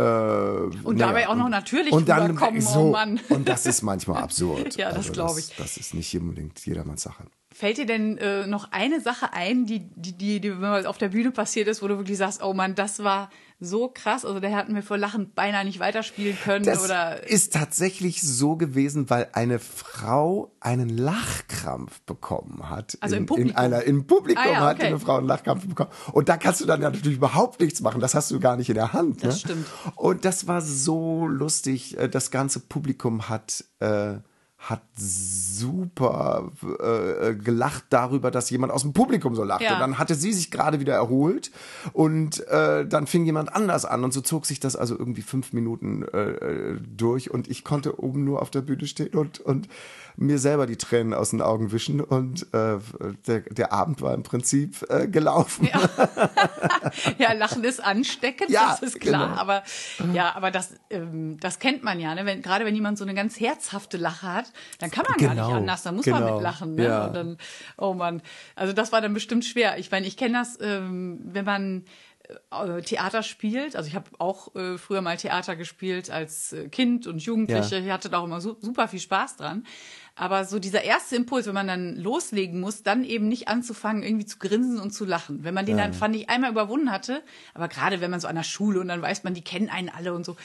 und 0.83 0.99
dabei 0.99 1.23
ja, 1.23 1.29
auch 1.29 1.37
noch 1.37 1.51
natürlich 1.51 1.93
und 1.93 2.09
dann 2.09 2.39
oh 2.39 2.61
so, 2.61 2.81
oh 2.81 2.91
Mann. 2.93 3.21
und 3.29 3.49
das 3.49 3.67
ist 3.67 3.83
manchmal 3.83 4.23
absurd. 4.23 4.77
ja, 4.77 4.89
das 4.89 4.99
also 4.99 5.13
glaube 5.13 5.41
ich. 5.41 5.55
Das 5.59 5.77
ist 5.77 5.93
nicht 5.93 6.17
unbedingt 6.17 6.65
jedermanns 6.65 7.03
Sache. 7.03 7.25
Fällt 7.57 7.79
dir 7.79 7.87
denn 7.87 8.19
äh, 8.19 8.47
noch 8.47 8.71
eine 8.71 9.01
Sache 9.01 9.33
ein, 9.33 9.65
die, 9.65 9.89
die, 9.95 10.13
die, 10.13 10.41
die, 10.41 10.53
auf 10.53 10.99
der 10.99 11.09
Bühne 11.09 11.31
passiert 11.31 11.69
ist, 11.69 11.83
wo 11.83 11.89
du 11.89 11.97
wirklich 11.97 12.19
sagst, 12.19 12.43
oh 12.43 12.53
Mann, 12.53 12.75
das 12.75 13.03
war 13.03 13.31
so 13.59 13.89
krass, 13.89 14.27
also 14.27 14.41
der 14.41 14.55
hatten 14.55 14.75
wir 14.75 14.83
vor 14.83 14.99
Lachen 14.99 15.33
beinahe 15.33 15.65
nicht 15.65 15.81
weiterspielen 15.81 16.37
können 16.45 16.67
Das 16.67 16.85
oder 16.85 17.27
ist 17.27 17.55
tatsächlich 17.55 18.21
so 18.21 18.57
gewesen, 18.57 19.09
weil 19.09 19.31
eine 19.33 19.59
Frau 19.59 20.53
einen 20.61 20.91
Lachkrampf 20.91 22.03
bekommen 22.03 22.69
hat. 22.69 22.99
Also 23.01 23.17
in, 23.17 23.23
im 23.23 23.27
Publikum? 23.27 23.51
In 23.53 23.57
einer, 23.57 23.83
Im 23.85 24.07
Publikum 24.07 24.45
Ah 24.45 24.51
ja, 24.51 24.61
hat 24.61 24.77
okay. 24.77 24.89
eine 24.89 25.01
Frau 25.01 25.17
einen 25.17 25.27
Lachkrampf 25.27 25.67
bekommen. 25.67 25.91
Und 26.13 26.29
da 26.29 26.37
kannst 26.37 26.61
du 26.61 26.67
dann 26.67 26.83
ja 26.83 26.91
natürlich 26.91 27.17
überhaupt 27.17 27.61
nichts 27.61 27.81
machen. 27.81 28.03
Das 28.03 28.15
hast 28.15 28.31
du 28.31 28.39
gar 28.39 28.59
nicht 28.59 28.69
in 28.69 28.75
der 28.75 28.93
Hand. 28.93 29.25
Das 29.25 29.37
ne? 29.37 29.41
stimmt. 29.41 29.67
Und 29.95 30.27
das 30.27 30.47
war 30.47 30.61
so 30.61 31.27
lustig. 31.27 31.97
Äh, 31.97 32.11
Das 32.11 32.31
ganze 32.31 32.61
Publikum 32.61 33.31
hat, 33.31 33.65
äh, 33.81 34.17
hat 34.59 34.83
super 34.97 36.51
äh, 36.81 37.35
gelacht 37.35 37.85
darüber, 37.91 38.31
dass 38.31 38.51
jemand 38.51 38.73
aus 38.73 38.83
dem 38.83 38.95
Publikum 38.95 39.35
so 39.35 39.45
lachte. 39.45 39.65
Ja. 39.65 39.75
Und 39.75 39.81
dann 39.81 39.99
hatte 39.99 40.15
sie 40.15 40.33
sich 40.33 40.51
gerade 40.51 40.81
wieder 40.81 40.95
erholt 40.95 41.51
und 41.93 42.47
äh, 42.49 42.87
dann 42.87 43.07
fing 43.07 43.27
jemand 43.27 43.55
anders 43.55 43.85
an 43.85 44.03
und 44.03 44.13
so 44.13 44.23
zog 44.23 44.47
sich 44.47 44.59
das 44.59 44.75
also 44.75 44.99
irgendwie 44.99 45.23
fünf 45.23 45.53
Minuten 45.53 46.03
äh, 46.03 46.31
äh, 46.31 46.81
durch 46.81 47.31
und 47.31 47.49
ich 47.49 47.65
konnte 47.65 48.01
oben 48.03 48.25
nur 48.25 48.43
auf 48.43 48.51
der 48.51 48.63
Bühne 48.63 48.87
stehen 48.87 49.15
und, 49.15 49.41
und 49.41 49.69
mir 50.17 50.39
selber 50.39 50.67
die 50.67 50.77
Tränen 50.77 51.15
aus 51.15 51.31
den 51.31 51.43
Augen 51.43 51.73
wischen 51.73 52.01
und 52.01 52.43
äh, 52.55 52.79
der, 53.27 53.41
der 53.41 53.73
Abend 53.73 54.01
war 54.03 54.15
im 54.15 54.23
Prinzip 54.23 54.85
äh, 54.89 55.07
gelaufen. 55.09 55.69
ja, 57.19 57.33
Lachen 57.33 57.65
ist 57.65 57.83
ansteckend, 57.83 58.51
Ja, 58.51 58.69
das 58.71 58.83
ist 58.83 59.01
klar. 59.01 59.29
genau. 59.29 59.41
Aber 59.41 59.63
ja, 60.13 60.35
aber 60.35 60.51
das, 60.51 60.75
ähm, 60.91 61.39
das 61.41 61.59
kennt 61.59 61.83
man 61.83 62.01
ja, 62.01 62.15
ne? 62.15 62.25
Wenn, 62.27 62.43
gerade 62.43 62.65
wenn 62.65 62.75
jemand 62.75 62.99
so 62.99 63.05
eine 63.05 63.15
ganz 63.15 63.39
herzhafte 63.39 63.97
Lache 63.97 64.33
hat, 64.33 64.53
dann 64.79 64.91
kann 64.91 65.05
man 65.09 65.19
gar 65.19 65.35
Genau, 65.35 65.49
nicht 65.49 65.57
anders, 65.57 65.83
dann 65.83 65.97
muss 65.97 66.07
man 66.07 66.23
genau, 66.23 66.35
mit 66.35 66.43
lachen. 66.43 66.75
Ne? 66.75 66.85
ja. 66.85 67.07
Und 67.07 67.15
dann, 67.15 67.39
oh 67.77 67.95
Mann. 67.95 68.23
Also 68.55 68.73
das 68.73 68.93
war 68.93 69.01
dann 69.01 69.15
bestimmt 69.15 69.45
schwer. 69.45 69.79
Ich 69.79 69.91
meine, 69.91 70.07
ich 70.07 70.17
kenne 70.17 70.39
das, 70.39 70.59
ähm, 70.61 71.21
wenn 71.25 71.45
man 71.45 71.85
äh, 72.51 72.83
Theater 72.83 73.23
spielt. 73.23 73.77
Also 73.77 73.89
ich 73.89 73.95
habe 73.95 74.11
auch 74.19 74.55
äh, 74.55 74.79
früher 74.79 75.01
mal 75.01 75.17
Theater 75.17 75.57
gespielt 75.57 76.11
als 76.11 76.53
äh, 76.53 76.69
Kind 76.69 77.07
und 77.07 77.19
Jugendliche. 77.23 77.77
Ja. 77.77 77.85
Ich 77.85 77.91
hatte 77.91 78.09
da 78.11 78.19
auch 78.19 78.25
immer 78.25 78.41
su 78.41 78.57
super 78.61 78.89
viel 78.89 79.01
Spaß 79.01 79.37
dran. 79.37 79.65
Aber 80.19 80.47
so 80.47 80.59
dieser 80.59 80.83
erste 80.83 81.15
Impuls, 81.15 81.47
wenn 81.47 81.53
man 81.55 81.67
dann 81.67 81.95
loslegen 81.95 82.59
muss, 82.59 82.83
dann 82.83 83.05
eben 83.05 83.29
nicht 83.29 83.49
anzufangen, 83.49 84.03
irgendwie 84.03 84.25
zu 84.25 84.39
grinsen 84.39 84.81
und 84.81 84.91
zu 84.93 85.05
lachen. 85.05 85.45
Wenn 85.45 85.53
man 85.53 85.67
den 85.67 85.77
dann, 85.77 85.93
fand 85.93 86.17
ich, 86.17 86.31
einmal 86.31 86.51
überwunden 86.51 86.91
hatte, 86.91 87.23
aber 87.53 87.69
gerade 87.69 88.01
wenn 88.01 88.11
man 88.11 88.19
so 88.21 88.27
an 88.27 88.35
der 88.35 88.43
Schule 88.43 88.81
und 88.81 88.89
dann 88.89 89.03
weiß 89.03 89.25
man, 89.25 89.35
die 89.35 89.43
kennen 89.43 89.69
einen 89.69 89.91
alle 89.91 90.15
und 90.15 90.25
so, 90.25 90.37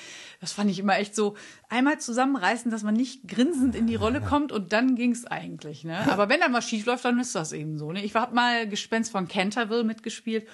das 0.42 0.52
fand 0.52 0.70
ich 0.70 0.78
immer 0.78 0.98
echt 0.98 1.16
so, 1.16 1.36
einmal 1.70 2.00
zusammenreißen, 2.00 2.70
dass 2.70 2.84
man 2.84 2.96
nicht 2.96 3.30
grinsend 3.30 3.74
in 3.76 3.88
die 3.88 3.96
Rolle 3.96 4.20
kommt 4.30 4.52
und 4.52 4.74
dann 4.74 4.96
ging's 4.96 5.24
eigentlich. 5.26 5.86
Ne? 5.86 5.98
Aber 6.12 6.28
wenn 6.28 6.42
dann 6.42 6.52
was 6.52 6.68
schief 6.68 6.86
läuft, 6.86 7.06
dann 7.06 7.18
ist 7.18 7.34
das 7.34 7.54
eben 7.54 7.78
so. 7.78 7.94
Ne? 7.94 8.04
Ich 8.04 8.14
habe 8.14 8.36
mal 8.36 8.68
Gespenst 8.68 9.10
von 9.10 9.30
Canterville 9.30 9.86
mitgespielt 9.86 10.46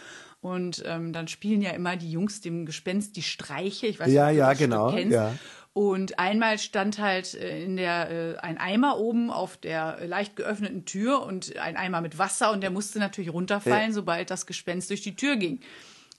und 0.42 0.84
ähm, 0.86 1.12
dann 1.12 1.28
spielen 1.28 1.64
ja 1.64 1.72
immer 1.72 1.96
die 1.98 2.12
Jungs 2.12 2.42
dem 2.42 2.68
Gespenst 2.68 3.16
die 3.16 3.24
Streiche. 3.24 3.88
Ich 3.88 4.00
weiß 4.00 4.12
Ja, 4.12 4.28
nicht, 4.32 4.34
ob 4.34 4.36
du 4.36 4.40
ja, 4.40 4.50
das 4.52 4.58
genau, 4.60 4.92
Kennst. 4.92 5.14
ja. 5.14 5.34
Und 5.78 6.18
einmal 6.18 6.58
stand 6.58 6.98
halt 6.98 7.36
äh, 7.36 7.64
in 7.64 7.78
der 7.78 8.10
äh, 8.10 8.38
ein 8.40 8.58
Eimer 8.58 8.98
oben 8.98 9.30
auf 9.30 9.58
der 9.58 10.00
äh, 10.02 10.08
leicht 10.08 10.36
geöffneten 10.36 10.86
Tür 10.86 11.22
und 11.22 11.56
ein 11.60 11.78
Eimer 11.78 12.02
mit 12.02 12.18
Wasser 12.18 12.52
und 12.52 12.62
der 12.62 12.72
musste 12.72 12.98
natürlich 12.98 13.32
runterfallen, 13.32 13.90
Ja. 13.90 13.94
sobald 13.94 14.32
das 14.32 14.48
Gespenst 14.48 14.90
durch 14.90 15.02
die 15.04 15.16
Tür 15.16 15.36
ging. 15.36 15.60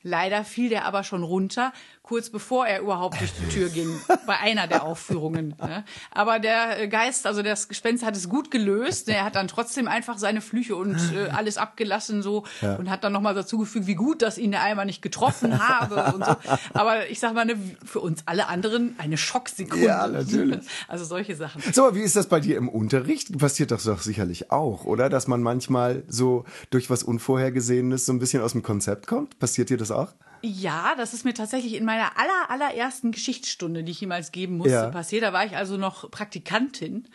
Leider 0.05 0.45
fiel 0.45 0.69
der 0.69 0.85
aber 0.85 1.03
schon 1.03 1.25
runter, 1.25 1.73
kurz 2.09 2.31
bevor 2.31 2.67
er 2.67 2.81
überhaupt 2.81 3.21
durch 3.21 3.33
die 3.35 3.49
Tür 3.49 3.69
ging, 3.69 4.01
bei 4.27 4.39
einer 4.39 4.67
der 4.67 4.83
Aufführungen. 4.83 5.55
Ne? 5.61 5.85
Aber 6.11 6.39
der 6.39 6.81
äh, 6.81 6.89
Geist, 6.89 7.27
also 7.27 7.43
das 7.43 7.69
Gespenst 7.69 8.03
hat 8.05 8.17
es 8.17 8.31
gut 8.31 8.51
gelöst. 8.51 9.11
Er 9.11 9.25
hat 9.25 9.37
dann 9.37 9.47
trotzdem 9.47 9.89
einfach 9.89 10.17
seine 10.17 10.41
Flüche 10.41 10.75
und 10.75 10.97
äh, 11.15 11.29
alles 11.29 11.59
abgelassen 11.59 12.23
so 12.23 12.45
und 12.79 12.89
hat 12.89 13.05
dann 13.05 13.13
nochmal 13.13 13.35
dazu 13.35 13.59
gefügt, 13.59 13.87
wie 13.87 13.95
gut, 13.95 14.23
dass 14.23 14.39
ihn 14.39 14.53
der 14.53 14.63
Eimer 14.63 14.87
nicht 14.87 15.03
getroffen 15.03 15.59
habe 15.69 16.15
und 16.15 16.25
so. 16.25 16.35
Aber 16.73 17.11
ich 17.11 17.21
sag 17.21 17.35
mal, 17.35 17.45
ne, 17.45 17.57
für 17.85 18.01
uns 18.01 18.23
alle 18.25 18.49
anderen 18.49 18.95
eine 18.97 19.19
Schocksekunde. 19.19 19.85
Ja, 19.85 20.07
natürlich. 20.07 20.67
Also 20.89 21.05
solche 21.05 21.37
Sachen. 21.37 21.61
So, 21.73 21.87
aber 21.87 21.97
wie 21.97 22.03
ist 22.03 22.17
das 22.17 22.29
bei 22.29 22.41
dir 22.41 22.57
im 22.57 22.69
Unterricht? 22.69 23.37
Passiert 23.37 23.71
das 23.71 23.85
doch 23.85 24.01
sicherlich 24.01 24.51
auch, 24.51 24.85
oder? 24.85 25.11
Dass 25.11 25.27
man 25.27 25.43
manchmal 25.43 26.05
so 26.09 26.45
durch 26.71 26.89
was 26.89 27.03
Unvorhergesehenes 27.03 28.07
so 28.07 28.13
ein 28.13 28.19
bisschen 28.19 28.43
aus 28.43 28.53
dem 28.53 28.63
Konzept 28.63 29.07
kommt? 29.07 29.39
Passiert 29.39 29.71
dir 29.71 29.77
das 29.77 29.91
auch? 29.91 30.15
Ja, 30.43 30.95
das 30.97 31.15
ist 31.15 31.25
mir 31.25 31.35
tatsächlich 31.35 31.75
in 31.75 31.85
meiner 31.85 32.19
aller, 32.19 32.51
allerersten 32.51 33.13
Geschichtsstunde, 33.13 33.83
die 33.85 33.93
ich 33.93 34.01
jemals 34.01 34.33
geben 34.33 34.57
musste, 34.57 34.73
Ja. 34.73 34.91
passiert. 34.91 35.23
Da 35.23 35.33
war 35.33 35.45
ich 35.45 35.57
also 35.57 35.77
noch 35.77 36.11
Praktikantin. 36.11 37.09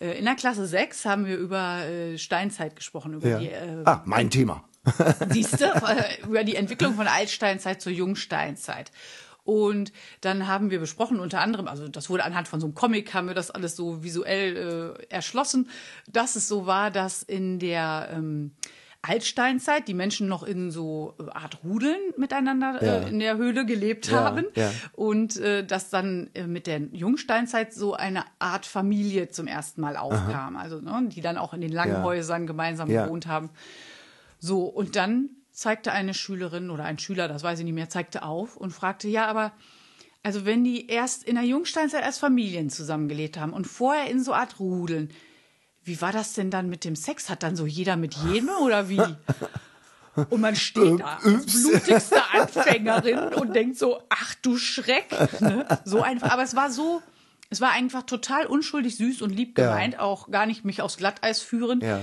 Äh, 0.00 0.18
In 0.18 0.24
der 0.24 0.34
Klasse 0.34 0.66
6 0.66 1.04
haben 1.04 1.26
wir 1.26 1.36
über 1.36 1.84
äh, 1.84 2.18
Steinzeit 2.18 2.76
gesprochen, 2.76 3.14
über 3.14 3.28
Ja. 3.28 3.38
die, 3.38 3.48
äh, 3.48 3.82
ah, 3.84 4.02
mein 4.04 4.30
Thema. 4.30 4.64
siehste, 5.30 5.64
äh, 5.86 6.22
über 6.26 6.44
die 6.44 6.54
Entwicklung 6.56 6.94
von 6.94 7.08
Altsteinzeit 7.08 7.80
zur 7.82 7.92
Jungsteinzeit. 7.92 8.92
Und 9.42 9.92
dann 10.22 10.48
haben 10.48 10.70
wir 10.70 10.80
besprochen, 10.80 11.20
unter 11.20 11.40
anderem, 11.40 11.68
also 11.68 11.86
das 11.88 12.10
wurde 12.10 12.24
anhand 12.24 12.48
von 12.48 12.60
so 12.60 12.66
einem 12.66 12.74
Comic, 12.74 13.14
haben 13.14 13.28
wir 13.28 13.34
das 13.34 13.50
alles 13.52 13.76
so 13.76 14.02
visuell 14.02 14.96
äh, 15.00 15.06
erschlossen, 15.08 15.70
dass 16.08 16.34
es 16.34 16.48
so 16.48 16.66
war, 16.66 16.90
dass 16.90 17.22
in 17.22 17.58
der 17.60 18.08
ähm, 18.12 18.52
Altsteinzeit 19.08 19.88
die 19.88 19.94
Menschen 19.94 20.28
noch 20.28 20.42
in 20.42 20.70
so 20.70 21.14
äh, 21.20 21.30
Art 21.30 21.58
Rudeln 21.64 21.98
miteinander 22.16 22.82
Ja. 22.84 22.98
äh, 23.02 23.08
in 23.08 23.18
der 23.18 23.36
Höhle 23.36 23.64
gelebt 23.66 24.08
Ja, 24.08 24.24
haben 24.24 24.44
ja. 24.54 24.70
und 24.92 25.36
äh, 25.36 25.64
dass 25.64 25.90
dann 25.90 26.30
äh, 26.34 26.46
mit 26.46 26.66
der 26.66 26.80
Jungsteinzeit 26.92 27.72
so 27.72 27.94
eine 27.94 28.24
Art 28.38 28.66
Familie 28.66 29.28
zum 29.28 29.46
ersten 29.46 29.80
Mal 29.80 29.96
aufkam, 29.96 30.56
also 30.56 30.80
ne, 30.80 31.08
die 31.08 31.20
dann 31.20 31.36
auch 31.38 31.54
in 31.54 31.60
den 31.60 31.72
Langhäusern 31.72 32.46
gemeinsam 32.46 32.88
gewohnt 33.04 33.26
haben. 33.26 33.50
So, 34.38 34.64
und 34.64 34.96
dann 34.96 35.30
zeigte 35.52 35.92
eine 35.92 36.12
Schülerin 36.12 36.70
oder 36.70 36.84
ein 36.84 36.98
Schüler, 36.98 37.28
das 37.28 37.42
weiß 37.42 37.58
ich 37.60 37.64
nicht 37.64 37.74
mehr, 37.74 37.88
zeigte 37.88 38.22
auf 38.22 38.56
und 38.56 38.72
fragte, 38.72 39.08
ja, 39.08 39.26
aber 39.26 39.52
also 40.22 40.44
wenn 40.44 40.64
die 40.64 40.88
erst 40.88 41.22
in 41.24 41.36
der 41.36 41.44
Jungsteinzeit 41.44 42.02
als 42.02 42.18
Familien 42.18 42.68
zusammengelebt 42.68 43.38
haben 43.38 43.52
und 43.52 43.66
vorher 43.66 44.10
in 44.10 44.22
so 44.22 44.34
Art 44.34 44.58
Rudeln, 44.58 45.10
wie 45.86 46.00
war 46.00 46.12
das 46.12 46.32
denn 46.34 46.50
dann 46.50 46.68
mit 46.68 46.84
dem 46.84 46.96
Sex? 46.96 47.30
Hat 47.30 47.42
dann 47.42 47.56
so 47.56 47.64
jeder 47.66 47.96
mit 47.96 48.14
jedem 48.14 48.48
oder 48.60 48.88
wie? 48.88 49.00
Und 50.30 50.40
man 50.40 50.56
steht 50.56 51.00
da 51.00 51.18
als 51.22 51.46
blutigste 51.62 52.22
Anfängerin 52.32 53.34
und 53.34 53.54
denkt 53.54 53.76
so, 53.76 54.00
ach 54.08 54.34
du 54.40 54.56
Schreck. 54.56 55.10
Ne? 55.40 55.66
So 55.84 56.00
einfach. 56.00 56.30
Aber 56.30 56.42
es 56.42 56.56
war 56.56 56.70
so, 56.70 57.02
es 57.50 57.60
war 57.60 57.72
einfach 57.72 58.02
total 58.02 58.46
unschuldig, 58.46 58.96
süß 58.96 59.20
und 59.20 59.28
lieb 59.28 59.58
Ja. 59.58 59.68
gemeint, 59.68 59.98
auch 59.98 60.30
gar 60.30 60.46
nicht 60.46 60.64
mich 60.64 60.80
aufs 60.80 60.96
Glatteis 60.96 61.42
führen. 61.42 61.80
Ja. 61.82 62.00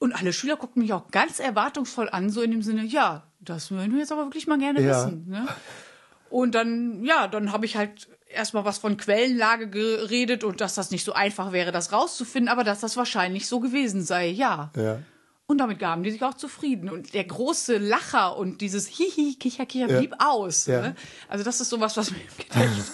Und 0.00 0.12
alle 0.12 0.32
Schüler 0.32 0.56
guckten 0.56 0.82
mich 0.82 0.92
auch 0.92 1.08
ganz 1.12 1.38
erwartungsvoll 1.38 2.08
an, 2.10 2.30
so 2.30 2.42
in 2.42 2.50
dem 2.50 2.62
Sinne, 2.62 2.82
ja, 2.82 3.22
das 3.38 3.70
würden 3.70 3.92
wir 3.92 4.00
jetzt 4.00 4.10
aber 4.10 4.24
wirklich 4.24 4.48
mal 4.48 4.58
gerne 4.58 4.80
Ja. 4.80 5.06
wissen. 5.06 5.28
Ne? 5.28 5.46
Und 6.30 6.56
dann, 6.56 7.04
ja, 7.04 7.28
dann 7.28 7.52
habe 7.52 7.64
ich 7.64 7.76
halt 7.76 8.08
erstmal 8.34 8.64
was 8.64 8.78
von 8.78 8.96
Quellenlage 8.96 9.68
geredet 9.68 10.44
und 10.44 10.60
dass 10.60 10.74
das 10.74 10.90
nicht 10.90 11.04
so 11.04 11.12
einfach 11.12 11.52
wäre, 11.52 11.72
das 11.72 11.92
rauszufinden, 11.92 12.48
aber 12.48 12.64
dass 12.64 12.80
das 12.80 12.96
wahrscheinlich 12.96 13.46
so 13.46 13.60
gewesen 13.60 14.02
sei, 14.02 14.28
ja. 14.28 14.70
Ja. 14.76 14.98
Und 15.46 15.58
damit 15.58 15.78
gaben 15.78 16.02
die 16.02 16.10
sich 16.10 16.22
auch 16.22 16.34
zufrieden. 16.34 16.88
Und 16.88 17.12
der 17.12 17.24
große 17.24 17.76
Lacher 17.76 18.36
und 18.38 18.62
dieses 18.62 18.86
Hihi, 18.86 19.34
Kicher, 19.34 19.66
Kicher 19.66 19.88
blieb 19.88 20.14
aus. 20.18 20.66
Ja. 20.66 20.80
Ne? 20.80 20.96
Also 21.28 21.44
das 21.44 21.60
ist 21.60 21.68
sowas, 21.68 21.96
was 21.98 22.10
mir 22.10 22.16
im 22.16 22.36
Gedächtnis 22.38 22.92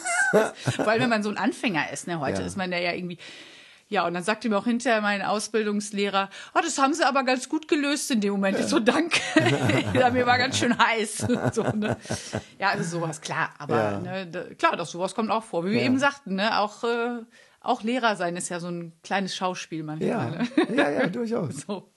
ist. 0.66 0.80
Allem, 0.86 1.02
wenn 1.02 1.08
man 1.10 1.22
so 1.22 1.30
ein 1.30 1.36
Anfänger 1.36 1.92
ist, 1.92 2.08
ne? 2.08 2.18
heute 2.18 2.40
Ja. 2.40 2.46
ist 2.46 2.56
man 2.56 2.72
ja 2.72 2.92
irgendwie... 2.92 3.18
Ja, 3.90 4.06
und 4.06 4.14
dann 4.14 4.22
sagte 4.22 4.48
mir 4.48 4.56
auch 4.56 4.64
hinterher 4.64 5.00
mein 5.00 5.20
Ausbildungslehrer, 5.20 6.30
oh, 6.54 6.60
das 6.62 6.78
haben 6.78 6.94
sie 6.94 7.04
aber 7.06 7.24
ganz 7.24 7.48
gut 7.48 7.66
gelöst 7.66 8.10
in 8.12 8.20
dem 8.20 8.30
Moment. 8.32 8.58
Ich 8.58 8.66
so, 8.66 8.78
danke. 8.78 9.20
ja, 9.94 10.10
mir 10.10 10.24
war 10.26 10.38
ganz 10.38 10.58
schön 10.58 10.78
heiß. 10.78 11.26
so, 11.52 11.64
ne? 11.64 11.96
Ja, 12.60 12.68
also 12.70 12.84
sowas, 12.98 13.20
klar. 13.20 13.50
Aber 13.58 13.76
Ja. 13.76 13.98
ne, 14.24 14.54
klar, 14.56 14.76
doch 14.76 14.86
sowas 14.86 15.14
kommt 15.16 15.30
auch 15.32 15.42
vor. 15.42 15.64
Wie 15.64 15.72
wir 15.72 15.82
eben 15.82 15.98
sagten, 15.98 16.36
ne? 16.36 16.60
auch, 16.60 16.84
äh, 16.84 17.18
auch 17.60 17.82
Lehrer 17.82 18.14
sein 18.14 18.36
ist 18.36 18.48
ja 18.48 18.60
so 18.60 18.68
ein 18.68 18.92
kleines 19.02 19.34
Schauspiel 19.34 19.82
manchmal. 19.82 20.08
Ja, 20.08 20.30
Ne? 20.30 20.48
ja, 20.76 20.90
ja, 20.90 21.06
durchaus. 21.08 21.56
So. 21.66 21.90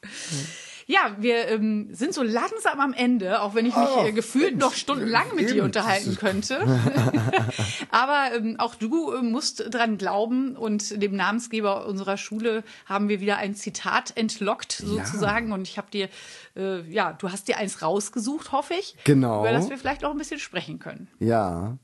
Ja, 0.85 1.15
wir 1.19 1.47
ähm, 1.49 1.89
sind 1.91 2.13
so 2.13 2.23
langsam 2.23 2.79
am 2.79 2.93
Ende, 2.93 3.41
auch 3.41 3.55
wenn 3.55 3.65
ich 3.65 3.75
mich 3.75 3.87
Oh, 3.95 4.05
äh, 4.05 4.11
gefühlt 4.11 4.57
noch 4.57 4.73
stundenlang 4.73 5.35
mit 5.35 5.49
dir 5.49 5.63
unterhalten 5.63 6.17
könnte. 6.17 6.59
Aber 7.91 8.35
ähm, 8.35 8.55
auch 8.59 8.75
du 8.75 9.11
äh, 9.11 9.21
musst 9.21 9.73
dran 9.73 9.97
glauben 9.97 10.55
und 10.55 11.01
dem 11.01 11.15
Namensgeber 11.15 11.85
unserer 11.85 12.17
Schule 12.17 12.63
haben 12.85 13.09
wir 13.09 13.19
wieder 13.19 13.37
ein 13.37 13.55
Zitat 13.55 14.15
entlockt 14.15 14.71
sozusagen. 14.73 15.51
Und 15.51 15.67
ich 15.67 15.77
habe 15.77 15.87
dir, 15.91 16.09
äh, 16.55 16.81
ja, 16.89 17.13
du 17.13 17.31
hast 17.31 17.47
dir 17.47 17.57
eins 17.57 17.81
rausgesucht, 17.81 18.51
hoffe 18.51 18.73
ich. 18.73 18.95
Genau. 19.03 19.41
Über 19.41 19.51
das 19.51 19.69
wir 19.69 19.77
vielleicht 19.77 20.01
noch 20.01 20.11
ein 20.11 20.17
bisschen 20.17 20.39
sprechen 20.39 20.79
können. 20.79 21.07
Ja. 21.19 21.77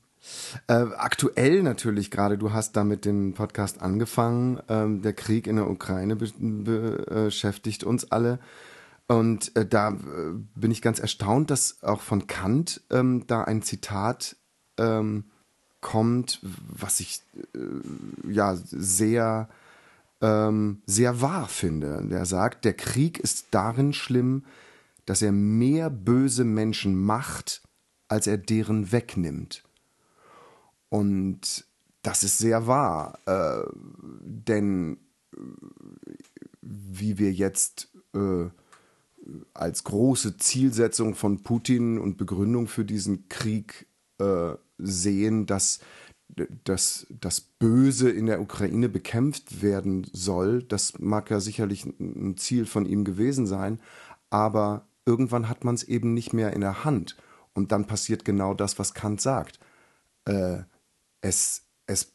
Äh, 0.66 0.72
aktuell 0.96 1.62
natürlich 1.62 2.10
gerade, 2.10 2.36
du 2.36 2.52
hast 2.52 2.76
da 2.76 2.84
mit 2.84 3.04
dem 3.04 3.32
Podcast 3.32 3.80
angefangen. 3.80 4.60
Ähm, 4.68 5.00
der 5.00 5.14
Krieg 5.14 5.46
in 5.46 5.56
der 5.56 5.70
Ukraine 5.70 6.16
be 6.16 6.30
be 6.38 7.04
beschäftigt 7.08 7.84
uns 7.84 8.10
alle. 8.12 8.38
Und 9.10 9.56
äh, 9.56 9.66
da 9.66 9.88
äh, 9.88 10.34
bin 10.54 10.70
ich 10.70 10.82
ganz 10.82 11.00
erstaunt, 11.00 11.50
dass 11.50 11.82
auch 11.82 12.00
von 12.00 12.28
Kant 12.28 12.80
ähm, 12.90 13.24
da 13.26 13.42
ein 13.42 13.60
Zitat 13.60 14.36
ähm, 14.78 15.24
kommt, 15.80 16.38
was 16.42 17.00
ich 17.00 17.20
äh, 17.56 18.30
ja 18.32 18.54
sehr 18.54 19.48
ähm, 20.20 20.82
sehr 20.86 21.20
wahr 21.20 21.48
finde. 21.48 22.06
Der 22.08 22.24
sagt, 22.24 22.64
der 22.64 22.74
Krieg 22.74 23.18
ist 23.18 23.48
darin 23.50 23.94
schlimm, 23.94 24.44
dass 25.06 25.22
er 25.22 25.32
mehr 25.32 25.90
böse 25.90 26.44
Menschen 26.44 26.94
macht, 26.94 27.62
als 28.06 28.28
er 28.28 28.38
deren 28.38 28.92
wegnimmt. 28.92 29.64
Und 30.88 31.64
das 32.02 32.22
ist 32.22 32.38
sehr 32.38 32.68
wahr, 32.68 33.18
äh, 33.26 33.68
denn 34.22 34.98
äh, 35.34 35.38
wie 36.62 37.18
wir 37.18 37.32
jetzt 37.32 37.88
äh, 38.14 38.50
als 39.54 39.84
große 39.84 40.36
Zielsetzung 40.36 41.14
von 41.14 41.42
Putin 41.42 41.98
und 41.98 42.16
Begründung 42.16 42.68
für 42.68 42.84
diesen 42.84 43.28
Krieg 43.28 43.86
äh, 44.18 44.54
sehen, 44.78 45.46
dass 45.46 45.80
dass 46.64 47.06
das 47.10 47.40
Böse 47.40 48.10
in 48.10 48.26
der 48.26 48.40
Ukraine 48.40 48.88
bekämpft 48.88 49.62
werden 49.62 50.06
soll. 50.12 50.62
Das 50.62 50.98
mag 50.98 51.30
ja 51.30 51.40
sicherlich 51.40 51.84
ein 51.84 52.36
Ziel 52.36 52.66
von 52.66 52.86
ihm 52.86 53.04
gewesen 53.04 53.46
sein, 53.46 53.80
aber 54.30 54.86
irgendwann 55.06 55.48
hat 55.48 55.64
man 55.64 55.74
es 55.74 55.84
eben 55.84 56.14
nicht 56.14 56.32
mehr 56.32 56.52
in 56.52 56.60
der 56.60 56.84
Hand. 56.84 57.16
Und 57.52 57.72
dann 57.72 57.86
passiert 57.86 58.24
genau 58.24 58.54
das, 58.54 58.78
was 58.78 58.94
Kant 58.94 59.20
sagt. 59.20 59.58
Äh, 60.24 60.58
es, 61.20 61.62
es 61.86 62.12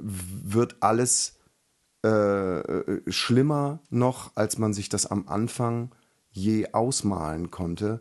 wird 0.00 0.76
alles 0.80 1.38
äh, 2.02 3.10
schlimmer 3.10 3.80
noch, 3.90 4.32
als 4.34 4.58
man 4.58 4.72
sich 4.72 4.88
das 4.88 5.06
am 5.06 5.28
Anfang 5.28 5.90
je 6.32 6.72
ausmalen 6.72 7.50
konnte. 7.50 8.00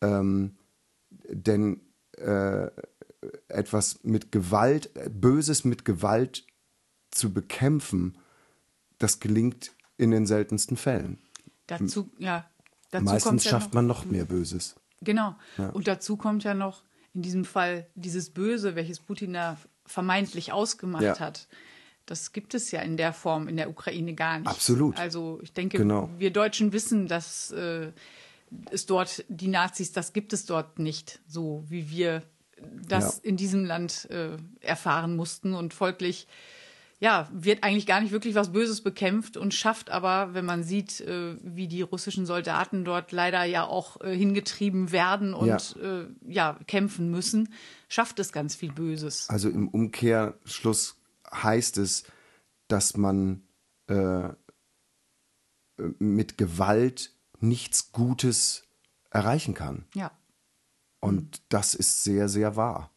Ähm, 0.00 0.56
denn 1.28 1.80
äh, 2.16 2.68
etwas 3.48 4.02
mit 4.02 4.32
Gewalt, 4.32 4.90
Böses 5.10 5.64
mit 5.64 5.84
Gewalt 5.84 6.46
zu 7.10 7.32
bekämpfen, 7.32 8.16
das 8.98 9.20
gelingt 9.20 9.72
in 9.96 10.10
den 10.10 10.26
seltensten 10.26 10.76
Fällen. 10.76 11.18
Dazu, 11.66 12.10
ja. 12.18 12.46
Dazu 12.90 13.04
Meistens 13.04 13.44
ja 13.44 13.50
schafft 13.52 13.68
noch, 13.68 13.74
man 13.74 13.86
noch 13.86 14.04
mehr 14.04 14.24
Böses. 14.24 14.74
Genau. 15.00 15.36
Ja. 15.56 15.70
Und 15.70 15.86
dazu 15.86 16.16
kommt 16.16 16.44
ja 16.44 16.54
noch 16.54 16.82
in 17.14 17.22
diesem 17.22 17.44
Fall 17.44 17.86
dieses 17.94 18.30
Böse, 18.30 18.74
welches 18.74 19.00
Putin 19.00 19.32
da 19.32 19.56
vermeintlich 19.86 20.52
ausgemacht 20.52 21.02
ja. 21.02 21.18
hat. 21.18 21.48
Das 22.10 22.32
gibt 22.32 22.54
es 22.54 22.72
ja 22.72 22.80
in 22.80 22.96
der 22.96 23.12
Form 23.12 23.46
in 23.46 23.56
der 23.56 23.70
Ukraine 23.70 24.14
gar 24.14 24.38
nicht. 24.40 24.48
Absolut. 24.48 24.98
Also 24.98 25.38
ich 25.42 25.52
denke, 25.52 25.78
genau. 25.78 26.10
wir 26.18 26.32
Deutschen 26.32 26.72
wissen, 26.72 27.06
dass 27.06 27.52
äh, 27.52 27.92
es 28.70 28.86
dort 28.86 29.24
die 29.28 29.48
Nazis, 29.48 29.92
das 29.92 30.12
gibt 30.12 30.32
es 30.32 30.44
dort 30.44 30.80
nicht, 30.80 31.20
so 31.28 31.64
wie 31.68 31.88
wir 31.88 32.22
das 32.86 33.20
ja. 33.22 33.30
in 33.30 33.36
diesem 33.36 33.64
Land 33.64 34.08
äh, 34.10 34.36
erfahren 34.60 35.14
mussten 35.14 35.54
und 35.54 35.72
folglich 35.72 36.26
ja, 36.98 37.28
wird 37.32 37.64
eigentlich 37.64 37.86
gar 37.86 38.02
nicht 38.02 38.12
wirklich 38.12 38.34
was 38.34 38.52
Böses 38.52 38.82
bekämpft 38.82 39.38
und 39.38 39.54
schafft 39.54 39.88
aber, 39.88 40.34
wenn 40.34 40.44
man 40.44 40.62
sieht, 40.62 41.00
äh, 41.00 41.36
wie 41.42 41.66
die 41.66 41.80
russischen 41.80 42.26
Soldaten 42.26 42.84
dort 42.84 43.10
leider 43.10 43.44
ja 43.44 43.64
auch 43.64 44.00
äh, 44.02 44.14
hingetrieben 44.14 44.92
werden 44.92 45.32
und 45.32 45.46
ja. 45.46 45.58
Äh, 45.82 46.06
ja, 46.28 46.58
kämpfen 46.66 47.10
müssen, 47.10 47.54
schafft 47.88 48.18
es 48.18 48.32
ganz 48.32 48.54
viel 48.54 48.72
Böses. 48.72 49.30
Also 49.30 49.48
im 49.48 49.68
Umkehrschluss 49.68 50.99
heißt 51.32 51.78
es, 51.78 52.04
dass 52.68 52.96
man 52.96 53.42
äh, 53.88 54.30
mit 55.98 56.38
Gewalt 56.38 57.12
nichts 57.40 57.92
Gutes 57.92 58.64
erreichen 59.10 59.54
kann. 59.54 59.86
Ja. 59.94 60.10
Und 61.00 61.42
das 61.48 61.74
ist 61.74 62.04
sehr, 62.04 62.28
sehr 62.28 62.56
wahr. 62.56 62.90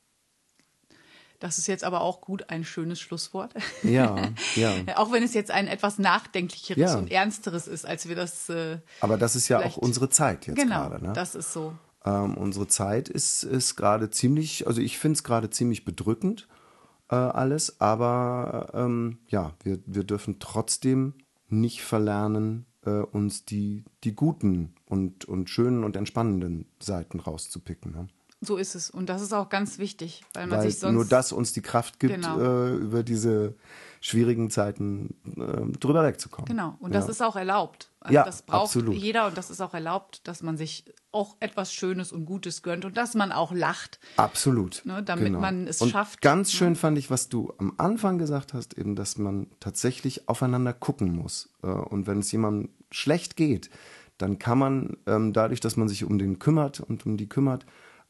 Das 1.40 1.58
ist 1.58 1.68
jetzt 1.68 1.84
aber 1.84 2.02
auch 2.02 2.22
gut 2.22 2.50
ein 2.50 2.64
schönes 2.64 3.02
Schlusswort. 3.02 3.54
Ja, 3.84 4.30
ja. 4.56 4.72
auch 4.96 5.12
wenn 5.12 5.24
es 5.24 5.34
jetzt 5.34 5.52
ein 5.52 5.68
etwas 5.68 6.00
nachdenklicheres 6.00 6.94
ja. 6.94 6.98
und 6.98 7.12
ernsteres 7.12 7.68
ist, 7.68 7.86
als 7.86 8.08
wir 8.08 8.16
das. 8.16 8.48
Äh, 8.48 8.78
aber 9.02 9.18
das 9.18 9.36
ist 9.36 9.50
ja 9.50 9.60
auch 9.60 9.76
unsere 9.76 10.10
Zeit 10.10 10.48
jetzt 10.48 10.58
genau, 10.58 10.88
gerade. 10.88 11.04
Ne? 11.06 11.14
Das 11.14 11.36
ist 11.36 11.52
so. 11.52 11.74
Ähm, 12.06 12.36
unsere 12.36 12.68
Zeit 12.68 13.10
ist, 13.10 13.44
ist 13.44 13.76
gerade 13.76 14.10
ziemlich, 14.10 14.68
also 14.68 14.80
ich 14.80 14.98
finde 14.98 15.18
es 15.18 15.24
gerade 15.24 15.50
ziemlich 15.50 15.84
bedrückend 15.84 16.48
äh, 17.10 17.16
alles, 17.16 17.80
aber 17.82 18.72
ähm, 18.74 19.20
ja, 19.28 19.54
wir, 19.64 19.80
wir 19.86 20.04
dürfen 20.04 20.40
trotzdem 20.40 21.14
nicht 21.50 21.84
verlernen, 21.84 22.66
äh, 22.86 22.90
uns 22.90 23.46
die, 23.46 23.84
die 24.04 24.16
guten 24.16 24.74
und, 24.86 25.26
und 25.26 25.50
schönen 25.50 25.84
und 25.84 25.96
entspannenden 25.96 26.66
Seiten 26.82 27.20
rauszupicken. 27.20 27.92
Ne? 27.92 28.08
So 28.42 28.58
ist 28.58 28.76
es. 28.76 28.90
Und 28.90 29.08
das 29.08 29.22
ist 29.22 29.34
auch 29.34 29.50
ganz 29.50 29.78
wichtig, 29.78 30.24
weil 30.34 30.48
man 30.48 30.60
weil 30.60 30.70
sich 30.70 30.80
sonst. 30.80 30.94
Nur 30.94 31.06
das 31.06 31.32
uns 31.32 31.54
die 31.54 31.62
Kraft 31.62 32.00
gibt, 32.00 32.16
genau. 32.16 32.40
äh, 32.40 32.76
über 32.76 33.04
diese 33.04 33.56
schwierigen 34.04 34.50
Zeiten 34.50 35.16
äh, 35.38 35.78
drüber 35.80 36.04
wegzukommen. 36.04 36.46
Genau. 36.46 36.76
Und 36.82 36.94
das 36.94 37.06
ja. 37.06 37.12
ist 37.12 37.22
auch 37.22 37.38
erlaubt. 37.38 37.90
Also 38.02 38.14
ja, 38.14 38.26
das 38.26 38.42
braucht 38.42 38.64
absolut. 38.64 38.96
jeder 38.96 39.28
und 39.28 39.38
das 39.38 39.50
ist 39.50 39.62
auch 39.62 39.74
erlaubt, 39.74 40.28
dass 40.28 40.44
man 40.44 40.58
sich 40.58 40.84
auch 41.14 41.38
etwas 41.40 41.74
Schönes 41.74 42.12
und 42.12 42.26
Gutes 42.26 42.64
gönnt 42.64 42.84
und 42.84 42.98
dass 42.98 43.14
man 43.14 43.32
auch 43.32 43.54
lacht. 43.54 44.02
Absolut. 44.18 44.82
Ne, 44.84 45.02
damit 45.04 45.28
genau. 45.28 45.40
man 45.40 45.68
es 45.68 45.82
und 45.82 45.90
schafft. 45.90 46.22
Ganz 46.22 46.52
schön 46.52 46.74
ne? 46.74 46.76
fand 46.76 46.98
ich, 46.98 47.10
was 47.10 47.30
du 47.30 47.54
am 47.60 47.76
Anfang 47.78 48.18
gesagt 48.18 48.54
hast, 48.54 48.78
eben, 48.78 48.98
dass 48.98 49.18
man 49.18 49.48
tatsächlich 49.62 50.28
aufeinander 50.28 50.74
gucken 50.74 51.16
muss. 51.16 51.54
Äh, 51.64 51.68
und 51.68 52.06
wenn 52.06 52.20
es 52.20 52.30
jemandem 52.34 52.72
schlecht 52.92 53.38
geht, 53.38 53.70
dann 54.18 54.38
kann 54.38 54.58
man 54.58 54.98
ähm, 55.08 55.32
dadurch, 55.32 55.62
dass 55.62 55.78
man 55.78 55.88
sich 55.88 56.04
um 56.04 56.20
den 56.20 56.40
kümmert 56.40 56.82
und 56.82 57.06
um 57.06 57.16
die 57.16 57.30
kümmert, 57.30 57.66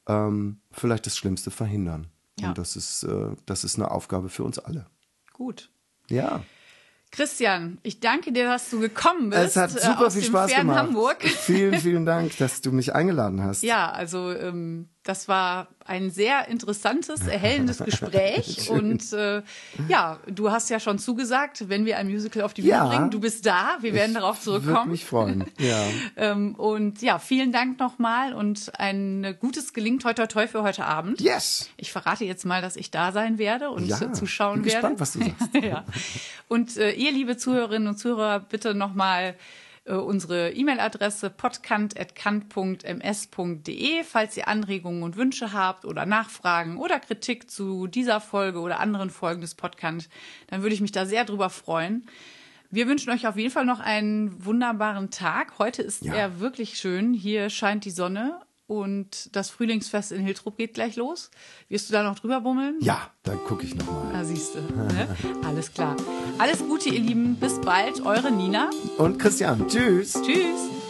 ähm, 0.08 0.60
vielleicht 0.72 1.06
das 1.06 1.16
Schlimmste 1.18 1.52
verhindern. 1.52 2.08
Ja. 2.40 2.50
Und 2.50 2.58
das 2.58 2.76
ist, 2.76 3.04
äh, 3.04 3.36
das 3.46 3.64
ist 3.64 3.76
eine 3.76 3.92
Aufgabe 3.92 4.30
für 4.30 4.44
uns 4.44 4.58
alle. 4.58 4.88
Gut. 5.34 5.70
Ja. 6.10 6.44
Christian, 7.12 7.78
ich 7.84 8.00
danke 8.00 8.32
dir, 8.32 8.46
dass 8.46 8.72
du 8.72 8.80
gekommen 8.80 9.30
bist. 9.30 9.44
Es 9.44 9.56
hat 9.56 9.76
äh, 9.76 9.80
super 9.80 10.10
viel 10.10 10.24
Spaß 10.24 10.56
gemacht. 10.56 10.80
Hamburg. 10.80 11.24
Vielen, 11.24 11.80
vielen 11.80 12.06
Dank, 12.06 12.36
dass 12.38 12.62
du 12.62 12.72
mich 12.72 12.96
eingeladen 12.96 13.44
hast. 13.44 13.62
Ja, 13.62 13.92
also 13.92 14.32
ähm, 14.32 14.90
das 15.04 15.28
war 15.28 15.68
ein 15.86 16.12
sehr 16.12 16.48
interessantes, 16.48 17.28
erhellendes 17.28 17.80
Gespräch. 17.86 18.70
und 18.70 19.12
äh, 19.12 19.42
ja, 19.90 20.20
du 20.28 20.50
hast 20.50 20.70
ja 20.70 20.80
schon 20.80 20.98
zugesagt, 20.98 21.68
wenn 21.68 21.86
wir 21.86 21.98
ein 21.98 22.08
Musical 22.08 22.44
auf 22.44 22.54
die 22.54 22.62
Bühne 22.62 22.74
ja, 22.74 22.88
bringen, 22.88 23.12
du 23.12 23.20
bist 23.20 23.46
da, 23.46 23.78
wir 23.82 23.94
werden 23.94 24.14
darauf 24.14 24.40
zurückkommen. 24.40 24.76
Würde 24.76 24.90
mich 24.90 25.06
freuen. 25.06 25.46
Ja. 25.60 25.84
ähm, 26.16 26.56
und 26.56 27.02
ja, 27.02 27.20
vielen 27.20 27.52
Dank 27.52 27.80
nochmal 27.80 28.34
und 28.34 28.72
ein 28.80 29.36
gutes 29.40 29.74
gelingt 29.74 30.04
toi 30.04 30.14
toi 30.14 30.28
toi 30.28 30.48
für 30.48 30.64
heute 30.64 30.86
Abend. 30.86 31.20
Yes. 31.20 31.70
Ich 31.76 31.92
verrate 31.92 32.24
jetzt 32.24 32.46
mal, 32.46 32.62
dass 32.62 32.78
ich 32.78 32.90
da 32.90 33.12
sein 33.12 33.38
werde 33.38 33.70
und 33.72 33.86
ja, 33.86 34.14
zuschauen 34.14 34.62
bin 34.62 34.72
werde. 34.72 34.96
Gespannt, 34.96 35.00
was 35.00 35.14
du 35.14 35.20
sagst. 35.20 35.56
ja. 35.64 35.84
Und 36.48 36.78
äh, 36.78 36.92
ihr, 36.92 37.12
liebe 37.12 37.36
Zuhörerinnen 37.36 37.90
und 37.90 37.98
Zuhörer, 37.98 38.40
bitte 38.40 38.74
nochmal 38.74 39.36
äh, 39.86 39.94
unsere 39.94 40.52
E-Mail-Adresse 40.52 41.30
podcast.kant.ms.de, 41.30 44.04
falls 44.04 44.36
ihr 44.38 44.48
Anregungen 44.48 45.04
und 45.04 45.18
Wünsche 45.18 45.54
habt 45.54 45.86
oder 45.86 46.06
Nachfragen 46.06 46.78
oder 46.78 47.00
Kritik 47.00 47.52
zu 47.52 47.88
dieser 47.88 48.22
Folge 48.22 48.60
oder 48.60 48.80
anderen 48.80 49.10
Folgen 49.10 49.42
des 49.42 49.56
Podcast, 49.56 50.10
dann 50.48 50.62
würde 50.62 50.76
ich 50.76 50.82
mich 50.82 50.92
da 50.92 51.06
sehr 51.06 51.26
drüber 51.26 51.50
freuen. 51.50 52.06
Wir 52.70 52.88
wünschen 52.88 53.12
euch 53.12 53.28
auf 53.28 53.38
jeden 53.38 53.52
Fall 53.52 53.66
noch 53.66 53.80
einen 53.80 54.46
wunderbaren 54.46 55.10
Tag. 55.12 55.60
Heute 55.60 55.84
ist 55.84 56.06
ja. 56.06 56.14
er 56.14 56.40
wirklich 56.40 56.78
schön. 56.78 57.14
Hier 57.14 57.50
scheint 57.50 57.86
die 57.86 57.92
Sonne 57.92 58.42
und 58.82 59.36
das 59.36 59.50
Frühlingsfest 59.50 60.12
in 60.12 60.22
Hiltrup 60.22 60.58
geht 60.58 60.74
gleich 60.74 60.96
los. 60.96 61.30
Wirst 61.70 61.90
du 61.90 61.94
da 61.94 62.04
noch 62.04 62.20
drüber 62.20 62.42
bummeln? 62.42 62.78
Ja, 62.82 63.12
dann 63.24 63.38
gucke 63.46 63.66
ich 63.66 63.76
nochmal. 63.76 64.12
Da 64.12 64.26
siehst 64.26 64.56
du. 64.56 64.60
Ne? 64.60 65.08
Alles 65.46 65.74
klar. 65.74 65.96
Alles 66.40 66.60
Gute, 66.60 66.90
ihr 66.90 67.00
Lieben. 67.00 67.36
Bis 67.36 67.60
bald. 67.62 68.06
Eure 68.06 68.32
Nina. 68.32 68.70
Und 68.98 69.20
Christian. 69.20 69.68
Tschüss. 69.68 70.14
Tschüss. 70.14 70.83